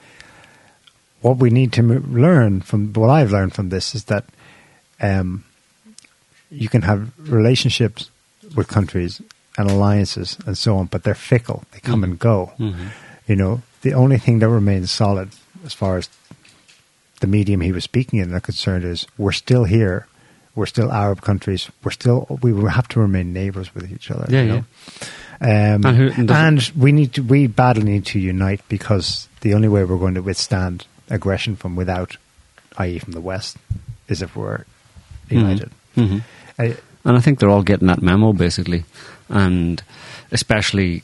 [1.22, 4.26] what we need to m- learn from what I've learned from this is that
[5.02, 5.44] um,
[6.52, 8.10] you can have relationships
[8.56, 9.22] with countries
[9.58, 11.64] and alliances and so on, but they're fickle.
[11.72, 12.52] They come and go.
[12.60, 12.90] Mhm.
[13.28, 15.30] You know, the only thing that remains solid
[15.66, 16.10] as far as
[17.20, 20.08] the medium he was speaking in are concerned is we're still here.
[20.56, 21.70] We're still Arab countries.
[21.84, 24.26] We're still we will have to remain neighbors with each other.
[24.30, 24.64] Yeah, you know?
[25.42, 29.54] Um, And who- and and we need to we badly need to unite because the
[29.54, 32.18] only way we're going to withstand aggression from without,
[32.78, 33.58] i.e., from the West,
[34.08, 34.64] is if we're
[35.30, 35.70] united.
[35.96, 36.22] Mhm.
[36.58, 38.84] I- and I think they're all getting that memo basically,
[39.30, 39.82] and
[40.32, 41.04] especially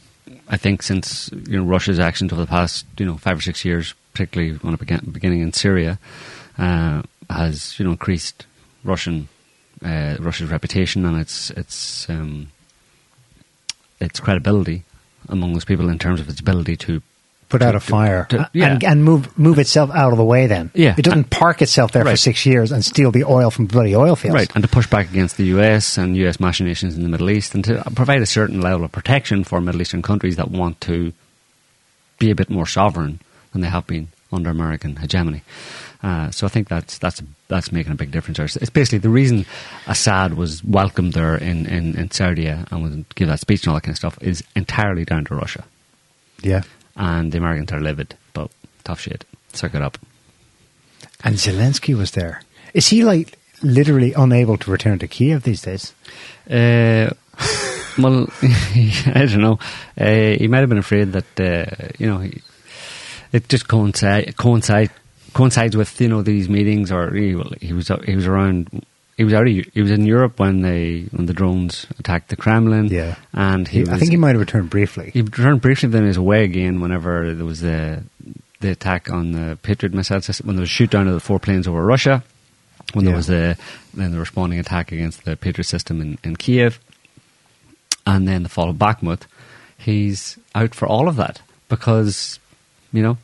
[0.50, 3.64] I think since you know Russia's actions over the past you know five or six
[3.66, 5.98] years, particularly when it began beginning in Syria,
[6.58, 8.46] uh, has you know increased
[8.84, 9.28] Russian
[9.84, 12.48] uh, Russia's reputation and its its um,
[14.00, 14.84] its credibility
[15.30, 17.02] among those people in terms of its ability to
[17.50, 18.74] put out a fire to- yeah.
[18.74, 20.48] and, and move move itself out of the way.
[20.48, 20.96] Then, Yeah.
[20.98, 24.16] it doesn't park itself there for six years and steal the oil from bloody oil
[24.16, 24.34] fields.
[24.36, 27.54] Right, and to push back against the US and US machinations in the Middle East
[27.56, 31.14] and to provide a certain level of protection for Middle Eastern countries that want to
[32.20, 33.20] be a bit more sovereign
[33.52, 35.44] than they have been under American hegemony.
[36.04, 38.38] Uh, so I think that's that's that's making a big difference.
[38.38, 38.46] there.
[38.46, 39.46] It's basically the reason
[39.88, 43.76] Assad was welcomed there in, in, in Saudi and would give that speech and all
[43.76, 45.64] that kind of stuff is entirely down to Russia.
[46.42, 46.64] Yeah,
[46.96, 48.50] And the Americans are livid, but
[48.84, 49.26] tough shit.
[49.54, 49.98] Suck it up.
[51.24, 52.42] and Zelensky was there.
[52.74, 55.94] Is he like literally unable to return to Kiev these days?
[56.50, 57.10] Uh,
[57.98, 59.60] well, I don't know.
[60.00, 62.42] Uh, he might have been afraid that uh, you know he,
[63.32, 64.92] it just coincide coincide
[65.34, 68.86] coincides with you know these meetings, or he, he was he was around.
[69.18, 72.88] He was already he was in Europe when they when the drones attacked the Kremlin.
[72.88, 73.16] Yeah.
[73.34, 75.12] and he He- I think he might have returned briefly.
[75.14, 78.04] He returned briefly, then he was away again whenever there was the
[78.60, 81.20] the attack on the Patriot missile system, when there was a shoot down of the
[81.20, 82.24] four planes over Russia,
[82.94, 83.12] when Yeah.
[83.12, 83.58] there was the
[83.94, 86.80] then the responding attack against the Patriot system in, in Kiev,
[88.06, 89.22] and then the fall of Bakhmut.
[89.78, 92.40] He's out for all of that because,
[92.92, 93.18] you know,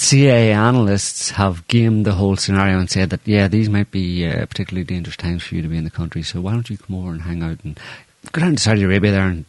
[0.00, 4.46] CIA analysts have gamed the whole scenario and said that, yeah, these might be uh,
[4.46, 6.94] particularly dangerous times for you to be in the country, so why don't you come
[6.94, 7.80] over and hang out and
[8.30, 9.44] go down to Saudi Arabia there and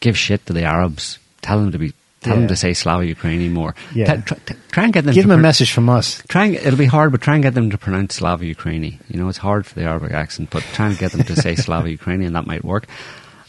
[0.00, 3.50] give shit to the Arabs, tell them to be, tell them to say Slava Ukraini
[3.50, 3.74] more.
[3.94, 4.16] Yeah.
[4.16, 6.22] T- try, t- try and get them Give to him a pro- message from us.
[6.28, 8.98] Try and, it'll be hard, but try and get them to pronounce Slava Ukraini.
[9.08, 11.54] You know, it's hard for the Arabic accent, but try and get them to say
[11.56, 12.86] Slava Ukraini, and that might work.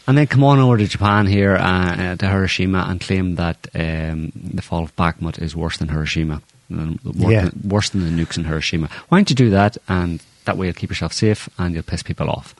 [0.06, 3.68] And then come on over to Japan here, uh, uh, to Hiroshima, and claim that
[3.74, 7.42] um, the fall of Bakhmut is worse than Hiroshima, worse, Yeah.
[7.50, 8.88] than, worse than the nukes in Hiroshima.
[9.08, 12.02] Why don't you do that, and that way you'll keep yourself safe and you'll piss
[12.02, 12.54] people off.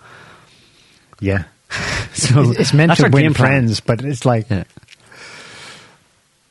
[1.20, 1.44] Yeah,
[2.12, 3.48] So it's, meant to win game plan.
[3.50, 4.64] friends, but it's like Yeah.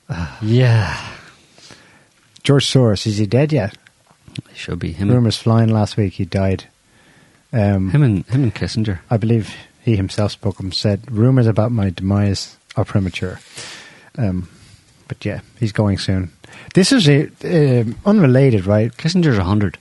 [0.41, 0.97] yeah,
[2.43, 3.05] George Soros.
[3.07, 3.77] Is he dead yet?
[4.49, 5.09] He should be him.
[5.09, 6.65] and- Rumors flying last week he died.
[7.53, 8.99] Um, Him and him and Kissinger.
[9.09, 13.39] I believe he himself spoke and said, "Rumors about my demise are premature."
[14.17, 14.49] Um,
[15.07, 16.31] but yeah, he's going soon.
[16.73, 18.95] This is a, um unrelated, right?
[18.95, 19.77] Kissinger's hundred.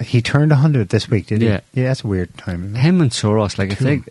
[0.00, 1.48] He turned hundred this week, did he?
[1.48, 1.60] Yeah.
[1.74, 1.84] yeah.
[1.88, 2.74] That's a weird time.
[2.74, 3.84] Him and Soros, like if Two.
[3.84, 4.02] they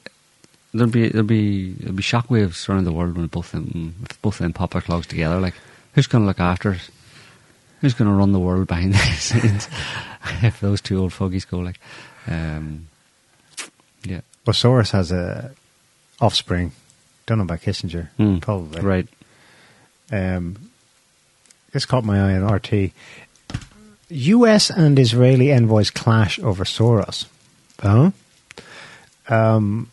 [0.74, 4.38] there'll be there'll be there'll be shockwaves around the world when both them if both
[4.38, 5.40] them pop their clogs together.
[5.40, 5.56] Like
[5.94, 6.92] who's going to look after us?
[7.82, 9.68] Who's going to run the world behind the scenes
[10.44, 11.60] if those two old fogies go?
[11.60, 11.80] Like,
[12.28, 12.88] um,
[14.04, 15.52] yeah, Well, Soros has a
[16.20, 16.72] offspring.
[17.26, 18.10] Don't know about Kissinger.
[18.18, 18.40] Hmm.
[18.40, 19.08] Probably right.
[20.12, 20.72] Um,
[21.72, 22.92] this caught my eye on RT.
[24.10, 24.72] U.S.
[24.72, 27.26] and Israeli envoys clash over Soros.
[27.80, 28.12] Huh?
[29.28, 29.92] Um,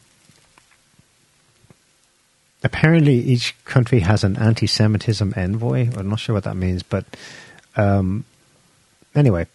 [2.64, 5.90] apparently, each country has an anti-Semitism envoy.
[5.94, 7.04] I'm not sure what that means, but
[7.76, 8.24] um,
[9.14, 9.46] anyway,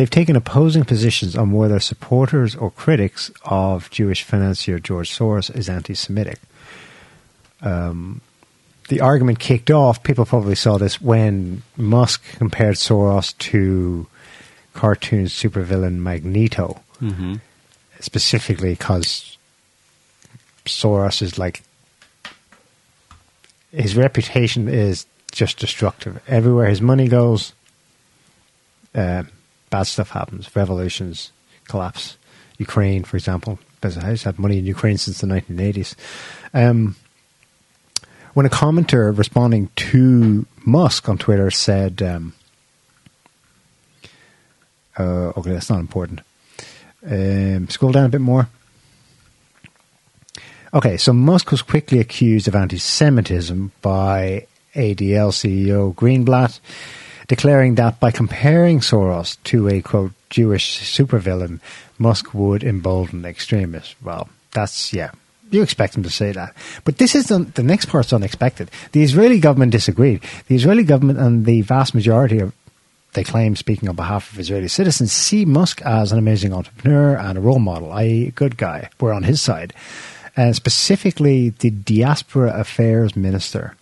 [0.00, 5.68] they've taken opposing positions on whether supporters or critics of Jewish financier George Soros is
[5.68, 6.38] anti-Semitic.
[7.60, 8.22] Um,
[8.88, 10.02] the argument kicked off.
[10.02, 14.06] People probably saw this when Musk compared Soros to
[14.72, 17.34] cartoon supervillain Magneto, Mm-hmm.
[18.00, 19.36] specifically because
[20.64, 21.62] Soros is like
[23.70, 26.22] his reputation is just destructive.
[26.26, 27.52] Everywhere his money goes,
[28.94, 29.24] uh,
[29.70, 30.54] bad stuff happens.
[30.54, 31.32] Revolutions
[31.68, 32.16] collapse.
[32.58, 35.94] Ukraine, for example, Bezos has had money in Ukraine since the 1980s.
[36.52, 36.96] Um,
[38.34, 42.34] when a commenter responding to Musk on Twitter said, um,
[44.98, 46.20] uh, okay, that's not important.
[47.08, 48.48] Um, scroll down a bit more.
[50.72, 56.60] Okay, so Musk was quickly accused of anti Semitism by ADL CEO Greenblatt,
[57.30, 61.60] declaring that by comparing Soros to a quote Jewish supervillain,
[61.96, 63.94] Musk would embolden extremists.
[64.02, 65.12] Well, that's, yeah,
[65.52, 66.56] you expect him to say that.
[66.84, 68.68] But this is the, the next part's unexpected.
[68.90, 70.24] The Israeli government disagreed.
[70.48, 72.52] The Israeli government and the vast majority of,
[73.12, 77.38] they claim, speaking on behalf of Israeli citizens, see Musk as an amazing entrepreneur and
[77.38, 78.90] a role model, i.e., a good guy.
[78.98, 79.72] We're on his side.
[80.36, 83.76] And specifically, the diaspora affairs minister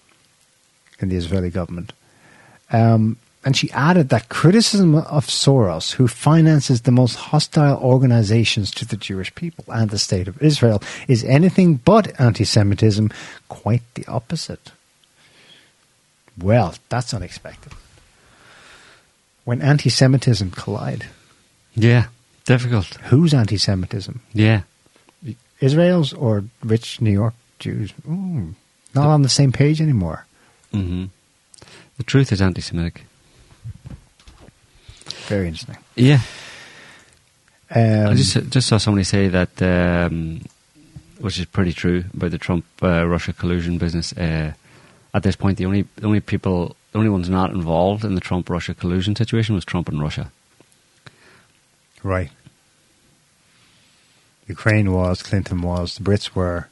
[1.00, 1.94] in the Israeli government.
[2.70, 3.16] Um,
[3.48, 8.94] and she added that criticism of Soros, who finances the most hostile organizations to the
[8.98, 13.10] Jewish people and the state of Israel, is anything but anti Semitism,
[13.48, 14.72] quite the opposite.
[16.36, 17.72] Well, that's unexpected.
[19.46, 21.06] When anti Semitism collide,
[21.74, 22.08] Yeah,
[22.44, 22.96] difficult.
[23.08, 24.20] who's anti Semitism?
[24.34, 24.60] Yeah,
[25.58, 27.94] Israel's or rich New York Jews?
[28.06, 28.54] Ooh,
[28.94, 30.26] not on the same page anymore.
[30.70, 31.06] hmm
[31.96, 33.02] the truth is anti-Semitic.
[35.28, 35.76] Very interesting.
[35.94, 36.20] Yeah,
[37.70, 40.40] Um, I just just saw somebody say that, um,
[41.20, 44.12] which is pretty true about the Trump uh, Russia collusion business.
[44.16, 44.52] Uh,
[45.12, 48.22] at this point, the only the only people, the only ones not involved in the
[48.22, 50.32] Trump Russia collusion situation was Trump and Russia.
[52.02, 52.30] Right.
[54.46, 56.68] Ukraine was, Clinton was, the Brits were.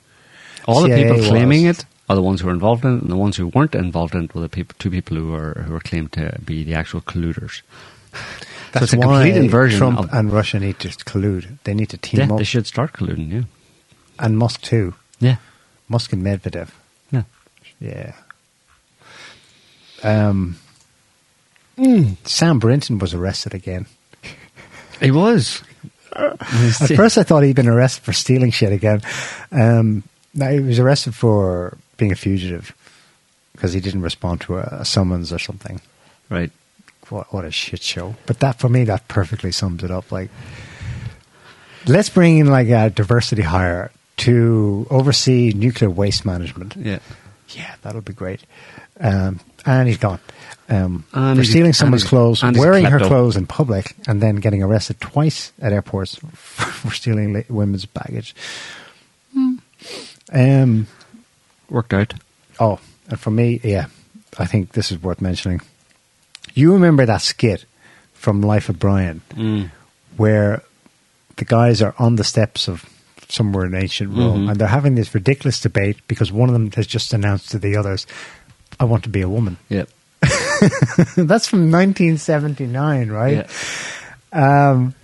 [0.67, 1.81] All the people claiming was.
[1.81, 4.15] it are the ones who were involved in it, and the ones who weren't involved
[4.15, 6.75] in it were the people, two people who were who were claimed to be the
[6.75, 7.61] actual colluders.
[8.73, 11.59] That's so it's a complete inversion Trump of and Russia need to collude.
[11.65, 12.39] They need to team yeah, up.
[12.39, 13.31] they should start colluding.
[13.33, 13.43] Yeah,
[14.19, 14.95] And Musk too.
[15.21, 15.37] yeah,
[15.89, 16.71] Musk and Medvedev.
[17.11, 17.23] yeah.
[17.81, 18.13] Yeah.
[20.03, 20.57] Um,
[21.79, 23.87] mm, Sam Brinton was arrested again.
[25.01, 25.63] He was.
[26.17, 29.03] At first, I thought he'd been arrested for stealing shit again.
[29.53, 32.75] Um, no, he was arrested for being a fugitive
[33.53, 35.83] because he didn't respond to a, a summons or something.
[36.31, 36.51] Right.
[37.11, 38.17] What, what a shit show!
[38.27, 40.11] But that, for me, that perfectly sums it up.
[40.11, 40.31] Like,
[41.87, 46.75] let's bring in like a diversity hire to oversee nuclear waste management.
[46.77, 46.99] Yeah.
[47.51, 48.43] Yeah, that'll be great.
[48.99, 50.19] Um, and he's gone.
[50.69, 54.21] Um, And for stealing someone's clothes, and he's a wearing her clothes in public, and
[54.21, 58.35] then getting arrested twice at airports for stealing women's baggage.
[60.33, 60.87] Um,
[61.71, 62.15] Worked out.
[62.59, 63.87] oh, and for me, yeah,
[64.39, 65.61] I think this is worth mentioning.
[66.55, 67.65] You remember that skit
[68.15, 69.71] from Life of Brian, Mm.
[70.17, 70.63] where
[71.37, 72.85] the guys are on the steps of
[73.29, 74.51] somewhere in ancient Rome, Mhm.
[74.53, 77.77] and they're having this ridiculous debate because one of them has just announced to the
[77.77, 78.07] others,
[78.81, 79.89] "I want to be a woman." Yep.
[81.17, 83.47] That's from 1979, right?
[84.33, 84.71] Yeah.
[84.71, 84.95] Um,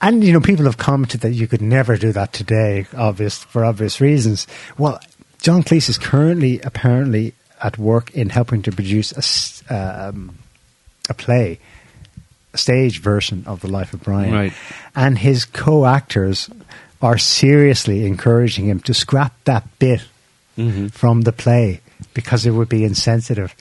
[0.00, 3.64] and you know, people have commented that you could never do that today, obvious for
[3.64, 4.46] obvious reasons.
[4.76, 5.00] Well,
[5.40, 9.12] John Cleese is currently apparently at work in helping to produce
[9.70, 10.36] a um,
[11.08, 11.58] a play,
[12.54, 14.52] a stage version of the Life of Brian, Right.
[14.94, 16.48] and his co-actors
[17.00, 20.02] are seriously encouraging him to scrap that bit
[20.58, 20.88] Mm-hmm.
[20.88, 21.80] from the play
[22.14, 23.54] because it would be insensitive.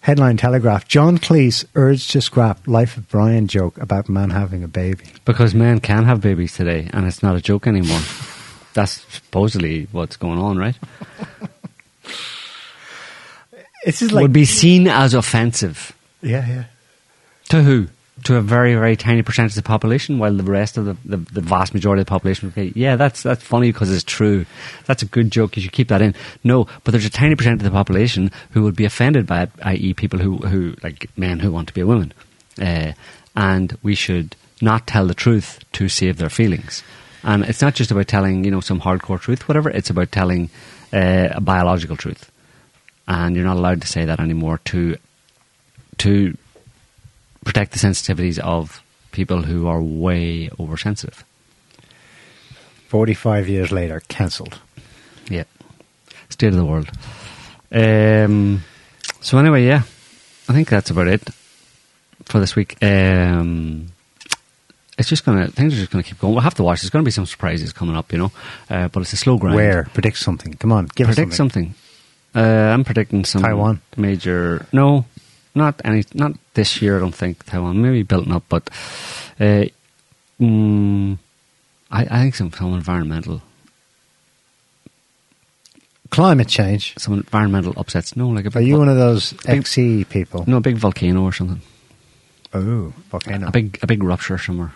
[0.00, 4.68] Headline Telegraph: John Cleese urged to scrap Life of Brian joke about man having a
[4.68, 5.04] baby.
[5.24, 8.00] Because men can have babies today, and it's not a joke anymore.
[8.74, 10.76] That's supposedly what's going on, right?
[13.86, 15.92] It's just like Would be seen as offensive.
[16.22, 16.64] yeah, yeah.
[17.48, 17.88] To who?
[18.24, 21.16] To a very, very tiny percentage of the population, while the rest of the, the,
[21.16, 24.46] the vast majority of the population would say, yeah, that's, that's funny because it's true.
[24.86, 25.56] That's a good joke.
[25.56, 26.14] You should keep that in.
[26.42, 29.50] No, but there's a tiny percent of the population who would be offended by it,
[29.62, 32.12] i.e., people who, who like men who want to be a woman.
[32.60, 32.92] Uh,
[33.36, 36.82] and we should not tell the truth to save their feelings.
[37.24, 39.70] And it's not just about telling, you know, some hardcore truth, whatever.
[39.70, 40.50] It's about telling
[40.92, 42.30] uh, a biological truth.
[43.08, 44.96] And you're not allowed to say that anymore to
[45.98, 46.36] to
[47.44, 51.24] protect the sensitivities of people who are way oversensitive.
[52.88, 54.58] Forty-five years later, cancelled.
[55.28, 55.44] Yeah.
[56.28, 56.90] State of the world.
[57.72, 58.62] Um,
[59.20, 59.82] so anyway, yeah,
[60.48, 61.22] I think that's about it
[62.24, 62.76] for this week.
[62.82, 63.88] Um,
[64.96, 66.34] it's just gonna things are just gonna keep going.
[66.34, 66.82] We'll have to watch.
[66.82, 68.32] There's gonna be some surprises coming up, you know.
[68.70, 69.56] Uh, but it's a slow grind.
[69.56, 70.54] Where predict something?
[70.54, 71.74] Come on, give predict us something.
[72.32, 72.42] something.
[72.42, 73.80] Uh, I'm predicting some Taiwan?
[73.96, 74.66] major.
[74.72, 75.04] No,
[75.54, 76.04] not any.
[76.14, 76.96] Not this year.
[76.96, 77.80] I don't think Taiwan.
[77.82, 78.68] Maybe building up, but
[79.40, 79.64] uh,
[80.40, 81.18] mm,
[81.90, 83.40] I, I think some some environmental
[86.10, 86.94] Climate change.
[86.96, 88.16] some environmental upsets.
[88.16, 90.44] No, like a Are big you vol- one of those big- XE people?
[90.46, 91.60] no a big volcano or something.
[92.52, 93.48] Oh, volcano.
[93.48, 94.72] A big a big rupture somewhere.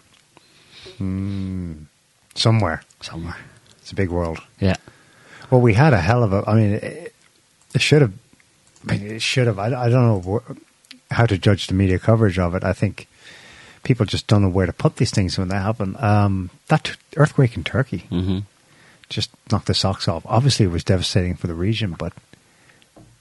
[2.35, 2.83] Somewhere.
[3.01, 3.37] Somewhere.
[3.81, 4.41] It's a big world.
[4.61, 4.77] Yeah.
[5.51, 6.43] Well, we had a hell of a.
[6.47, 7.15] I mean, it,
[7.75, 8.13] it should have.
[8.89, 9.59] I mean, it should have.
[9.61, 10.53] I, I don't know wh-
[11.11, 12.65] how to judge the media coverage of it.
[12.65, 13.09] I think
[13.83, 15.97] people just don't know where to put these things when they happen.
[15.99, 18.39] Um, that earthquake in Turkey hmm
[19.09, 20.23] just knocked the socks off.
[20.27, 22.13] Obviously, it was devastating for the region, but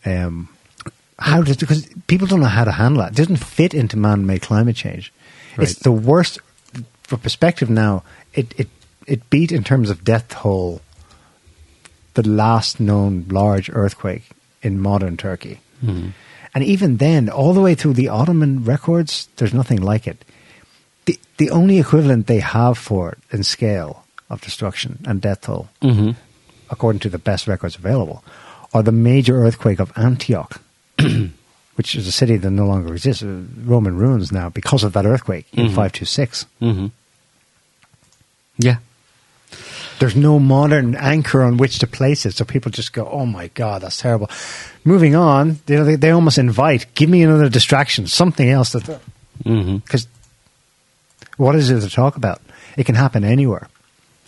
[0.04, 0.50] um,
[1.18, 3.12] how did because people don't know how to handle it.
[3.12, 5.14] It doesn't fit into man-made climate change.
[5.58, 6.40] It's the worst.
[7.04, 8.04] For perspective, now
[8.34, 8.68] it it
[9.06, 10.82] it beat in terms of death toll
[12.16, 14.30] the last known large earthquake
[14.62, 15.62] in modern Turkey.
[16.58, 20.26] And even then, all the way through the Ottoman records, there's nothing like it.
[21.06, 25.70] The the only equivalent they have for it in scale of destruction and death toll,
[25.84, 26.12] hmm
[26.72, 28.24] according to the best records available,
[28.74, 30.60] are the major earthquake of Antioch,
[31.78, 35.06] which is a city that no longer exists, uh, Roman ruins now because of that
[35.06, 35.76] earthquake in Mhm.
[35.76, 36.46] 526.
[36.60, 36.88] hmm
[38.58, 38.78] Yeah.
[40.00, 43.48] There's no modern anchor on which to place it, so people just go, "Oh my
[43.56, 44.30] god, that's terrible."
[44.84, 49.02] Moving on, you know, they, they almost invite, "Give me another distraction, something else." That
[49.44, 50.08] hmm because
[51.38, 52.42] what is it to talk about?
[52.78, 53.68] It can happen anywhere,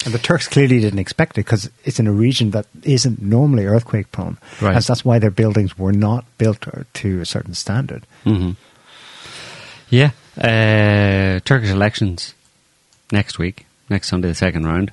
[0.06, 3.66] and the Turks clearly didn't expect it because it's in a region that isn't normally
[3.68, 4.76] earthquake prone, Right.
[4.76, 8.06] and that's why their buildings were not built to- to a certain standard.
[8.24, 8.52] hmm
[9.90, 10.12] Yeah.
[10.38, 12.34] Uh, Turkish elections
[13.12, 14.92] next week, next Sunday, the second round.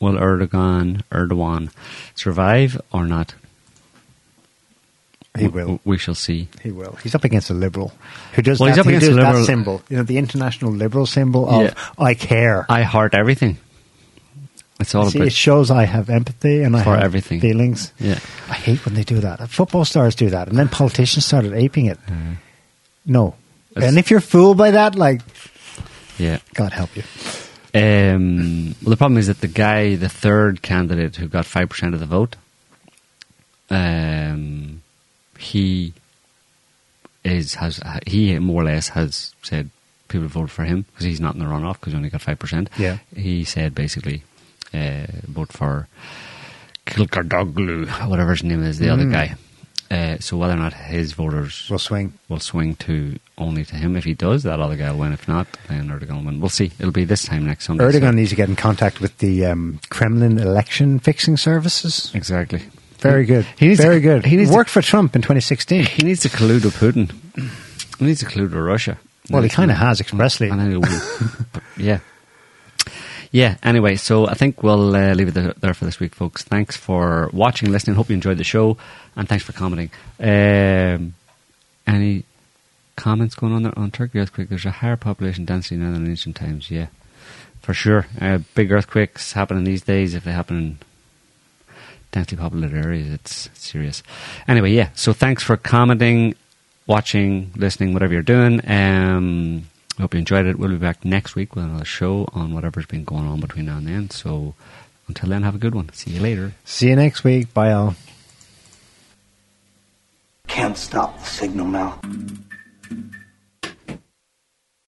[0.00, 1.70] Will Erdogan, Erdogan
[2.14, 3.34] survive or not?
[5.38, 5.80] He will.
[5.84, 6.46] We shall see.
[6.62, 6.96] He will.
[7.02, 7.92] He's up against a liberal
[8.34, 9.82] who does Well, that, he's up against a liberal- that symbol.
[9.88, 11.74] You know, the international liberal symbol of Yeah.
[11.98, 13.58] "I care." I heart everything.
[14.78, 17.40] It's all See, about it shows I have empathy and I have everything.
[17.40, 17.92] feelings.
[17.98, 18.18] yeah.
[18.48, 19.48] I hate when they do that.
[19.50, 21.98] Football stars do that, and then politicians started aping it.
[22.06, 22.32] Mm-hmm.
[23.06, 23.34] No,
[23.74, 25.22] It's- and if you're fooled by that, like
[26.18, 26.38] Yeah.
[26.54, 27.02] God help you.
[27.74, 31.92] Um, well, the problem is that the guy, the third candidate who got five percent
[31.94, 32.36] of the vote,
[33.70, 34.82] um,
[35.38, 35.92] he
[37.24, 39.70] is has he more or less has said
[40.08, 42.38] people voted for him because he's not in the runoff because he only got five
[42.38, 42.70] percent.
[42.78, 42.98] Yeah.
[43.16, 44.22] he said basically
[44.72, 45.88] uh, vote for
[46.86, 49.12] Kilkardoglu, whatever his name is, the other Mm.
[49.12, 49.34] guy.
[49.90, 52.14] Uh, so whether or not his voters Will swing.
[52.28, 53.96] will swing to only to him.
[53.96, 55.12] If he does, that other guy will win.
[55.12, 56.40] If not, then Erdogan will win.
[56.40, 56.72] We'll see.
[56.78, 57.84] It'll be this time next Sunday.
[57.84, 62.10] Erdogan so- needs to get in contact with the um, Kremlin election fixing services.
[62.14, 62.62] exactly.
[62.98, 63.46] Very good.
[63.58, 64.24] He needs Very to- good.
[64.26, 65.84] he needs worked for Trump in 2016.
[65.84, 67.12] He needs to collude with Putin.
[67.98, 68.96] He needs to collude with Russia.
[69.30, 70.48] Well, he kind of has expressly.
[70.48, 70.80] And then.
[71.52, 72.00] But, yeah.
[73.34, 76.44] Yeah, anyway, so I think we'll uh, leave it there, for this week, folks.
[76.44, 77.96] Thanks for watching, listening.
[77.96, 78.76] Hope you enjoyed the show,
[79.16, 79.90] and thanks for commenting.
[80.20, 81.14] Um,
[81.84, 82.22] any
[82.94, 84.50] comments going on there on Turkey earthquake?
[84.50, 86.86] There's a higher population density now than in ancient times, yeah,
[87.60, 88.06] for sure.
[88.20, 90.14] Uh, big earthquakes happening these days.
[90.14, 90.78] If they happen in
[92.12, 94.04] densely populated areas, it's serious.
[94.46, 96.36] Anyway, yeah, so thanks for commenting,
[96.86, 98.60] watching, listening, whatever you're doing.
[98.70, 99.64] Um,
[100.00, 100.58] Hope you enjoyed it.
[100.58, 103.78] We'll be back next week with another show on whatever's been going on between now
[103.78, 104.10] and then.
[104.10, 104.54] So
[105.06, 105.92] until then, have a good one.
[105.92, 106.54] See you later.
[106.64, 107.54] See you next week.
[107.54, 107.94] Bye all.
[110.48, 112.00] Can't stop the signal now.